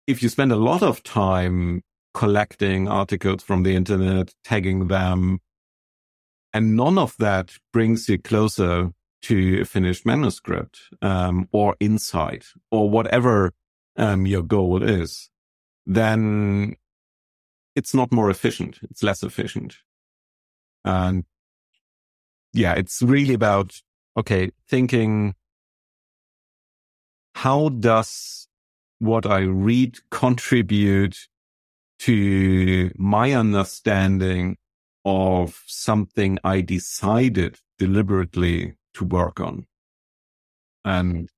if 0.06 0.22
you 0.22 0.28
spend 0.28 0.52
a 0.52 0.56
lot 0.56 0.82
of 0.82 1.02
time 1.02 1.82
collecting 2.14 2.88
articles 2.88 3.42
from 3.42 3.62
the 3.62 3.74
internet, 3.74 4.32
tagging 4.44 4.88
them, 4.88 5.40
and 6.52 6.76
none 6.76 6.98
of 6.98 7.14
that 7.18 7.52
brings 7.72 8.08
you 8.08 8.18
closer 8.18 8.90
to 9.22 9.60
a 9.60 9.64
finished 9.64 10.06
manuscript 10.06 10.80
um, 11.02 11.48
or 11.52 11.76
insight 11.78 12.46
or 12.70 12.90
whatever 12.90 13.52
um, 13.96 14.26
your 14.26 14.42
goal 14.42 14.82
is, 14.82 15.30
then 15.86 16.74
it's 17.80 17.94
not 17.94 18.12
more 18.12 18.30
efficient. 18.30 18.78
It's 18.82 19.02
less 19.02 19.22
efficient. 19.22 19.76
And 20.84 21.24
yeah, 22.52 22.74
it's 22.74 23.00
really 23.00 23.34
about, 23.34 23.80
okay, 24.16 24.50
thinking, 24.68 25.34
how 27.34 27.70
does 27.70 28.48
what 28.98 29.24
I 29.24 29.40
read 29.40 29.98
contribute 30.10 31.16
to 32.00 32.90
my 32.96 33.32
understanding 33.32 34.56
of 35.04 35.62
something 35.66 36.38
I 36.44 36.60
decided 36.60 37.58
deliberately 37.78 38.74
to 38.94 39.04
work 39.04 39.40
on. 39.40 39.66
And 40.84 41.28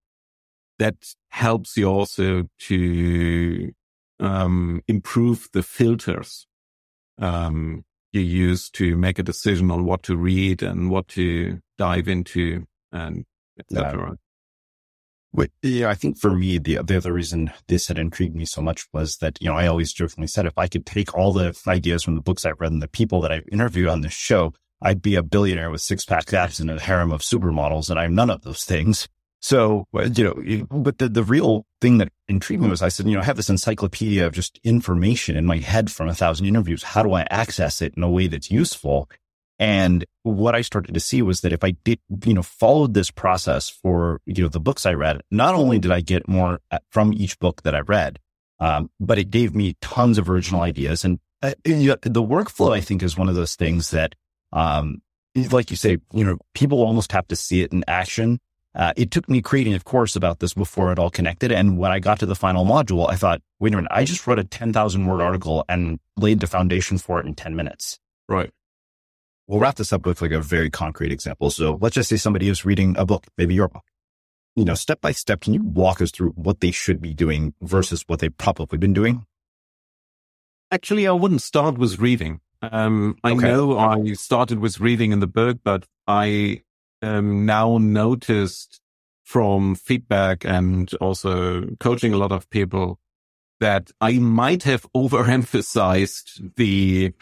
that 0.78 0.96
helps 1.30 1.76
you 1.76 1.86
also 1.86 2.48
to 2.60 3.72
um, 4.22 4.82
improve 4.88 5.48
the 5.52 5.62
filters 5.62 6.46
um, 7.18 7.84
you 8.12 8.20
use 8.20 8.70
to 8.70 8.96
make 8.96 9.18
a 9.18 9.22
decision 9.22 9.70
on 9.70 9.84
what 9.84 10.02
to 10.04 10.16
read 10.16 10.62
and 10.62 10.90
what 10.90 11.08
to 11.08 11.60
dive 11.78 12.08
into 12.08 12.66
and 12.92 13.24
etc. 13.58 14.16
Wait, 15.34 15.50
yeah, 15.62 15.88
I 15.88 15.94
think 15.94 16.18
for 16.18 16.34
me, 16.34 16.58
the, 16.58 16.78
the 16.82 16.96
other 16.98 17.12
reason 17.12 17.50
this 17.66 17.88
had 17.88 17.98
intrigued 17.98 18.36
me 18.36 18.44
so 18.44 18.60
much 18.60 18.86
was 18.92 19.16
that, 19.16 19.40
you 19.40 19.48
know, 19.48 19.56
I 19.56 19.66
always 19.66 19.92
jokingly 19.92 20.26
said 20.26 20.44
if 20.44 20.58
I 20.58 20.68
could 20.68 20.84
take 20.84 21.14
all 21.14 21.32
the 21.32 21.58
ideas 21.66 22.02
from 22.02 22.16
the 22.16 22.20
books 22.20 22.44
I've 22.44 22.60
read 22.60 22.72
and 22.72 22.82
the 22.82 22.88
people 22.88 23.22
that 23.22 23.32
I've 23.32 23.48
interviewed 23.50 23.88
on 23.88 24.02
this 24.02 24.12
show, 24.12 24.52
I'd 24.82 25.00
be 25.00 25.14
a 25.14 25.22
billionaire 25.22 25.70
with 25.70 25.80
six 25.80 26.04
pack 26.04 26.32
abs 26.34 26.60
and 26.60 26.70
a 26.70 26.78
harem 26.78 27.12
of 27.12 27.22
supermodels. 27.22 27.88
And 27.88 27.98
I'm 27.98 28.14
none 28.14 28.28
of 28.28 28.42
those 28.42 28.64
things. 28.64 29.08
So, 29.44 29.86
you 29.92 30.24
know, 30.24 30.66
but 30.70 30.98
the, 30.98 31.08
the 31.08 31.24
real 31.24 31.66
thing 31.80 31.98
that 31.98 32.10
intrigued 32.28 32.62
me 32.62 32.70
was 32.70 32.80
I 32.80 32.88
said, 32.88 33.06
you 33.06 33.14
know, 33.14 33.20
I 33.20 33.24
have 33.24 33.36
this 33.36 33.50
encyclopedia 33.50 34.24
of 34.24 34.32
just 34.32 34.60
information 34.62 35.36
in 35.36 35.46
my 35.46 35.58
head 35.58 35.90
from 35.90 36.08
a 36.08 36.14
thousand 36.14 36.46
interviews. 36.46 36.84
How 36.84 37.02
do 37.02 37.12
I 37.12 37.26
access 37.28 37.82
it 37.82 37.94
in 37.96 38.04
a 38.04 38.10
way 38.10 38.28
that's 38.28 38.52
useful? 38.52 39.10
And 39.58 40.04
what 40.22 40.54
I 40.54 40.60
started 40.60 40.94
to 40.94 41.00
see 41.00 41.22
was 41.22 41.40
that 41.40 41.52
if 41.52 41.64
I 41.64 41.72
did, 41.72 41.98
you 42.24 42.34
know, 42.34 42.42
followed 42.42 42.94
this 42.94 43.10
process 43.10 43.68
for, 43.68 44.20
you 44.26 44.44
know, 44.44 44.48
the 44.48 44.60
books 44.60 44.86
I 44.86 44.94
read, 44.94 45.20
not 45.32 45.56
only 45.56 45.80
did 45.80 45.90
I 45.90 46.02
get 46.02 46.28
more 46.28 46.60
uh, 46.70 46.78
from 46.90 47.12
each 47.12 47.38
book 47.40 47.62
that 47.62 47.74
I 47.74 47.80
read, 47.80 48.20
um, 48.60 48.90
but 49.00 49.18
it 49.18 49.30
gave 49.30 49.56
me 49.56 49.76
tons 49.80 50.18
of 50.18 50.30
original 50.30 50.62
ideas. 50.62 51.04
And 51.04 51.18
uh, 51.42 51.54
the 51.64 52.22
workflow, 52.22 52.72
I 52.72 52.80
think, 52.80 53.02
is 53.02 53.18
one 53.18 53.28
of 53.28 53.34
those 53.34 53.56
things 53.56 53.90
that, 53.90 54.14
um, 54.52 55.02
like 55.34 55.70
you 55.70 55.76
say, 55.76 55.98
you 56.12 56.24
know, 56.24 56.38
people 56.54 56.82
almost 56.82 57.10
have 57.10 57.26
to 57.28 57.36
see 57.36 57.62
it 57.62 57.72
in 57.72 57.84
action. 57.88 58.38
Uh, 58.74 58.92
it 58.96 59.10
took 59.10 59.28
me 59.28 59.42
creating 59.42 59.74
a 59.74 59.80
course 59.80 60.16
about 60.16 60.38
this 60.38 60.54
before 60.54 60.92
it 60.92 60.98
all 60.98 61.10
connected. 61.10 61.52
And 61.52 61.76
when 61.76 61.92
I 61.92 61.98
got 61.98 62.18
to 62.20 62.26
the 62.26 62.34
final 62.34 62.64
module, 62.64 63.10
I 63.10 63.16
thought, 63.16 63.42
wait 63.60 63.74
a 63.74 63.76
minute, 63.76 63.90
I 63.92 64.04
just 64.04 64.26
wrote 64.26 64.38
a 64.38 64.44
10,000 64.44 65.06
word 65.06 65.20
article 65.20 65.64
and 65.68 65.98
laid 66.16 66.40
the 66.40 66.46
foundation 66.46 66.96
for 66.96 67.20
it 67.20 67.26
in 67.26 67.34
10 67.34 67.54
minutes. 67.54 67.98
Right 68.28 68.50
we'll 69.46 69.60
wrap 69.60 69.76
this 69.76 69.92
up 69.92 70.06
with 70.06 70.22
like 70.22 70.30
a 70.30 70.40
very 70.40 70.70
concrete 70.70 71.12
example. 71.12 71.50
So 71.50 71.78
let's 71.80 71.94
just 71.94 72.08
say 72.08 72.16
somebody 72.16 72.48
is 72.48 72.64
reading 72.64 72.96
a 72.96 73.04
book, 73.04 73.26
maybe 73.36 73.54
your 73.54 73.68
book. 73.68 73.84
You 74.56 74.64
know, 74.64 74.74
step 74.74 75.00
by 75.00 75.12
step, 75.12 75.40
can 75.42 75.54
you 75.54 75.62
walk 75.62 76.00
us 76.00 76.10
through 76.10 76.30
what 76.30 76.60
they 76.60 76.70
should 76.70 77.00
be 77.00 77.14
doing 77.14 77.54
versus 77.62 78.04
what 78.06 78.20
they've 78.20 78.36
probably 78.36 78.78
been 78.78 78.92
doing? 78.92 79.26
Actually, 80.70 81.06
I 81.06 81.12
wouldn't 81.12 81.42
start 81.42 81.78
with 81.78 81.98
reading. 81.98 82.40
Um, 82.62 83.16
I 83.24 83.32
okay. 83.32 83.48
know 83.48 83.78
I 83.78 84.12
started 84.12 84.58
with 84.58 84.80
reading 84.80 85.12
in 85.12 85.20
the 85.20 85.26
book, 85.26 85.58
but 85.64 85.84
I 86.06 86.62
um, 87.02 87.44
now 87.46 87.78
noticed 87.78 88.80
from 89.24 89.74
feedback 89.74 90.44
and 90.44 90.92
also 90.94 91.66
coaching 91.80 92.12
a 92.12 92.18
lot 92.18 92.32
of 92.32 92.48
people 92.50 92.98
that 93.60 93.90
I 94.00 94.18
might 94.18 94.64
have 94.64 94.86
overemphasized 94.92 96.54
the 96.56 97.12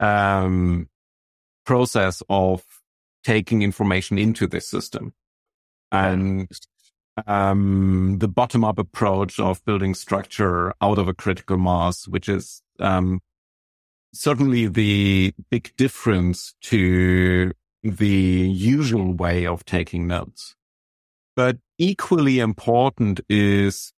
um, 0.00 0.88
process 1.66 2.22
of 2.28 2.62
taking 3.22 3.62
information 3.62 4.18
into 4.18 4.46
this 4.46 4.68
system. 4.68 5.12
And 5.92 6.48
um, 7.26 8.16
the 8.18 8.28
bottom 8.28 8.64
up 8.64 8.78
approach 8.78 9.38
of 9.38 9.64
building 9.64 9.94
structure 9.94 10.72
out 10.80 10.98
of 10.98 11.06
a 11.06 11.14
critical 11.14 11.58
mass, 11.58 12.08
which 12.08 12.28
is 12.28 12.62
um, 12.80 13.20
certainly 14.12 14.66
the 14.66 15.34
big 15.50 15.74
difference 15.76 16.54
to 16.62 17.52
the 17.84 18.06
usual 18.06 19.12
way 19.12 19.46
of 19.46 19.64
taking 19.66 20.06
notes. 20.06 20.56
But 21.36 21.58
equally 21.78 22.38
important 22.38 23.20
is 23.28 23.92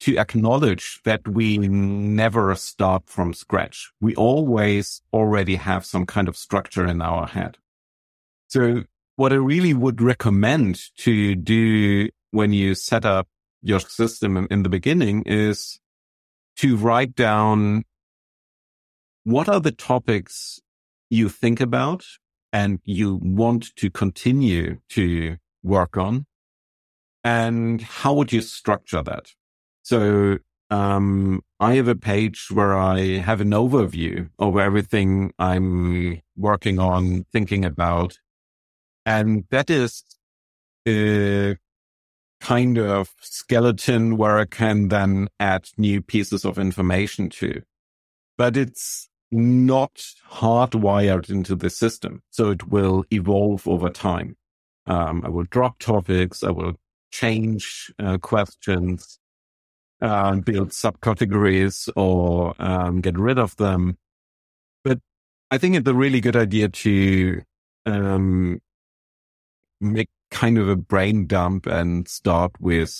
to 0.00 0.18
acknowledge 0.18 1.00
that 1.04 1.26
we 1.26 1.56
never 1.58 2.54
start 2.56 3.04
from 3.06 3.32
scratch. 3.32 3.92
We 4.00 4.14
always 4.16 5.00
already 5.12 5.54
have 5.54 5.86
some 5.86 6.04
kind 6.04 6.28
of 6.28 6.36
structure 6.36 6.86
in 6.86 7.00
our 7.00 7.26
head. 7.28 7.58
So 8.48 8.82
what 9.14 9.32
I 9.32 9.36
really 9.36 9.72
would 9.72 10.02
recommend 10.02 10.80
to 10.98 11.34
do 11.34 12.08
when 12.32 12.52
you 12.52 12.74
set 12.74 13.04
up 13.04 13.28
your 13.62 13.80
system 13.80 14.46
in 14.50 14.62
the 14.62 14.68
beginning 14.68 15.22
is 15.26 15.78
to 16.56 16.76
write 16.76 17.14
down 17.14 17.84
what 19.24 19.48
are 19.48 19.60
the 19.60 19.72
topics 19.72 20.60
you 21.08 21.28
think 21.28 21.60
about 21.60 22.04
and 22.56 22.80
you 22.84 23.20
want 23.22 23.76
to 23.76 23.90
continue 23.90 24.78
to 24.88 25.36
work 25.62 25.98
on 25.98 26.24
and 27.22 27.82
how 27.82 28.14
would 28.14 28.32
you 28.32 28.40
structure 28.40 29.02
that? 29.02 29.26
So 29.82 30.38
um, 30.70 31.42
I 31.60 31.74
have 31.74 31.88
a 31.88 31.94
page 31.94 32.46
where 32.50 32.74
I 32.74 33.18
have 33.18 33.42
an 33.42 33.50
overview 33.50 34.30
of 34.38 34.56
everything 34.56 35.32
I'm 35.38 36.22
working 36.34 36.78
on, 36.78 37.26
thinking 37.30 37.64
about. 37.66 38.20
And 39.04 39.44
that 39.50 39.68
is 39.68 40.02
a 40.88 41.56
kind 42.40 42.78
of 42.78 43.12
skeleton 43.20 44.16
where 44.16 44.38
I 44.38 44.46
can 44.46 44.88
then 44.88 45.28
add 45.38 45.68
new 45.76 46.00
pieces 46.00 46.46
of 46.46 46.58
information 46.58 47.28
to. 47.40 47.60
But 48.38 48.56
it's 48.56 49.10
not 49.30 50.04
hardwired 50.30 51.30
into 51.30 51.54
the 51.54 51.70
system. 51.70 52.22
So 52.30 52.50
it 52.50 52.68
will 52.68 53.04
evolve 53.10 53.66
over 53.66 53.90
time. 53.90 54.36
Um, 54.86 55.22
I 55.24 55.28
will 55.28 55.44
drop 55.44 55.78
topics. 55.78 56.44
I 56.44 56.50
will 56.50 56.74
change 57.10 57.92
uh, 57.98 58.18
questions 58.18 59.18
uh, 60.00 60.36
build 60.36 60.70
subcategories 60.70 61.88
or 61.96 62.54
um, 62.58 63.00
get 63.00 63.18
rid 63.18 63.38
of 63.38 63.56
them. 63.56 63.96
But 64.84 64.98
I 65.50 65.58
think 65.58 65.76
it's 65.76 65.88
a 65.88 65.94
really 65.94 66.20
good 66.20 66.36
idea 66.36 66.68
to 66.68 67.42
um, 67.86 68.60
make 69.80 70.08
kind 70.30 70.58
of 70.58 70.68
a 70.68 70.76
brain 70.76 71.26
dump 71.26 71.66
and 71.66 72.06
start 72.08 72.52
with, 72.60 72.94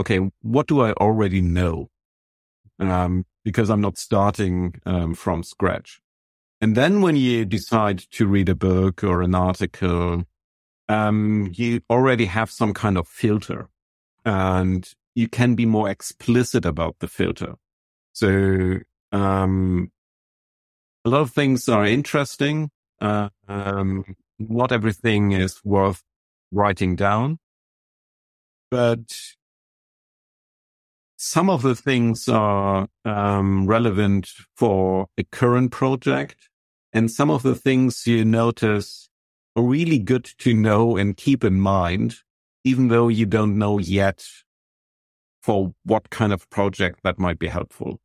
okay, 0.00 0.20
what 0.42 0.66
do 0.66 0.80
I 0.80 0.92
already 0.92 1.40
know? 1.40 1.88
Um, 2.78 3.24
because 3.46 3.70
I'm 3.70 3.80
not 3.80 3.96
starting 3.96 4.74
um, 4.86 5.14
from 5.14 5.44
scratch. 5.44 6.00
And 6.60 6.76
then 6.76 7.00
when 7.00 7.14
you 7.14 7.44
decide 7.44 7.98
to 8.10 8.26
read 8.26 8.48
a 8.48 8.56
book 8.56 9.04
or 9.04 9.22
an 9.22 9.36
article, 9.36 10.24
um, 10.88 11.52
you 11.54 11.80
already 11.88 12.24
have 12.24 12.50
some 12.50 12.74
kind 12.74 12.98
of 12.98 13.06
filter 13.06 13.68
and 14.24 14.92
you 15.14 15.28
can 15.28 15.54
be 15.54 15.64
more 15.64 15.88
explicit 15.88 16.64
about 16.64 16.96
the 16.98 17.06
filter. 17.06 17.54
So, 18.14 18.78
um, 19.12 19.92
a 21.04 21.08
lot 21.08 21.20
of 21.20 21.30
things 21.30 21.68
are 21.68 21.86
interesting. 21.86 22.70
Uh, 23.00 23.28
um, 23.46 24.16
not 24.40 24.72
everything 24.72 25.30
is 25.30 25.64
worth 25.64 26.02
writing 26.50 26.96
down, 26.96 27.38
but 28.72 29.35
some 31.16 31.48
of 31.48 31.62
the 31.62 31.74
things 31.74 32.28
are 32.28 32.88
um, 33.04 33.66
relevant 33.66 34.30
for 34.54 35.06
a 35.16 35.24
current 35.24 35.72
project, 35.72 36.48
and 36.92 37.10
some 37.10 37.30
of 37.30 37.42
the 37.42 37.54
things 37.54 38.06
you 38.06 38.24
notice 38.24 39.08
are 39.56 39.62
really 39.62 39.98
good 39.98 40.24
to 40.38 40.52
know 40.52 40.96
and 40.96 41.16
keep 41.16 41.42
in 41.42 41.58
mind, 41.58 42.16
even 42.64 42.88
though 42.88 43.08
you 43.08 43.24
don't 43.24 43.58
know 43.58 43.78
yet 43.78 44.24
for 45.42 45.74
what 45.84 46.10
kind 46.10 46.32
of 46.32 46.48
project 46.50 47.00
that 47.02 47.18
might 47.18 47.38
be 47.38 47.48
helpful. 47.48 48.00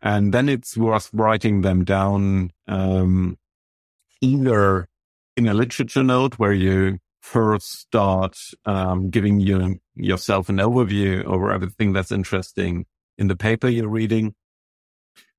And 0.00 0.32
then 0.32 0.48
it's 0.48 0.76
worth 0.76 1.10
writing 1.12 1.62
them 1.62 1.84
down 1.84 2.52
um, 2.66 3.36
either 4.20 4.88
in 5.36 5.48
a 5.48 5.54
literature 5.54 6.04
note 6.04 6.38
where 6.38 6.52
you 6.52 6.98
first 7.20 7.80
start 7.80 8.38
um, 8.64 9.10
giving 9.10 9.40
you 9.40 9.80
yourself 9.98 10.48
an 10.48 10.56
overview 10.56 11.24
over 11.24 11.50
everything 11.50 11.92
that's 11.92 12.12
interesting 12.12 12.86
in 13.16 13.28
the 13.28 13.36
paper 13.36 13.68
you're 13.68 13.88
reading, 13.88 14.34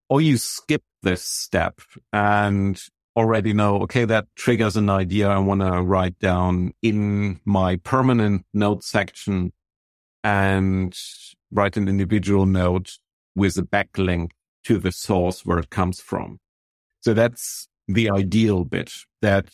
or 0.09 0.21
you 0.21 0.37
skip 0.37 0.83
this 1.01 1.23
step 1.23 1.79
and 2.11 2.81
already 3.15 3.53
know, 3.53 3.81
okay, 3.81 4.05
that 4.05 4.27
triggers 4.35 4.77
an 4.77 4.89
idea 4.89 5.27
I 5.29 5.39
want 5.39 5.61
to 5.61 5.81
write 5.81 6.19
down 6.19 6.73
in 6.81 7.39
my 7.45 7.77
permanent 7.77 8.45
note 8.53 8.83
section 8.83 9.51
and 10.23 10.95
write 11.51 11.77
an 11.77 11.87
individual 11.87 12.45
note 12.45 12.97
with 13.35 13.57
a 13.57 13.63
backlink 13.63 14.31
to 14.65 14.77
the 14.77 14.91
source 14.91 15.45
where 15.45 15.59
it 15.59 15.69
comes 15.69 16.01
from. 16.01 16.39
So 17.01 17.13
that's 17.13 17.67
the 17.87 18.09
ideal 18.09 18.65
bit 18.65 18.91
that 19.21 19.49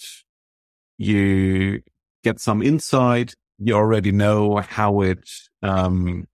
you 0.97 1.82
get 2.24 2.39
some 2.39 2.62
insight. 2.62 3.36
You 3.58 3.76
already 3.76 4.12
know 4.12 4.58
how 4.58 5.01
it 5.01 5.30
um, 5.62 6.28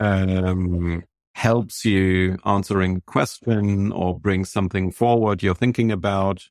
um, 0.00 1.04
helps 1.34 1.84
you 1.84 2.38
answering 2.44 2.96
a 2.96 3.00
question 3.00 3.92
or 3.92 4.18
bring 4.18 4.44
something 4.44 4.90
forward 4.90 5.42
you're 5.42 5.54
thinking 5.54 5.90
about. 5.90 6.48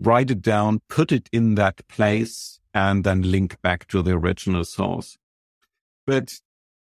Write 0.00 0.30
it 0.30 0.42
down, 0.42 0.80
put 0.88 1.12
it 1.12 1.28
in 1.32 1.54
that 1.54 1.86
place, 1.88 2.60
and 2.72 3.04
then 3.04 3.22
link 3.22 3.60
back 3.62 3.86
to 3.88 4.02
the 4.02 4.12
original 4.12 4.64
source. 4.64 5.16
But 6.06 6.34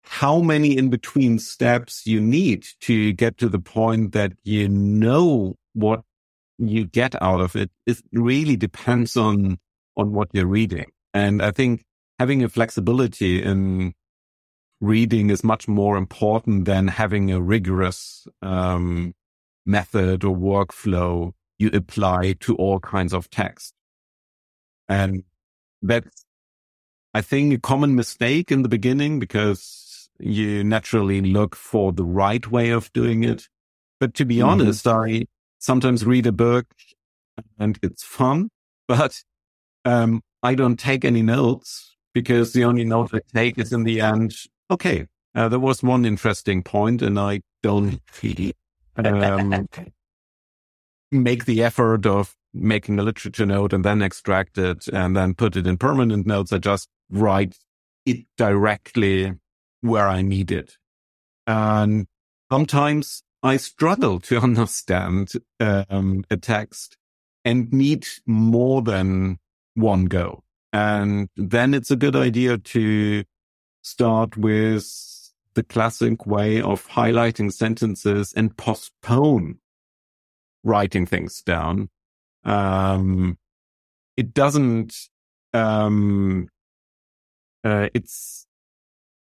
how 0.04 0.42
many 0.42 0.78
in 0.78 0.90
between 0.90 1.40
steps 1.40 2.08
you 2.08 2.20
need 2.20 2.66
to 2.82 3.14
get 3.14 3.38
to 3.38 3.50
the 3.50 3.60
point 3.60 4.14
that 4.14 4.34
you 4.44 4.68
know 4.68 5.56
what 5.74 6.02
you 6.58 6.86
get 6.86 7.22
out 7.22 7.42
of 7.42 7.56
it, 7.56 7.72
it 7.86 8.02
really 8.12 8.56
depends 8.56 9.18
on, 9.18 9.60
on 9.98 10.12
what 10.12 10.30
you're 10.34 10.48
reading. 10.48 10.92
And 11.14 11.42
I 11.42 11.52
think 11.52 11.84
having 12.22 12.44
a 12.44 12.50
flexibility 12.50 13.42
in 13.42 13.96
reading 14.80 15.32
is 15.32 15.44
much 15.44 15.68
more 15.68 15.98
important 15.98 16.66
than 16.66 16.88
having 16.88 17.32
a 17.32 17.42
rigorous 17.42 18.28
um, 18.44 19.16
method 19.66 20.24
or 20.24 20.36
workflow 20.36 21.32
you 21.58 21.72
apply 21.74 22.34
to 22.34 22.56
all 22.58 22.80
kinds 22.80 23.12
of 23.12 23.28
text. 23.32 23.74
And 24.88 25.24
that's, 25.82 26.24
I 27.16 27.22
think, 27.22 27.56
a 27.56 27.60
common 27.60 27.96
mistake 27.96 28.52
in 28.52 28.62
the 28.62 28.70
beginning 28.70 29.18
because 29.20 30.08
you 30.20 30.64
naturally 30.64 31.22
look 31.22 31.56
for 31.56 31.92
the 31.92 32.06
right 32.06 32.46
way 32.52 32.70
of 32.70 32.94
doing 32.94 33.24
it. 33.24 33.48
But 34.00 34.14
to 34.14 34.26
be 34.26 34.36
mm-hmm. 34.36 34.62
honest, 34.62 34.88
I 34.88 35.26
sometimes 35.58 36.06
read 36.06 36.28
a 36.28 36.32
book 36.32 36.68
and 37.58 37.80
it's 37.82 38.04
fun, 38.04 38.52
but 38.88 39.24
um, 39.86 40.22
I 40.44 40.54
don't 40.54 40.78
take 40.78 41.04
any 41.04 41.24
notes 41.24 41.91
because 42.14 42.54
the 42.54 42.64
only 42.64 42.84
note 42.84 43.14
I 43.14 43.22
take 43.34 43.58
is 43.58 43.72
in 43.72 43.84
the 43.84 44.02
end, 44.02 44.36
okay, 44.70 45.08
uh, 45.36 45.50
there 45.50 45.60
was 45.60 45.82
one 45.82 46.06
interesting 46.06 46.64
point 46.64 47.02
and 47.02 47.20
I 47.20 47.42
don't 47.64 48.02
um, 48.98 49.68
make 51.12 51.46
the 51.46 51.64
effort 51.64 52.06
of 52.06 52.36
making 52.54 53.00
a 53.00 53.04
literature 53.04 53.46
note 53.46 53.74
and 53.74 53.86
then 53.86 54.02
extract 54.02 54.58
it 54.58 54.88
and 54.90 55.16
then 55.16 55.34
put 55.34 55.56
it 55.56 55.68
in 55.68 55.78
permanent 55.78 56.26
notes. 56.26 56.52
I 56.52 56.58
just 56.58 56.90
write 57.10 57.58
it 58.06 58.26
directly 58.38 59.34
where 59.82 60.08
I 60.08 60.22
need 60.22 60.52
it. 60.52 60.78
And 61.48 62.08
sometimes 62.52 63.24
I 63.44 63.58
struggle 63.58 64.20
to 64.22 64.40
understand 64.42 65.32
um, 65.60 66.24
a 66.30 66.38
text 66.38 66.98
and 67.44 67.72
need 67.72 68.08
more 68.26 68.82
than 68.82 69.40
one 69.76 70.06
go. 70.06 70.44
And 70.74 71.30
then 71.36 71.74
it's 71.74 71.92
a 71.92 71.96
good 71.96 72.16
idea 72.16 72.58
to 72.58 73.24
start 73.82 74.38
with 74.38 74.86
the 75.54 75.64
classic 75.64 76.26
way 76.26 76.62
of 76.62 76.88
highlighting 76.88 77.52
sentences 77.52 78.34
and 78.34 78.56
postpone 78.56 79.60
writing 80.64 81.06
things 81.06 81.42
down. 81.42 81.90
Um, 82.44 83.38
it 84.16 84.34
doesn't, 84.34 84.96
um, 85.54 86.48
uh, 87.64 87.90
it's, 87.94 88.48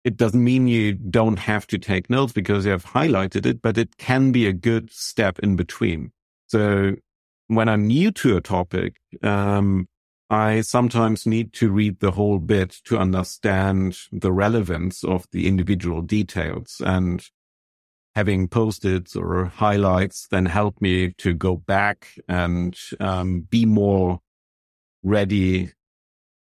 it 0.04 0.16
doesn't 0.16 0.42
mean 0.42 0.66
you 0.66 0.94
don't 0.94 1.38
have 1.38 1.66
to 1.68 1.78
take 1.78 2.10
notes 2.10 2.32
because 2.32 2.64
you 2.64 2.70
have 2.70 2.84
highlighted 2.84 3.46
it, 3.46 3.62
but 3.62 3.78
it 3.78 3.96
can 3.96 4.32
be 4.32 4.46
a 4.46 4.52
good 4.52 4.90
step 4.90 5.38
in 5.40 5.56
between. 5.56 6.12
So 6.48 6.96
when 7.48 7.68
I'm 7.68 7.86
new 7.86 8.10
to 8.12 8.36
a 8.36 8.40
topic, 8.40 8.96
um, 9.22 9.88
I 10.30 10.60
sometimes 10.60 11.26
need 11.26 11.52
to 11.54 11.72
read 11.72 11.98
the 11.98 12.12
whole 12.12 12.38
bit 12.38 12.76
to 12.84 12.96
understand 12.96 13.98
the 14.12 14.30
relevance 14.30 15.02
of 15.02 15.26
the 15.32 15.48
individual 15.48 16.02
details 16.02 16.80
and 16.84 17.28
having 18.14 18.46
post-its 18.46 19.16
or 19.16 19.46
highlights 19.46 20.28
then 20.30 20.46
help 20.46 20.80
me 20.80 21.12
to 21.18 21.34
go 21.34 21.56
back 21.56 22.14
and 22.28 22.76
um, 23.00 23.40
be 23.40 23.64
more 23.66 24.20
ready 25.02 25.72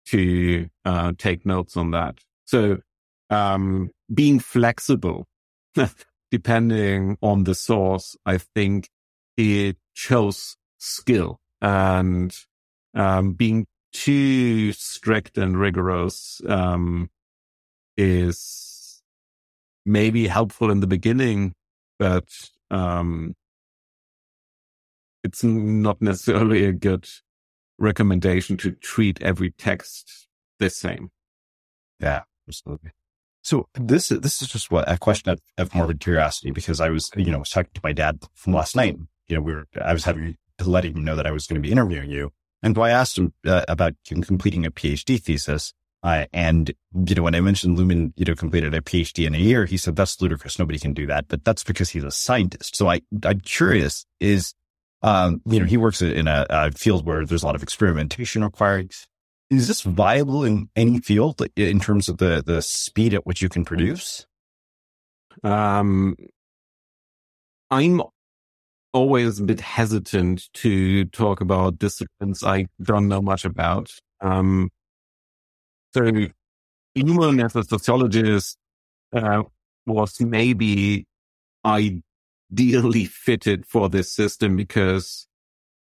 to 0.07 0.69
uh, 0.83 1.13
take 1.17 1.45
notes 1.45 1.77
on 1.77 1.91
that. 1.91 2.19
So 2.45 2.79
um, 3.29 3.91
being 4.13 4.39
flexible, 4.39 5.27
depending 6.31 7.17
on 7.21 7.45
the 7.45 7.55
source, 7.55 8.17
I 8.25 8.37
think 8.37 8.89
it 9.37 9.77
shows 9.93 10.57
skill 10.77 11.39
and 11.61 12.35
um, 12.93 13.33
being 13.33 13.65
too 13.93 14.71
strict 14.73 15.37
and 15.37 15.57
rigorous 15.57 16.41
um, 16.47 17.09
is 17.97 19.01
maybe 19.85 20.27
helpful 20.27 20.71
in 20.71 20.79
the 20.79 20.87
beginning, 20.87 21.53
but 21.99 22.27
um, 22.69 23.35
it's 25.23 25.43
not 25.43 26.01
necessarily 26.01 26.65
a 26.65 26.71
good 26.71 27.07
recommendation 27.77 28.57
to 28.57 28.71
treat 28.71 29.21
every 29.21 29.51
text 29.51 30.27
the 30.59 30.69
same. 30.69 31.09
Yeah, 31.99 32.21
absolutely. 32.47 32.91
So 33.43 33.67
this 33.73 34.09
this 34.09 34.41
is 34.41 34.47
just 34.47 34.69
what 34.69 34.89
a 34.89 34.97
question 34.97 35.31
of, 35.31 35.39
of 35.57 35.73
morbid 35.73 35.99
curiosity 35.99 36.51
because 36.51 36.79
I 36.79 36.89
was 36.89 37.09
you 37.15 37.31
know 37.31 37.39
was 37.39 37.49
talking 37.49 37.71
to 37.73 37.81
my 37.83 37.91
dad 37.91 38.19
from 38.35 38.53
last 38.53 38.75
night. 38.75 38.97
You 39.27 39.35
know, 39.35 39.41
we 39.41 39.53
were 39.53 39.65
I 39.83 39.93
was 39.93 40.03
having 40.03 40.37
letting 40.63 40.95
him 40.95 41.03
know 41.03 41.15
that 41.15 41.25
I 41.25 41.31
was 41.31 41.47
going 41.47 41.61
to 41.61 41.67
be 41.67 41.71
interviewing 41.71 42.11
you, 42.11 42.31
and 42.63 42.77
I 42.77 42.89
asked 42.91 43.17
him 43.17 43.33
uh, 43.45 43.65
about 43.67 43.93
completing 44.05 44.65
a 44.65 44.71
PhD 44.71 45.21
thesis. 45.21 45.73
Uh, 46.03 46.25
and, 46.33 46.73
you 47.05 47.15
know, 47.15 47.21
when 47.21 47.35
I 47.35 47.41
mentioned 47.41 47.77
Luhmann, 47.77 48.11
you 48.15 48.25
know, 48.25 48.33
completed 48.33 48.73
a 48.73 48.81
PhD 48.81 49.27
in 49.27 49.35
a 49.35 49.39
year, 49.39 49.65
he 49.65 49.77
said, 49.77 49.95
that's 49.95 50.19
ludicrous. 50.19 50.57
Nobody 50.57 50.79
can 50.79 50.93
do 50.93 51.05
that. 51.07 51.27
But 51.27 51.45
that's 51.45 51.63
because 51.63 51.89
he's 51.89 52.03
a 52.03 52.11
scientist. 52.11 52.75
So 52.75 52.89
I, 52.89 53.01
I'm 53.23 53.39
curious 53.41 54.05
is, 54.19 54.53
um, 55.03 55.41
you 55.45 55.59
know, 55.59 55.65
he 55.65 55.77
works 55.77 56.01
in 56.01 56.27
a, 56.27 56.45
a, 56.49 56.71
field 56.71 57.05
where 57.05 57.25
there's 57.25 57.43
a 57.43 57.45
lot 57.45 57.55
of 57.55 57.63
experimentation 57.63 58.43
required. 58.43 58.93
Is 59.51 59.67
this 59.67 59.81
viable 59.81 60.43
in 60.43 60.69
any 60.75 60.99
field 60.99 61.41
in 61.55 61.79
terms 61.79 62.09
of 62.09 62.17
the, 62.17 62.41
the 62.43 62.61
speed 62.61 63.13
at 63.13 63.25
which 63.25 63.41
you 63.41 63.49
can 63.49 63.65
produce? 63.65 64.25
Um, 65.43 66.15
I'm 67.69 68.01
always 68.93 69.39
a 69.39 69.43
bit 69.43 69.61
hesitant 69.61 70.51
to 70.53 71.05
talk 71.05 71.41
about 71.41 71.79
disciplines 71.79 72.43
I 72.43 72.67
don't 72.81 73.07
know 73.07 73.21
much 73.21 73.45
about. 73.45 73.91
Um, 74.19 74.69
so 75.93 76.01
Luhmann 76.97 77.43
as 77.43 77.55
a 77.55 77.63
sociologist 77.63 78.57
uh, 79.13 79.43
was 79.85 80.19
maybe 80.19 81.05
ideally 81.65 83.05
fitted 83.05 83.65
for 83.65 83.89
this 83.89 84.11
system 84.11 84.55
because 84.55 85.27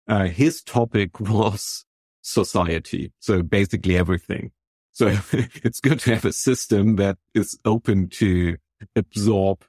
uh, 0.08 0.26
his 0.26 0.62
topic 0.62 1.20
was 1.20 1.86
society. 2.22 3.12
So 3.20 3.42
basically 3.44 3.98
everything. 3.98 4.52
So 4.92 5.08
it's 5.32 5.80
good 5.80 6.00
to 6.02 6.14
have 6.16 6.26
a 6.26 6.34
system 6.34 6.96
that 6.98 7.18
is 7.34 7.58
open 7.66 8.10
to 8.10 8.58
absorb 8.96 9.64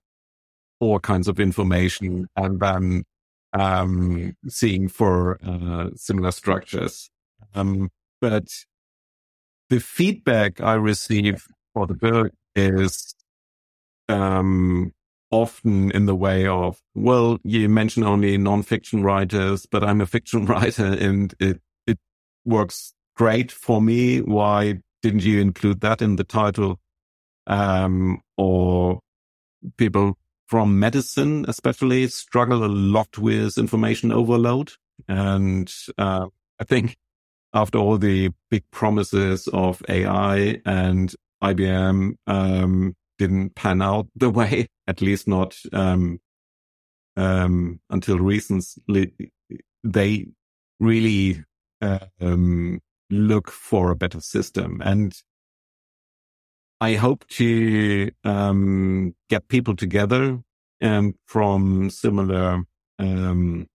all 0.81 0.99
kinds 0.99 1.29
of 1.29 1.39
information 1.39 2.27
and 2.37 2.59
then 2.59 3.05
um, 3.53 4.37
seeing 4.49 4.89
for 4.89 5.39
uh, 5.45 5.91
similar 5.95 6.31
structures. 6.31 7.11
Um, 7.55 7.91
but 8.21 8.49
the 9.69 9.81
feedback 9.81 10.61
I 10.61 10.75
receive 10.75 11.47
for 11.75 11.87
the 11.87 11.95
book 11.95 12.33
is 12.55 13.15
um, 14.09 14.93
often 15.31 15.91
in 15.93 16.07
the 16.07 16.15
way 16.15 16.47
of, 16.47 16.81
well, 16.95 17.39
you 17.45 17.69
mention 17.69 18.03
only 18.03 18.37
nonfiction 18.37 19.03
writers, 19.03 19.67
but 19.67 19.85
I'm 19.85 20.01
a 20.01 20.07
fiction 20.07 20.47
writer 20.47 20.87
and 20.87 21.35
it, 21.39 21.61
it 21.87 21.99
works 22.45 22.93
great 23.17 23.53
for 23.53 23.81
me. 23.81 24.21
Why 24.21 24.81
didn't 25.03 25.25
you 25.25 25.41
include 25.41 25.81
that 25.81 26.03
in 26.03 26.17
the 26.17 26.25
title? 26.25 26.79
Um, 27.47 28.21
or 28.37 29.01
people 29.77 30.17
from 30.51 30.81
medicine, 30.81 31.45
especially 31.47 32.09
struggle 32.09 32.65
a 32.65 32.67
lot 32.67 33.17
with 33.17 33.57
information 33.57 34.11
overload. 34.11 34.73
And, 35.07 35.73
uh, 35.97 36.27
I 36.59 36.65
think 36.65 36.97
after 37.55 37.79
all 37.79 37.99
the 37.99 38.31
big 38.51 38.65
promises 38.73 39.47
of 39.53 39.81
AI 39.89 40.61
and 40.67 41.15
IBM, 41.41 42.15
um, 42.27 42.97
didn't 43.17 43.55
pan 43.55 43.81
out 43.81 44.09
the 44.17 44.29
way, 44.41 44.67
at 44.89 45.01
least 45.01 45.29
not, 45.29 45.57
um, 45.73 46.19
um, 47.17 47.79
until 47.89 48.19
recently, 48.19 49.13
they 49.85 50.27
really, 50.81 51.45
um, 51.81 52.81
look 53.09 53.53
for 53.53 53.93
a 53.93 53.97
better 53.97 54.21
system. 54.21 54.83
And 54.85 55.15
I 56.81 56.95
hope 56.95 57.27
to, 57.29 58.11
um, 58.25 59.15
get 59.29 59.49
people 59.49 59.77
together, 59.77 60.41
um, 60.83 61.15
from 61.27 61.91
similar, 61.91 62.63
um, 62.99 63.67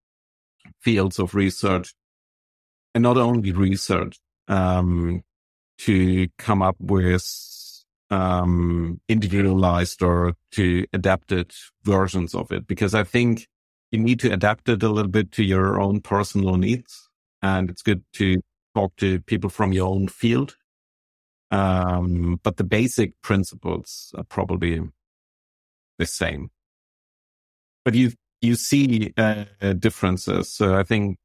fields 0.80 1.18
of 1.18 1.34
research 1.34 1.94
and 2.94 3.02
not 3.02 3.16
only 3.16 3.52
research, 3.52 4.18
um, 4.48 5.22
to 5.78 6.28
come 6.38 6.62
up 6.62 6.76
with 6.80 7.24
um, 8.10 9.00
individualized 9.08 10.02
or 10.02 10.34
to 10.52 10.86
adapted 10.92 11.52
versions 11.82 12.34
of 12.34 12.52
it 12.52 12.66
because 12.66 12.94
I 12.94 13.04
think 13.04 13.46
you 13.90 13.98
need 13.98 14.20
to 14.20 14.32
adapt 14.32 14.68
it 14.68 14.82
a 14.82 14.88
little 14.88 15.10
bit 15.10 15.32
to 15.32 15.44
your 15.44 15.80
own 15.80 16.00
personal 16.00 16.56
needs. 16.56 17.08
And 17.42 17.70
it's 17.70 17.82
good 17.82 18.04
to 18.14 18.40
talk 18.74 18.94
to 18.96 19.20
people 19.22 19.50
from 19.50 19.72
your 19.72 19.88
own 19.88 20.08
field. 20.08 20.56
Um, 21.50 22.40
but 22.42 22.56
the 22.56 22.64
basic 22.64 23.20
principles 23.22 24.12
are 24.16 24.24
probably 24.24 24.80
the 25.98 26.06
same. 26.06 26.50
But 27.84 27.94
you, 27.94 28.12
you 28.40 28.56
see 28.56 29.12
uh, 29.16 29.44
differences. 29.78 30.52
So 30.52 30.76
I 30.76 30.82
think 30.82 31.18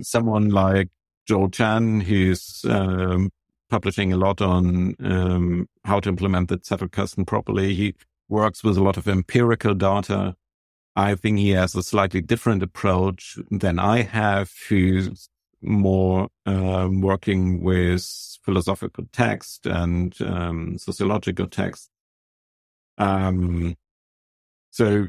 someone 0.00 0.48
like 0.48 0.88
Joel 1.26 1.50
Chan, 1.50 2.00
who's 2.00 2.64
um, 2.68 3.30
publishing 3.68 4.12
a 4.12 4.16
lot 4.16 4.40
on 4.40 4.94
um, 5.00 5.68
how 5.84 6.00
to 6.00 6.08
implement 6.08 6.48
the 6.48 6.58
Zettelkasten 6.58 7.26
properly. 7.26 7.74
He 7.74 7.94
works 8.28 8.62
with 8.62 8.76
a 8.76 8.82
lot 8.82 8.96
of 8.96 9.08
empirical 9.08 9.74
data. 9.74 10.36
I 10.94 11.14
think 11.14 11.38
he 11.38 11.50
has 11.50 11.74
a 11.74 11.82
slightly 11.82 12.20
different 12.20 12.62
approach 12.62 13.38
than 13.50 13.78
I 13.78 14.02
have, 14.02 14.50
who's 14.68 15.28
more 15.66 16.28
um, 16.46 17.00
working 17.00 17.62
with 17.62 18.04
philosophical 18.44 19.04
text 19.12 19.66
and 19.66 20.14
um, 20.22 20.78
sociological 20.78 21.46
text. 21.46 21.90
Um, 22.98 23.76
so 24.70 25.08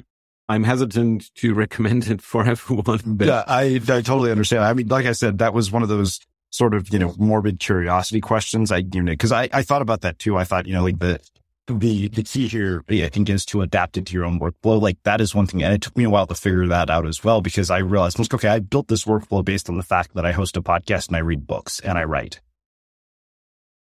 I'm 0.49 0.63
hesitant 0.63 1.33
to 1.35 1.53
recommend 1.53 2.07
it 2.07 2.21
for 2.21 2.45
everyone. 2.47 3.01
But... 3.05 3.27
Yeah, 3.27 3.43
I, 3.47 3.75
I 3.75 4.01
totally 4.01 4.31
understand. 4.31 4.63
I 4.63 4.73
mean, 4.73 4.87
like 4.87 5.05
I 5.05 5.11
said, 5.11 5.37
that 5.39 5.53
was 5.53 5.71
one 5.71 5.83
of 5.83 5.89
those 5.89 6.19
sort 6.49 6.73
of, 6.73 6.91
you 6.91 6.99
know, 6.99 7.13
morbid 7.17 7.59
curiosity 7.59 8.21
questions. 8.21 8.71
I, 8.71 8.83
you 8.93 9.03
know, 9.03 9.15
cause 9.15 9.31
I, 9.31 9.49
I 9.53 9.61
thought 9.61 9.81
about 9.81 10.01
that 10.01 10.17
too. 10.19 10.37
I 10.37 10.43
thought, 10.43 10.65
you 10.65 10.73
know, 10.73 10.83
like 10.83 10.99
the, 10.99 11.19
the, 11.67 12.07
the 12.07 12.23
key 12.23 12.47
here, 12.47 12.83
I 12.89 13.09
think 13.09 13.29
is 13.29 13.45
to 13.47 13.61
adapt 13.61 13.97
it 13.97 14.05
to 14.07 14.13
your 14.13 14.25
own 14.25 14.39
workflow. 14.39 14.81
Like 14.81 14.97
that 15.03 15.21
is 15.21 15.35
one 15.35 15.47
thing. 15.47 15.63
And 15.63 15.73
it 15.73 15.81
took 15.81 15.97
me 15.97 16.05
a 16.05 16.09
while 16.09 16.27
to 16.27 16.35
figure 16.35 16.67
that 16.67 16.89
out 16.89 17.05
as 17.05 17.23
well, 17.23 17.41
because 17.41 17.69
I 17.69 17.79
realized, 17.79 18.33
okay, 18.33 18.47
I 18.47 18.59
built 18.59 18.87
this 18.87 19.05
workflow 19.05 19.43
based 19.43 19.69
on 19.69 19.77
the 19.77 19.83
fact 19.83 20.13
that 20.15 20.25
I 20.25 20.31
host 20.31 20.57
a 20.57 20.61
podcast 20.61 21.07
and 21.07 21.17
I 21.17 21.19
read 21.19 21.45
books 21.45 21.79
and 21.79 21.97
I 21.97 22.05
write. 22.05 22.39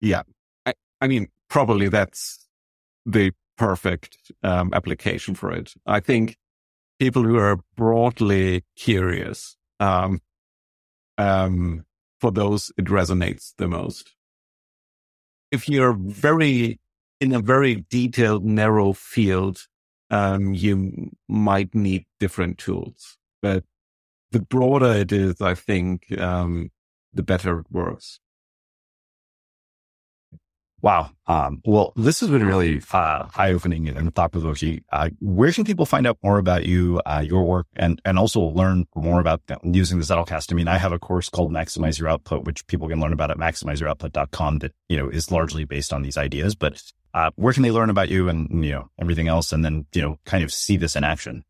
Yeah. 0.01 0.23
I, 0.65 0.75
I 1.01 1.09
mean, 1.09 1.29
probably 1.49 1.89
that's 1.89 2.49
the 3.05 3.33
perfect 3.59 4.33
um, 4.43 4.73
application 4.73 5.35
for 5.35 5.53
it. 5.53 5.75
I 5.87 6.01
think 6.01 6.37
people 6.99 7.25
who 7.25 7.37
are 7.37 7.59
broadly 7.77 8.65
curious, 8.77 9.57
um, 9.81 10.21
um, 11.19 11.85
for 12.21 12.31
those 12.31 12.73
it 12.77 12.85
resonates 12.85 13.53
the 13.59 13.67
most. 13.67 14.15
If 15.51 15.69
you're 15.69 15.93
very 15.93 16.79
in 17.23 17.33
a 17.33 17.41
very 17.41 17.85
detailed, 17.89 18.45
narrow 18.45 18.93
field, 18.93 19.69
um, 20.11 20.53
you 20.55 21.11
might 21.29 21.73
need 21.73 22.05
different 22.19 22.59
tools. 22.59 23.17
But 23.41 23.63
the 24.33 24.41
broader 24.41 24.93
it 24.93 25.13
is, 25.13 25.41
I 25.41 25.55
think, 25.55 26.19
um, 26.19 26.73
the 27.15 27.23
better 27.23 27.61
it 27.61 27.67
works. 27.71 28.19
Wow. 30.81 31.11
Um, 31.29 31.63
well, 31.65 31.93
this 31.95 32.19
has 32.21 32.29
been 32.29 32.45
really 32.45 32.83
uh, 32.93 33.29
eye 33.37 33.53
opening 33.53 33.89
and 33.89 34.13
thought 34.13 34.33
provoking. 34.33 34.83
Uh, 34.91 35.11
where 35.21 35.53
can 35.53 35.63
people 35.63 35.87
find 35.87 36.09
out 36.09 36.19
more 36.25 36.39
about 36.39 36.67
you, 36.67 37.01
uh, 37.07 37.23
your 37.25 37.45
work, 37.45 37.69
and 37.77 38.03
and 38.05 38.19
also 38.19 38.41
learn 38.41 38.89
more 38.97 39.21
about 39.21 39.43
using 39.63 40.01
the 40.01 40.05
Zettelkasten? 40.05 40.55
I 40.55 40.57
mean, 40.57 40.67
I 40.67 40.79
have 40.79 40.91
a 40.91 40.99
course 40.99 41.29
called 41.29 41.53
Maximize 41.53 42.01
Your 42.01 42.09
Output, 42.09 42.45
which 42.47 42.67
people 42.67 42.89
can 42.89 42.99
learn 42.99 43.13
about 43.13 43.31
at 43.31 43.37
maximizeyouroutput.com 43.37 44.59
that 44.59 44.73
you 44.89 44.97
know 44.97 45.09
is 45.09 45.31
largely 45.31 45.65
based 45.65 45.93
on 45.93 46.03
these 46.03 46.17
ideas. 46.17 46.57
But 46.57 46.83
uh, 47.15 47.31
where 47.37 47.53
can 47.53 47.63
they 47.63 47.71
learn 47.71 47.91
about 47.91 48.09
you 48.09 48.29
and 48.29 48.65
you 48.65 48.73
know 48.73 48.91
everything 49.01 49.29
else, 49.29 49.53
and 49.53 49.65
then 49.65 49.87
you 49.93 50.03
know 50.03 50.19
kind 50.25 50.45
of 50.45 50.53
see 50.53 50.77
this 50.77 50.97
in 50.97 51.05
action? 51.05 51.45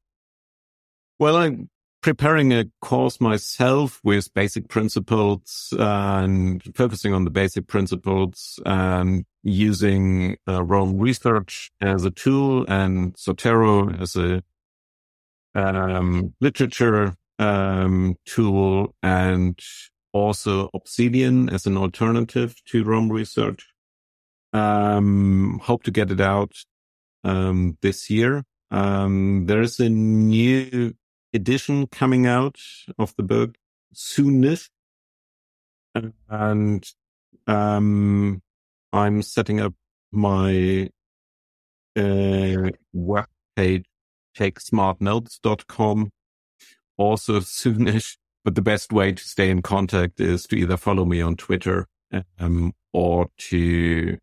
Well, 1.18 1.36
I'm 1.36 1.70
preparing 2.02 2.52
a 2.52 2.64
course 2.80 3.20
myself 3.20 4.00
with 4.02 4.34
basic 4.34 4.68
principles 4.68 5.72
and 5.78 6.62
focusing 6.74 7.14
on 7.14 7.24
the 7.24 7.30
basic 7.30 7.68
principles 7.68 8.58
and 8.66 9.24
using 9.44 10.36
uh, 10.48 10.62
Roam 10.64 10.98
Research 10.98 11.70
as 11.80 12.04
a 12.04 12.10
tool 12.10 12.66
and 12.68 13.14
Zotero 13.14 14.00
as 14.00 14.16
a 14.16 14.42
um, 15.54 16.34
literature 16.40 17.14
um, 17.38 18.16
tool 18.26 18.94
and 19.02 19.60
also 20.12 20.70
Obsidian 20.74 21.48
as 21.48 21.66
an 21.66 21.76
alternative 21.76 22.56
to 22.66 22.84
Roam 22.84 23.10
Research. 23.10 23.71
Um, 24.52 25.60
hope 25.62 25.82
to 25.84 25.90
get 25.90 26.10
it 26.10 26.20
out 26.20 26.52
um, 27.24 27.78
this 27.82 28.10
year. 28.10 28.44
Um, 28.70 29.46
there's 29.46 29.80
a 29.80 29.88
new 29.88 30.94
edition 31.32 31.86
coming 31.86 32.26
out 32.26 32.56
of 32.98 33.14
the 33.16 33.22
book 33.22 33.56
soonish. 33.94 34.68
And, 36.28 36.84
um, 37.46 38.42
I'm 38.92 39.22
setting 39.22 39.60
up 39.60 39.74
my, 40.10 40.90
uh, 41.96 42.70
web 42.92 43.26
page, 43.56 43.84
takesmartnotes.com 44.36 46.10
also 46.96 47.40
soonish. 47.40 48.16
But 48.44 48.54
the 48.56 48.62
best 48.62 48.92
way 48.92 49.12
to 49.12 49.22
stay 49.22 49.50
in 49.50 49.62
contact 49.62 50.20
is 50.20 50.46
to 50.48 50.56
either 50.56 50.76
follow 50.76 51.04
me 51.04 51.20
on 51.20 51.36
Twitter, 51.36 51.86
um, 52.40 52.72
or 52.92 53.28
to, 53.38 54.18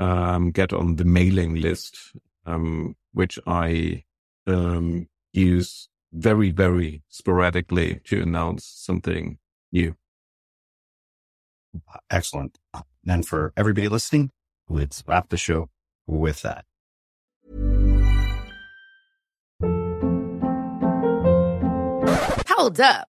um, 0.00 0.50
get 0.50 0.72
on 0.72 0.96
the 0.96 1.04
mailing 1.04 1.54
list, 1.56 2.16
um, 2.46 2.96
which 3.12 3.38
I, 3.46 4.04
um, 4.46 5.08
use 5.32 5.88
very, 6.12 6.50
very 6.50 7.02
sporadically 7.08 8.00
to 8.04 8.22
announce 8.22 8.64
something 8.64 9.38
new. 9.70 9.94
Excellent. 12.10 12.58
And 13.06 13.26
for 13.26 13.52
everybody 13.56 13.88
listening, 13.88 14.30
let's 14.68 15.04
wrap 15.06 15.28
the 15.28 15.36
show 15.36 15.70
with 16.06 16.42
that. 16.42 16.64
Hold 22.48 22.80
up. 22.80 23.08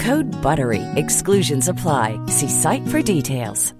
Code 0.00 0.30
BUTTERY. 0.40 0.82
Exclusions 0.96 1.68
apply. 1.68 2.18
See 2.26 2.48
site 2.48 2.88
for 2.88 3.02
details. 3.02 3.74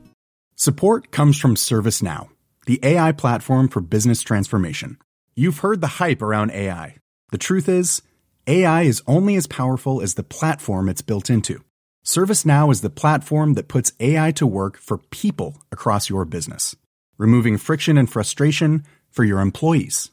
Support 0.56 1.10
comes 1.10 1.38
from 1.38 1.54
ServiceNow, 1.54 2.28
the 2.66 2.78
AI 2.82 3.12
platform 3.12 3.68
for 3.68 3.80
business 3.80 4.20
transformation. 4.20 4.98
You've 5.34 5.60
heard 5.60 5.80
the 5.80 5.96
hype 6.02 6.20
around 6.20 6.50
AI. 6.50 6.96
The 7.32 7.38
truth 7.38 7.66
is, 7.66 8.02
AI 8.46 8.82
is 8.82 9.02
only 9.06 9.36
as 9.36 9.46
powerful 9.46 10.02
as 10.02 10.14
the 10.14 10.22
platform 10.22 10.90
it's 10.90 11.00
built 11.00 11.30
into. 11.30 11.64
ServiceNow 12.04 12.70
is 12.70 12.82
the 12.82 12.90
platform 12.90 13.54
that 13.54 13.68
puts 13.68 13.92
AI 14.00 14.32
to 14.32 14.46
work 14.46 14.76
for 14.76 14.98
people 14.98 15.62
across 15.72 16.10
your 16.10 16.26
business, 16.26 16.76
removing 17.16 17.56
friction 17.56 17.96
and 17.96 18.10
frustration 18.10 18.84
for 19.10 19.24
your 19.24 19.40
employees, 19.40 20.10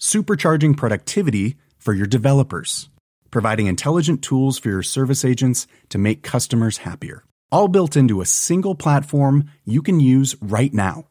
supercharging 0.00 0.76
productivity 0.76 1.56
for 1.78 1.94
your 1.94 2.08
developers, 2.08 2.88
providing 3.34 3.66
intelligent 3.66 4.22
tools 4.22 4.60
for 4.60 4.68
your 4.68 4.82
service 4.82 5.24
agents 5.24 5.66
to 5.88 5.98
make 5.98 6.22
customers 6.22 6.78
happier. 6.78 7.24
All 7.50 7.66
built 7.66 7.96
into 7.96 8.20
a 8.20 8.26
single 8.26 8.76
platform 8.76 9.50
you 9.64 9.82
can 9.82 9.98
use 9.98 10.36
right 10.40 10.72
now. 10.72 11.08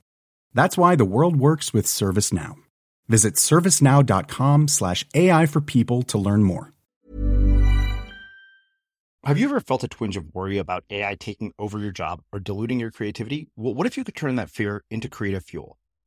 That's 0.53 0.78
why 0.78 0.95
the 0.95 1.03
world 1.03 1.36
works 1.36 1.74
with 1.74 1.86
ServiceNow. 1.86 2.55
Visit 3.09 3.34
servicenow.com 3.36 4.69
slash 4.69 5.05
AI 5.13 5.45
for 5.45 5.59
people 5.59 6.01
to 6.03 6.17
learn 6.17 6.43
more. 6.43 6.71
Have 9.26 9.38
you 9.38 9.45
ever 9.45 9.59
felt 9.59 9.84
a 9.84 9.89
twinge 9.89 10.15
of 10.15 10.34
worry 10.34 10.57
about 10.57 10.86
AI 10.89 11.15
taking 11.15 11.53
over 11.59 11.78
your 11.78 11.91
job 11.91 12.21
or 12.32 12.39
diluting 12.39 12.80
your 12.80 12.91
creativity? 12.91 13.49
Well, 13.57 13.74
what 13.74 13.86
if 13.86 13.97
you 13.97 14.05
could 14.05 14.15
turn 14.15 14.36
that 14.36 14.49
fear 14.49 14.86
into 14.89 15.09
creative 15.09 15.43
fuel? 15.43 15.78